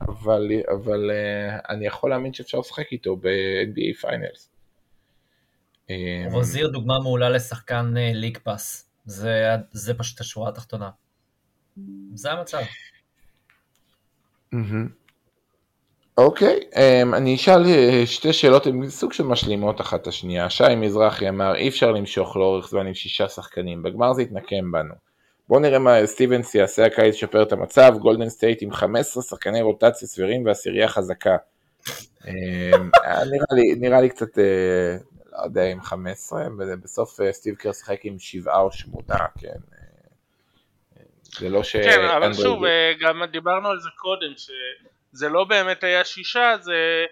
אבל, 0.00 0.50
אבל 0.68 1.10
אה, 1.10 1.58
אני 1.68 1.86
יכול 1.86 2.10
להאמין 2.10 2.32
שאפשר 2.32 2.58
לשחק 2.58 2.92
איתו 2.92 3.16
ב-NBA 3.16 4.00
finals. 4.00 4.50
רוזיר 6.32 6.68
דוגמה 6.68 6.98
מעולה 6.98 7.30
לשחקן 7.30 7.94
league 7.96 8.36
אה, 8.36 8.42
pass, 8.42 8.90
זה, 9.04 9.46
זה 9.72 9.94
פשוט 9.94 10.20
השורה 10.20 10.48
התחתונה. 10.48 10.90
זה 12.14 12.32
המצב. 12.32 12.58
אוקיי, 16.18 16.60
אמ, 16.76 17.14
אני 17.14 17.34
אשאל 17.34 17.66
אה, 17.66 18.02
שתי 18.06 18.32
שאלות, 18.32 18.66
הן 18.66 18.88
סוג 18.88 19.12
של 19.12 19.24
משלימות 19.24 19.80
אחת 19.80 20.02
את 20.02 20.06
השנייה. 20.06 20.50
שי 20.50 20.74
מזרחי 20.76 21.28
אמר, 21.28 21.54
אי 21.54 21.68
אפשר 21.68 21.92
למשוך 21.92 22.36
לאורך 22.36 22.68
זמן 22.68 22.86
עם 22.86 22.94
שישה 22.94 23.28
שחקנים, 23.28 23.82
בגמר 23.82 24.12
זה 24.12 24.22
יתנקם 24.22 24.72
בנו. 24.72 24.94
בואו 25.48 25.60
נראה 25.60 25.78
מה 25.78 26.06
סטיבנס 26.06 26.54
יעשה 26.54 26.86
הקיץ 26.86 27.14
לשפר 27.14 27.42
את 27.42 27.52
המצב, 27.52 27.94
גולדן 28.00 28.28
סטייט 28.28 28.62
עם 28.62 28.72
15 28.72 29.22
שחקני 29.22 29.62
רוטציה 29.62 30.08
סבירים 30.08 30.46
ועשירייה 30.46 30.88
חזקה. 30.88 31.36
אה, 32.26 33.24
נראה 33.30 33.52
לי, 33.52 33.74
נראה 33.74 34.00
לי 34.00 34.08
קצת, 34.08 34.38
אה, 34.38 34.96
לא 35.32 35.44
יודע 35.44 35.64
אם 35.64 35.80
15, 35.80 36.46
בסוף 36.82 37.20
סטיב 37.30 37.54
קר 37.54 37.72
שחק 37.72 38.00
עם 38.02 38.18
שבעה 38.18 38.60
או 38.60 38.72
שמונה, 38.72 39.18
כן. 39.38 39.75
זה 41.38 41.48
לא 41.48 41.62
ש... 41.62 41.76
כן, 41.76 42.04
אבל 42.16 42.34
שוב, 42.34 42.62
גם 43.00 43.24
דיברנו 43.24 43.68
על 43.68 43.80
זה 43.80 43.88
קודם, 43.96 44.32
שזה 44.36 45.28
לא 45.28 45.44
באמת 45.44 45.84
היה 45.84 46.04
שישה, 46.04 46.54
זה 46.60 47.04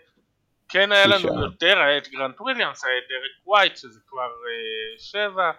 כן 0.68 0.92
היה 0.92 1.04
שישה. 1.04 1.28
לנו 1.28 1.44
יותר, 1.44 1.78
היה 1.78 1.98
את 1.98 2.08
גרנט 2.08 2.40
וויליאמס, 2.40 2.84
היה 2.84 2.98
את 2.98 3.04
דרק 3.08 3.46
ווייט, 3.46 3.76
שזה 3.76 4.00
כבר 4.08 4.22
אה, 4.22 4.98
שבע, 4.98 5.50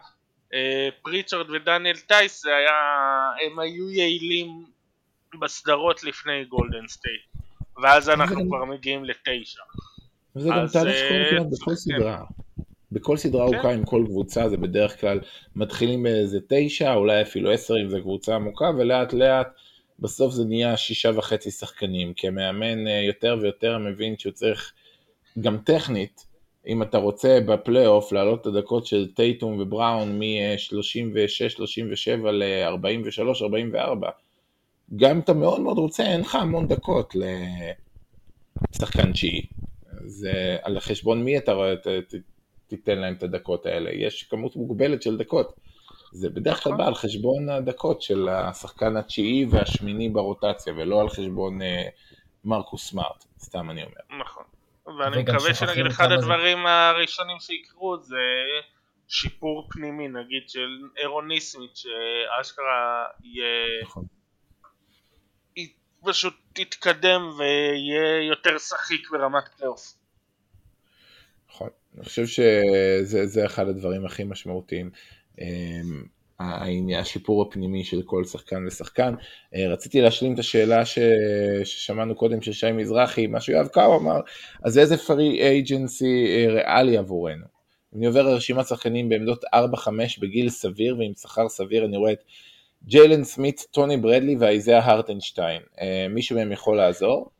אה, 0.54 0.90
פריצ'רד 1.02 1.50
ודניאל 1.50 1.98
טייס, 1.98 2.42
זה 2.42 2.56
היה, 2.56 2.74
הם 3.46 3.60
היו 3.60 3.90
יעילים 3.90 4.66
בסדרות 5.40 6.04
לפני 6.04 6.46
גולדן 6.46 6.88
סטייט, 6.88 7.22
ואז 7.84 8.10
אנחנו 8.10 8.48
כבר 8.48 8.66
מגיעים 8.66 9.06
לתשע. 9.06 9.62
וזה 10.36 10.50
גם 10.50 10.66
תהליך 10.74 10.96
שקורה 10.98 11.26
כמעט 11.30 11.48
בכל 11.52 11.72
כן. 11.72 11.76
סדרה. 11.76 12.24
בכל 12.96 13.18
סדרה 13.18 13.44
ארוכה 13.44 13.62
כן. 13.62 13.70
עם 13.70 13.86
כל 13.86 14.04
קבוצה 14.06 14.50
זה 14.50 14.58
בדרך 14.58 15.02
כלל 15.02 15.20
מתחילים 15.56 16.04
באיזה 16.04 16.40
תשע, 16.48 16.94
אולי 16.94 17.22
אפילו 17.22 17.52
עשר 17.52 17.74
אם 17.82 17.90
זו 17.90 17.98
קבוצה 18.02 18.36
עמוקה, 18.36 18.72
ולאט 18.78 19.14
לאט 19.14 19.48
בסוף 20.00 20.34
זה 20.34 20.46
נהיה 20.46 20.78
שישה 20.78 21.12
וחצי 21.16 21.52
שחקנים, 21.52 22.14
כי 22.14 22.28
המאמן 22.28 22.88
אה, 22.88 23.02
יותר 23.02 23.38
ויותר 23.42 23.78
מבין 23.78 24.18
שהוא 24.18 24.34
צריך 24.34 24.74
גם 25.40 25.58
טכנית, 25.58 26.26
אם 26.68 26.84
אתה 26.84 26.98
רוצה 26.98 27.40
בפלייאוף 27.46 28.12
להעלות 28.12 28.42
את 28.42 28.46
הדקות 28.46 28.86
של 28.86 29.14
טייטום 29.14 29.60
ובראון 29.60 30.20
מ-36-37 30.20 32.32
ל-43-44, 32.32 34.06
גם 34.96 35.12
אם 35.12 35.20
אתה 35.20 35.34
מאוד 35.34 35.62
מאוד 35.62 35.78
רוצה, 35.78 36.04
אין 36.04 36.22
לך 36.22 36.36
המון 36.36 36.68
דקות 36.68 37.14
לשחקן 38.74 39.12
תשיעי. 39.12 39.46
זה 40.06 40.58
על 40.62 40.80
חשבון 40.80 41.24
מי 41.24 41.38
אתה 41.38 41.54
רואה, 41.54 41.74
תיתן 42.68 43.00
להם 43.00 43.14
את 43.14 43.24
הדקות 43.24 43.66
האלה, 43.66 43.92
יש 43.94 44.24
כמות 44.24 44.56
מוגבלת 44.56 45.02
של 45.02 45.18
דקות. 45.18 45.54
זה 46.12 46.30
בדרך 46.30 46.64
כלל 46.64 46.74
נכון. 46.74 46.84
בא 46.84 46.88
על 46.88 46.96
חשבון 46.96 47.50
הדקות 47.50 48.02
של 48.02 48.30
השחקן 48.30 48.98
התשיעי 48.98 49.46
והשמיני 49.52 50.10
ברוטציה, 50.10 50.74
ולא 50.74 51.02
על 51.02 51.10
חשבון 51.10 51.62
אה, 51.62 51.84
מרקוס 52.46 52.90
סמארט, 52.90 53.26
סתם 53.40 53.70
אני 53.70 53.84
אומר. 53.84 54.22
נכון. 54.26 54.44
ואני 55.00 55.24
מקווה 55.24 55.54
שנגיד 55.54 55.86
אחד 55.86 56.12
הדברים 56.12 56.58
זה... 56.64 56.70
הראשונים 56.70 57.40
שיקרו 57.40 57.98
זה 57.98 58.16
שיפור 59.08 59.68
פנימי, 59.72 60.08
נגיד 60.08 60.50
של 60.50 60.70
אירון 60.98 61.28
ניסמית, 61.28 61.72
שאשכרה 61.76 63.06
יהיה... 63.24 63.84
נכון. 63.84 64.06
פשוט 66.06 66.34
תתקדם 66.54 67.30
ויהיה 67.38 68.28
יותר 68.28 68.58
שחיק 68.58 69.10
ברמת 69.12 69.48
פלייאוף. 69.48 69.94
נכון. 71.50 71.70
אני 71.98 72.06
חושב 72.06 72.26
שזה 72.28 73.46
אחד 73.46 73.68
הדברים 73.68 74.06
הכי 74.06 74.24
משמעותיים. 74.24 74.90
אמ, 75.42 76.04
השיפור 77.00 77.42
הפנימי 77.42 77.84
של 77.84 78.02
כל 78.02 78.24
שחקן 78.24 78.68
ושחקן. 78.68 79.14
אה, 79.56 79.68
רציתי 79.68 80.02
להשלים 80.02 80.34
את 80.34 80.40
השאלה 80.40 80.86
ש... 80.86 81.00
ששמענו 81.64 82.16
קודם 82.16 82.42
של 82.42 82.54
שי 82.54 82.72
מזרחי, 82.72 83.28
מה 83.28 83.42
שיואב 83.42 83.68
קאו 83.68 84.00
אמר, 84.00 84.20
אז 84.64 84.78
איזה 84.78 84.98
free 84.98 85.42
agency 85.42 86.26
אה, 86.28 86.54
ריאלי 86.54 86.98
עבורנו? 86.98 87.46
אני 87.96 88.06
עובר 88.06 88.22
לרשימת 88.22 88.68
שחקנים 88.68 89.10
בעמדות 89.10 89.44
4-5 89.46 89.88
בגיל 90.22 90.50
סביר 90.50 90.98
ועם 91.00 91.14
שכר 91.14 91.50
סביר, 91.50 91.86
אני 91.86 91.98
רואה 91.98 92.12
את 92.12 92.24
ג'יילן 92.84 93.24
סמית, 93.24 93.68
טוני 93.72 93.98
ברדלי 93.98 94.36
ואייזאה 94.40 94.86
הרטנשטיין. 94.86 95.62
אה, 95.82 96.08
מישהו 96.10 96.36
מהם 96.36 96.52
יכול 96.52 96.78
לעזור? 96.78 97.32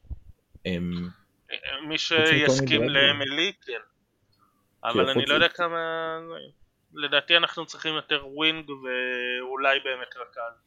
אמ, 0.66 0.92
מי 1.88 1.98
שיסכים 1.98 2.82
ל 2.82 2.96
MLE, 2.96 3.52
כן. 3.66 3.95
אבל 4.90 5.10
אני 5.10 5.26
לא 5.26 5.34
יודע 5.34 5.48
כמה... 5.48 5.80
לדעתי 6.94 7.38
אנחנו 7.38 7.66
צריכים 7.66 7.96
יותר 7.96 8.28
wing 8.28 8.70
ואולי 8.70 9.80
באמת 9.84 10.16
רכז. 10.16 10.66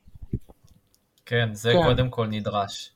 כן, 1.27 1.55
זה 1.55 1.73
כן. 1.73 1.83
קודם 1.83 2.11
כל 2.11 2.27
נדרש. 2.27 2.93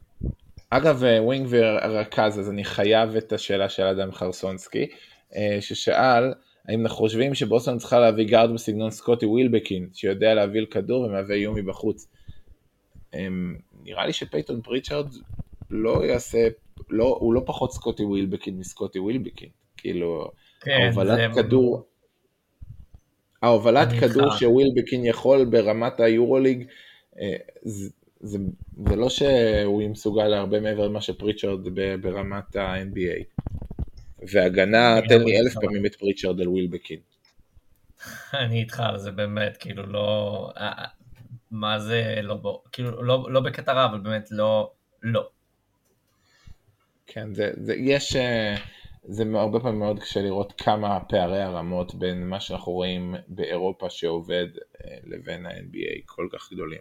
אגב, 0.70 1.04
אה, 1.04 1.22
wing 1.22 1.46
ורכז, 1.50 2.40
אז 2.40 2.50
אני 2.50 2.64
חייב 2.64 3.16
את 3.16 3.32
השאלה 3.32 3.68
של 3.68 3.82
אדם 3.82 4.12
חרסונסקי, 4.12 4.88
אה, 5.36 5.56
ששאל, 5.60 6.34
האם 6.68 6.82
אנחנו 6.82 6.96
חושבים 6.96 7.34
שבוסטון 7.34 7.78
צריכה 7.78 7.98
להביא 7.98 8.28
guard 8.28 8.54
בסגנון 8.54 8.90
סקוטי 8.90 9.26
ווילבקין, 9.26 9.88
שיודע 9.94 10.34
להוביל 10.34 10.60
כדור 10.60 11.02
ומהווה 11.02 11.34
איום 11.34 11.54
מבחוץ? 11.54 12.08
אמ, 13.14 13.56
נראה 13.82 14.06
לי 14.06 14.12
שפייתון 14.12 14.62
פריצ'רד 14.62 15.06
לא 15.70 16.04
יעשה, 16.04 16.48
לא, 16.90 17.16
הוא 17.20 17.34
לא 17.34 17.42
פחות 17.46 17.72
סקוטי 17.72 18.02
ווילבקין 18.02 18.58
מסקוטי 18.58 18.98
ווילבקין, 18.98 19.48
כאילו, 19.76 20.30
כן, 20.64 20.90
הובלת 20.94 21.34
כדור, 21.34 21.86
ההובלת 23.42 23.88
כדור. 24.00 24.36
שווילבקין 24.36 25.04
יכול 25.04 25.44
ברמת 25.44 26.00
היורוליג, 26.00 26.66
אה, 27.20 27.36
זה, 27.62 27.90
זה, 28.20 28.38
זה 28.88 28.96
לא 28.96 29.08
שהוא 29.08 29.90
מסוגל 29.90 30.24
להרבה 30.24 30.60
מעבר 30.60 30.88
למה 30.88 31.00
שפריצ'רד 31.00 31.60
ברמת 32.00 32.56
ה-NBA. 32.56 33.42
והגנה, 34.32 35.00
תן 35.08 35.18
לא 35.18 35.24
לי 35.24 35.40
אלף 35.40 35.46
מסכים. 35.46 35.68
פעמים 35.68 35.86
את 35.86 35.94
פריצ'רד 35.94 36.40
על 36.40 36.48
ווילבקין. 36.48 36.98
אני 38.34 38.60
איתך, 38.60 38.82
זה 38.96 39.10
באמת, 39.10 39.56
כאילו, 39.56 39.86
לא... 39.86 40.50
אה, 40.56 40.72
אה, 40.78 40.86
מה 41.50 41.78
זה 41.78 42.18
לא 42.22 42.34
בו? 42.34 42.62
כאילו, 42.72 43.02
לא, 43.02 43.26
לא 43.30 43.40
בקטע 43.40 43.72
רע, 43.72 43.84
אבל 43.84 43.98
באמת 43.98 44.28
לא... 44.30 44.70
לא. 45.02 45.28
כן, 47.06 47.34
זה, 47.34 47.50
זה, 47.56 47.74
יש, 47.74 48.16
אה, 48.16 48.54
זה 49.04 49.24
הרבה 49.34 49.60
פעמים 49.60 49.78
מאוד 49.78 49.98
קשה 49.98 50.22
לראות 50.22 50.52
כמה 50.52 51.00
פערי 51.00 51.42
הרמות 51.42 51.94
בין 51.94 52.28
מה 52.28 52.40
שאנחנו 52.40 52.72
רואים 52.72 53.14
באירופה 53.28 53.90
שעובד 53.90 54.46
אה, 54.84 54.96
לבין 55.04 55.46
ה-NBA 55.46 56.02
כל 56.06 56.28
כך 56.32 56.52
גדולים. 56.52 56.80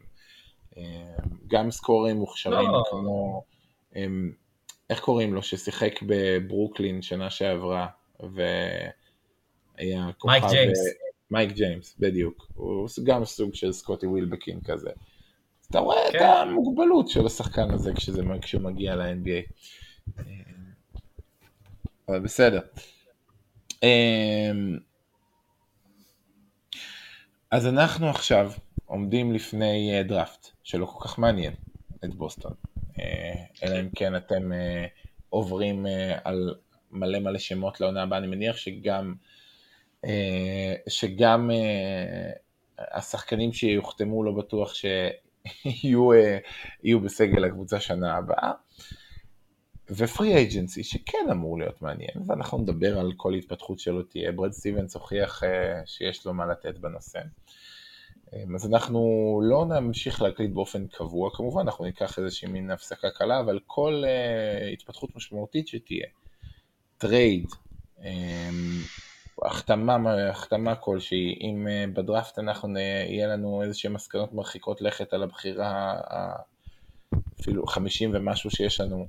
אה, 0.78 1.16
גם 1.48 1.72
סקוררים 1.72 2.18
מוכשרים 2.18 2.70
לא. 2.70 2.84
כמו, 2.90 3.44
איך 4.90 5.00
קוראים 5.00 5.34
לו, 5.34 5.44
ששיחק 5.44 6.00
בברוקלין 6.08 7.02
שנה 7.02 7.30
שעברה, 7.30 7.88
והיה 8.20 10.10
כוכב... 10.18 10.32
מייק 10.34 10.44
ג'יימס. 10.50 10.80
אה, 10.80 10.92
מייק 11.32 11.52
ג'יימס, 11.52 11.96
בדיוק. 12.00 12.48
הוא 12.54 12.88
גם 13.04 13.26
סוג 13.26 13.56
של 13.56 13.72
סקוטי 13.72 14.08
ווילבקין 14.08 14.60
כזה. 14.62 14.90
אתה 15.70 15.80
רואה 15.80 16.08
את 16.08 16.12
כן. 16.12 16.26
המוגבלות 16.26 17.10
של 17.10 17.26
השחקן 17.26 17.72
הזה 17.72 17.94
כשזה, 17.94 18.22
כשהוא 18.42 18.62
מגיע 18.62 18.96
ל-NBA. 18.96 19.54
אבל 22.12 22.20
בסדר. 22.20 22.62
אמ, 23.84 24.78
אז 27.52 27.68
אנחנו 27.68 28.10
עכשיו 28.10 28.52
עומדים 28.86 29.34
לפני 29.34 29.98
אה, 29.98 30.04
דראפט 30.04 30.48
שלא 30.64 30.86
כל 30.86 31.08
כך 31.08 31.20
מעניין 31.20 31.54
את 32.06 32.16
בוסטון. 32.16 32.54
אה, 33.00 33.34
אלא 33.64 33.80
אם 33.80 33.90
כן 33.96 34.16
אתם 34.16 34.54
אה, 34.54 34.86
עוברים 35.30 35.86
על 36.24 36.56
מלא 36.92 37.20
מלא 37.20 37.40
שמות 37.40 37.82
לעונה 37.82 38.04
הבאה, 38.04 38.20
אני 38.20 38.28
מניח 38.28 38.58
שגם, 38.58 39.16
שגם 40.90 41.50
השחקנים 42.78 43.54
שיוחתמו 43.54 44.24
לא 44.24 44.32
בטוח 44.32 44.74
שיהיו 44.74 46.10
יהיו 46.84 47.00
בסגל 47.00 47.46
הקבוצה 47.46 47.80
שנה 47.80 48.18
הבאה. 48.18 48.52
ו 49.98 50.05
free 50.05 50.36
agency 50.36 50.84
שכן 50.84 51.28
אמור 51.32 51.60
להיות 51.60 51.82
מעניין, 51.82 52.14
ואנחנו 52.28 52.58
נדבר 52.58 53.00
על 53.00 53.12
כל 53.18 53.34
התפתחות 53.34 53.80
שלו 53.80 54.04
תהיה. 54.04 54.32
ברד 54.32 54.52
סטיבנס 54.52 54.96
הוכיח 54.96 55.44
אה, 55.44 55.82
שיש 55.86 56.26
לו 56.26 56.34
מה 56.34 56.46
לתת 56.46 56.78
בנושא. 56.78 57.20
אה, 58.34 58.44
אז 58.56 58.68
אנחנו 58.68 59.00
לא 59.44 59.66
נמשיך 59.66 60.22
להקליט 60.22 60.52
באופן 60.52 60.88
קבוע, 60.88 61.30
כמובן 61.34 61.62
אנחנו 61.62 61.86
ניקח 61.86 62.20
איזושהי 62.20 62.48
מין 62.48 62.72
הפסקה 62.72 63.10
קלה, 63.10 63.40
אבל 63.40 63.60
כל 63.68 64.04
אה, 64.06 64.68
התפתחות 64.68 65.16
משמעותית 65.16 65.68
שתהיה, 65.68 66.08
trade, 66.98 67.48
אה, 68.04 68.50
החתמה, 69.46 69.98
החתמה 70.30 70.76
כלשהי, 70.76 71.38
אם 71.42 71.68
אה, 71.68 71.86
בדראפט 71.94 72.40
אנחנו, 72.40 72.68
נ- 72.68 72.78
יהיה 72.78 73.28
לנו 73.28 73.62
איזשהן 73.64 73.92
מסקנות 73.92 74.34
מרחיקות 74.34 74.82
לכת 74.82 75.14
על 75.14 75.24
הבחירה, 75.24 76.00
אפילו 77.42 77.68
50 77.68 78.12
ומשהו 78.14 78.52
שיש 78.52 78.82
לנו, 78.82 79.08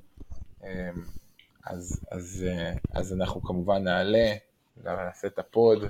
אז, 1.65 2.05
אז, 2.11 2.45
אה, 2.49 2.73
אז 2.93 3.13
אנחנו 3.13 3.41
כמובן 3.41 3.83
נעלה, 3.83 4.33
נעשה 4.83 5.27
את 5.27 5.39
הפוד 5.39 5.83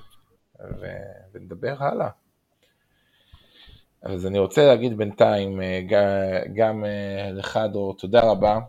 ו, 0.59 0.85
ונדבר 1.31 1.75
הלאה. 1.79 2.09
אז 4.01 4.25
אני 4.27 4.39
רוצה 4.39 4.67
להגיד 4.67 4.97
בינתיים 4.97 5.61
אה, 5.61 5.79
גם 6.55 6.85
אה, 6.85 7.31
לך 7.31 7.59
דור, 7.71 7.97
תודה 7.97 8.21
רבה, 8.21 8.59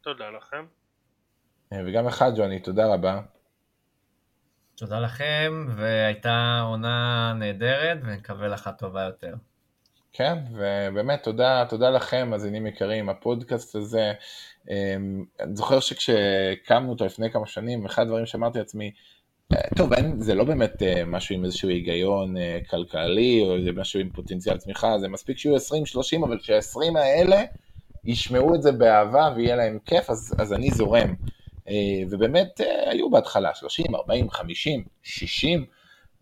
תודה 0.00 0.30
לכם. 0.30 0.64
וגם 1.74 2.06
לך 2.06 2.24
ג'וני, 2.36 2.60
תודה 2.60 2.94
רבה. 2.94 3.20
תודה 4.74 5.00
לכם, 5.00 5.66
והייתה 5.76 6.60
עונה 6.64 7.32
נהדרת, 7.38 7.98
ונקווה 8.02 8.48
לך 8.48 8.70
טובה 8.78 9.02
יותר. 9.02 9.34
כן, 10.12 10.38
ובאמת 10.52 11.22
תודה, 11.22 11.64
תודה 11.68 11.90
לכם, 11.90 12.28
מאזינים 12.30 12.66
יקרים, 12.66 13.08
הפודקאסט 13.08 13.76
הזה, 13.76 14.12
אמ, 14.70 15.24
אני 15.40 15.56
זוכר 15.56 15.80
שכשהקמנו 15.80 16.90
אותו 16.90 17.04
לפני 17.06 17.30
כמה 17.30 17.46
שנים, 17.46 17.86
אחד 17.86 18.02
הדברים 18.02 18.26
שאמרתי 18.26 18.58
לעצמי, 18.58 18.90
אה, 19.52 19.60
טוב, 19.76 19.92
אין, 19.92 20.20
זה 20.20 20.34
לא 20.34 20.44
באמת 20.44 20.82
אה, 20.82 21.04
משהו 21.06 21.34
עם 21.34 21.44
איזשהו 21.44 21.68
היגיון 21.68 22.36
אה, 22.36 22.58
כלכלי, 22.70 23.42
או 23.42 23.64
זה 23.64 23.72
משהו 23.72 24.00
עם 24.00 24.10
פוטנציאל 24.10 24.58
צמיחה, 24.58 24.98
זה 24.98 25.08
מספיק 25.08 25.38
שיהיו 25.38 25.56
20-30, 25.56 25.60
אבל 26.24 26.38
כשה-20 26.38 26.98
האלה 26.98 27.42
ישמעו 28.04 28.54
את 28.54 28.62
זה 28.62 28.72
באהבה 28.72 29.32
ויהיה 29.36 29.56
להם 29.56 29.78
כיף, 29.84 30.10
אז, 30.10 30.34
אז 30.38 30.52
אני 30.52 30.70
זורם. 30.70 31.14
ובאמת 32.10 32.60
היו 32.86 33.10
בהתחלה 33.10 33.54
30, 33.54 33.94
40, 33.94 34.30
50, 34.30 34.84
60, 35.02 35.60
אה, 35.60 35.64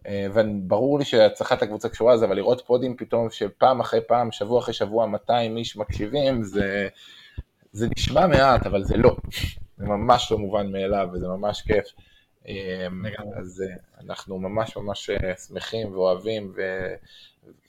וברור 0.06 0.98
לי 0.98 1.04
שהצלחת 1.04 1.62
הקבוצה 1.62 1.88
קשורה 1.88 2.14
לזה, 2.14 2.24
אבל 2.24 2.36
לראות 2.36 2.62
פודים 2.66 2.96
פתאום 2.96 3.30
שפעם 3.30 3.80
אחרי 3.80 4.00
פעם, 4.08 4.32
שבוע 4.32 4.60
אחרי 4.60 4.74
שבוע, 4.74 5.06
200 5.06 5.56
איש 5.56 5.76
מקשיבים, 5.76 6.42
זה, 6.42 6.88
זה 7.72 7.88
נשמע 7.96 8.26
מעט, 8.26 8.66
אבל 8.66 8.84
זה 8.84 8.96
לא. 8.96 9.16
זה 9.78 9.86
ממש 9.86 10.32
לא 10.32 10.38
מובן 10.38 10.72
מאליו, 10.72 11.08
וזה 11.12 11.28
ממש 11.28 11.62
כיף. 11.62 11.86
אה. 12.48 12.86
אז 13.36 13.64
אה, 13.66 14.04
אנחנו 14.04 14.38
ממש 14.38 14.76
ממש 14.76 15.10
אה, 15.10 15.36
שמחים 15.36 15.92
ואוהבים, 15.92 16.54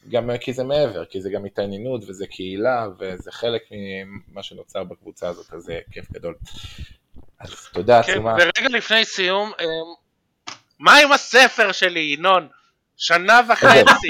וגם 0.07 0.29
כי 0.39 0.53
זה 0.53 0.63
מעבר, 0.63 1.05
כי 1.05 1.21
זה 1.21 1.29
גם 1.29 1.45
התעניינות, 1.45 2.03
וזה 2.07 2.27
קהילה, 2.27 2.87
וזה 2.99 3.31
חלק 3.31 3.61
ממה 3.71 4.43
שנוצר 4.43 4.83
בקבוצה 4.83 5.27
הזאת, 5.27 5.53
אז 5.53 5.61
זה 5.61 5.79
כיף 5.91 6.11
גדול. 6.11 6.35
אז 7.39 7.67
תודה 7.73 8.03
כן, 8.03 8.11
עצומה. 8.11 8.33
ורגע 8.33 8.77
לפני 8.77 9.05
סיום, 9.05 9.51
מה 10.79 10.97
עם 10.97 11.11
הספר 11.11 11.71
שלי, 11.71 12.15
ינון? 12.17 12.47
שנה 12.97 13.41
וחצי. 13.49 14.07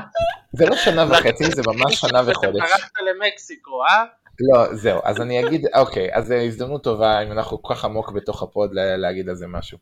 זה 0.58 0.66
לא 0.66 0.76
שנה 0.76 1.04
וחצי, 1.10 1.44
זה 1.44 1.62
ממש 1.66 1.94
שנה 2.00 2.20
וחודש. 2.26 2.60
ברחת 2.60 2.90
למקסיקו, 3.06 3.84
אה? 3.84 4.04
לא, 4.40 4.74
זהו, 4.74 5.00
אז 5.04 5.20
אני 5.20 5.46
אגיד, 5.46 5.66
אוקיי, 5.74 6.08
אז 6.14 6.26
זו 6.26 6.34
הזדמנות 6.34 6.84
טובה, 6.84 7.22
אם 7.22 7.32
אנחנו 7.32 7.62
כל 7.62 7.74
כך 7.74 7.84
עמוק 7.84 8.12
בתוך 8.12 8.42
הפוד, 8.42 8.74
לה- 8.74 8.96
להגיד 8.96 9.28
על 9.28 9.34
זה 9.34 9.46
משהו. 9.46 9.78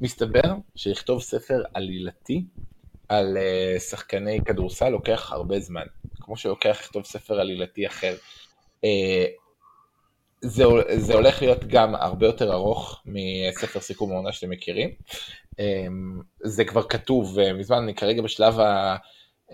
מסתבר 0.00 0.42
שלכתוב 0.76 1.22
ספר 1.22 1.62
עלילתי 1.74 2.44
על 3.08 3.36
uh, 3.36 3.80
שחקני 3.80 4.40
כדורסל 4.46 4.88
לוקח 4.88 5.32
הרבה 5.32 5.60
זמן, 5.60 5.86
כמו 6.20 6.36
שלוקח 6.36 6.78
לכתוב 6.80 7.04
ספר 7.04 7.40
עלילתי 7.40 7.86
אחר. 7.86 8.14
Uh, 8.84 8.88
זה, 10.40 10.64
זה 10.96 11.14
הולך 11.14 11.42
להיות 11.42 11.64
גם 11.64 11.94
הרבה 11.94 12.26
יותר 12.26 12.52
ארוך 12.52 13.02
מספר 13.06 13.80
סיכום 13.80 14.12
העונה 14.12 14.32
שאתם 14.32 14.50
מכירים. 14.50 14.90
Um, 15.52 16.22
זה 16.40 16.64
כבר 16.64 16.82
כתוב 16.82 17.38
uh, 17.38 17.52
מזמן, 17.52 17.76
אני 17.76 17.94
כרגע 17.94 18.22
בשלב 18.22 18.60
ה... 18.60 18.96
Uh, 19.50 19.52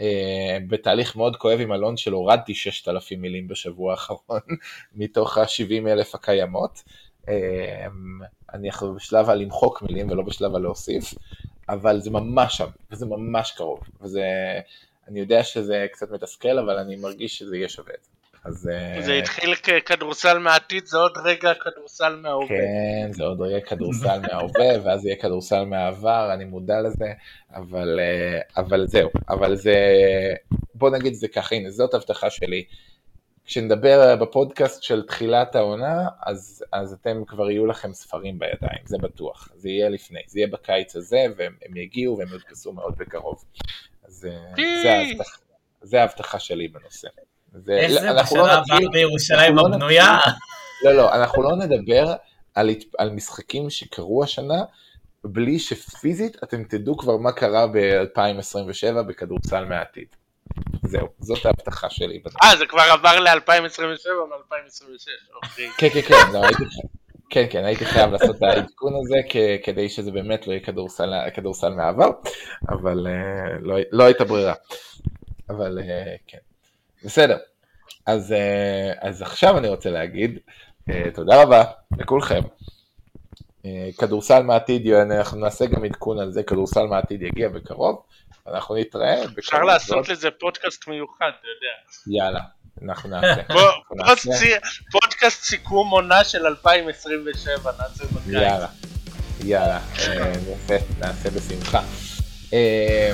בתהליך 0.69 1.17
מאוד 1.17 1.37
כואב 1.37 1.61
עם 1.61 1.73
אלון 1.73 1.97
של 1.97 2.13
הורדתי 2.13 2.55
6,000 2.55 3.21
מילים 3.21 3.49
בשבוע 3.49 3.91
האחרון 3.91 4.41
מתוך 4.95 5.39
ה-70 5.39 5.89
אלף 5.89 6.15
הקיימות. 6.15 6.83
Uh, 7.23 7.29
אני 8.55 8.69
עכשיו 8.69 8.95
בשלב 8.95 9.31
הלמחוק 9.31 9.83
מילים 9.83 10.11
ולא 10.11 10.23
בשלב 10.23 10.55
הלהוסיף, 10.55 11.15
אבל 11.69 12.01
זה 12.01 12.11
ממש 12.11 12.57
שם, 12.57 12.69
וזה 12.91 13.07
ממש 13.07 13.53
קרוב, 13.53 13.81
וזה, 14.01 14.25
אני 15.09 15.21
יודע 15.21 15.43
שזה 15.43 15.87
קצת 15.93 16.11
מתסכל, 16.11 16.59
אבל 16.59 16.79
אני 16.79 16.97
מרגיש 16.97 17.39
שזה 17.39 17.57
יהיה 17.57 17.69
שווה 17.69 17.95
את 17.99 18.05
זה. 18.05 18.14
אז 18.45 18.69
אה, 18.69 19.03
זה 19.03 19.13
התחיל 19.13 19.55
ככדורסל 19.55 20.39
מהעתיד, 20.39 20.87
זה 20.87 20.99
עוד 20.99 21.19
רגע 21.25 21.55
כדורסל 21.55 22.17
מההווה. 22.17 22.49
כן, 22.49 23.13
זה 23.13 23.25
עוד 23.25 23.41
רגע 23.41 23.61
כדורסל 23.61 24.21
מההווה, 24.21 24.69
ואז 24.85 25.07
יהיה 25.07 25.17
כדורסל 25.17 25.65
מהעבר, 25.65 26.31
אני 26.35 26.45
מודע 26.45 26.81
לזה, 26.81 27.13
אבל, 27.55 28.01
אה, 28.01 28.63
אבל 28.63 28.87
זהו, 28.87 29.11
אבל 29.29 29.57
זה, 29.57 29.77
בוא 30.75 30.91
נגיד 30.91 31.15
זה 31.15 31.29
ככה, 31.29 31.55
הנה, 31.55 31.71
זאת 31.71 31.95
הבטחה 31.95 32.31
שלי. 32.31 32.65
כשנדבר 33.47 34.17
בפודקאסט 34.17 34.83
של 34.83 35.03
תחילת 35.03 35.55
העונה, 35.55 36.09
אז, 36.23 36.65
אז 36.73 36.93
אתם 36.93 37.25
כבר 37.27 37.51
יהיו 37.51 37.67
לכם 37.67 37.93
ספרים 37.93 38.39
בידיים, 38.39 38.83
זה 38.85 38.99
בטוח. 38.99 39.49
זה 39.55 39.69
יהיה 39.69 39.89
לפני, 39.89 40.21
זה 40.27 40.39
יהיה 40.39 40.49
בקיץ 40.49 40.97
הזה, 40.97 41.25
והם 41.37 41.57
הם 41.65 41.77
יגיעו 41.77 42.19
והם 42.19 42.29
יודפסו 42.29 42.73
מאוד 42.73 42.95
בקרוב. 42.99 43.45
אז 44.05 44.29
אה, 44.57 45.03
זה 45.83 46.01
ההבטחה 46.01 46.39
שלי 46.39 46.69
בנושא. 46.69 47.09
איך 47.69 47.91
זה 47.93 48.13
לא 48.13 48.23
בשנה 48.23 48.23
נתחיל- 48.23 48.41
הבאה 48.41 48.91
בירושלים 48.93 49.57
לא 49.57 49.63
הבנויה? 49.67 50.19
לא, 50.85 50.93
לא, 50.93 51.15
אנחנו 51.15 51.43
לא 51.43 51.57
נדבר 51.57 52.13
על, 52.55 52.71
על 52.99 53.11
משחקים 53.11 53.71
שקרו 53.71 54.25
השנה, 54.25 54.63
בלי 55.25 55.59
שפיזית 55.59 56.37
אתם 56.45 56.65
תדעו 56.65 56.97
כבר 56.97 57.17
מה 57.17 57.33
קרה 57.33 57.67
ב-2027 57.67 59.03
בכדורסל 59.03 59.65
מהעתיד. 59.65 60.07
זהו, 60.87 61.09
זאת 61.21 61.47
ההבטחה 61.47 61.91
שלי. 61.91 62.23
אה, 62.43 62.57
זה 62.57 62.67
כבר 62.67 62.83
עבר 62.93 63.21
ל-2027 63.21 63.81
מ-2026, 64.31 65.09
אוקיי. 65.35 65.69
כן, 65.79 65.89
כן, 65.89 66.01
כן, 66.03 66.33
לא, 66.33 66.45
הייתי, 66.45 66.63
כן, 67.31 67.47
כן, 67.51 67.65
הייתי 67.65 67.85
חייב 67.85 68.11
לעשות 68.13 68.37
את 68.37 68.43
העדכון 68.43 68.93
הזה 69.03 69.17
כ- 69.29 69.65
כדי 69.67 69.89
שזה 69.89 70.11
באמת 70.11 70.47
לא 70.47 70.53
יהיה 70.53 70.63
כדורסל, 70.65 71.11
כדורסל 71.35 71.69
מהעבר, 71.69 72.11
אבל 72.69 73.07
uh, 73.07 73.11
לא, 73.61 73.77
לא 73.93 74.05
הייתה 74.05 74.25
ברירה. 74.25 74.55
אבל 75.51 75.79
uh, 75.79 75.83
כן, 76.27 76.39
בסדר. 77.05 77.37
אז, 78.07 78.31
uh, 78.33 78.99
אז 79.01 79.23
עכשיו 79.23 79.59
אני 79.59 79.69
רוצה 79.69 79.91
להגיד 79.91 80.39
uh, 80.91 80.93
תודה 81.15 81.43
רבה 81.43 81.65
לכולכם. 81.99 82.41
Uh, 83.63 83.67
כדורסל 83.99 84.43
מעתיד, 84.43 84.87
אנחנו 84.87 85.41
נעשה 85.41 85.67
גם 85.67 85.85
עדכון 85.85 86.19
על 86.19 86.33
זה, 86.33 86.43
כדורסל 86.43 86.87
מעתיד 86.87 87.23
יגיע 87.23 87.49
בקרוב, 87.49 88.03
אנחנו 88.47 88.75
נתראה. 88.75 89.25
אפשר 89.39 89.63
לעשות 89.63 90.09
לזה 90.09 90.31
פודקאסט 90.31 90.89
מיוחד, 90.89 91.31
אתה 91.41 91.49
יודע. 91.49 92.19
יאללה, 92.19 92.41
אנחנו 92.83 93.09
נעשה. 93.09 93.43
פודקאסט, 94.91 95.43
סיכום 95.43 95.91
עונה 95.91 96.25
של 96.25 96.47
2027, 96.47 97.73
נעשה 97.79 98.05
בקיץ. 98.05 98.33
יאללה, 98.33 98.69
יאללה, 99.45 99.81
אה, 99.99 100.33
יפה, 100.53 100.75
נעשה 100.99 101.31
בשמחה. 101.31 101.81
אה, 102.53 103.13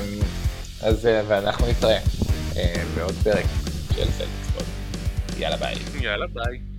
אז 0.81 1.05
אה, 1.05 1.21
ואנחנו 1.27 1.67
נתראה 1.67 1.99
בעוד 2.95 3.15
פרק 3.23 3.45
של 3.95 4.11
סלטיקספוד. 4.11 4.63
יאללה 5.37 5.57
ביי. 5.57 5.75
יאללה 6.01 6.27
ביי. 6.27 6.70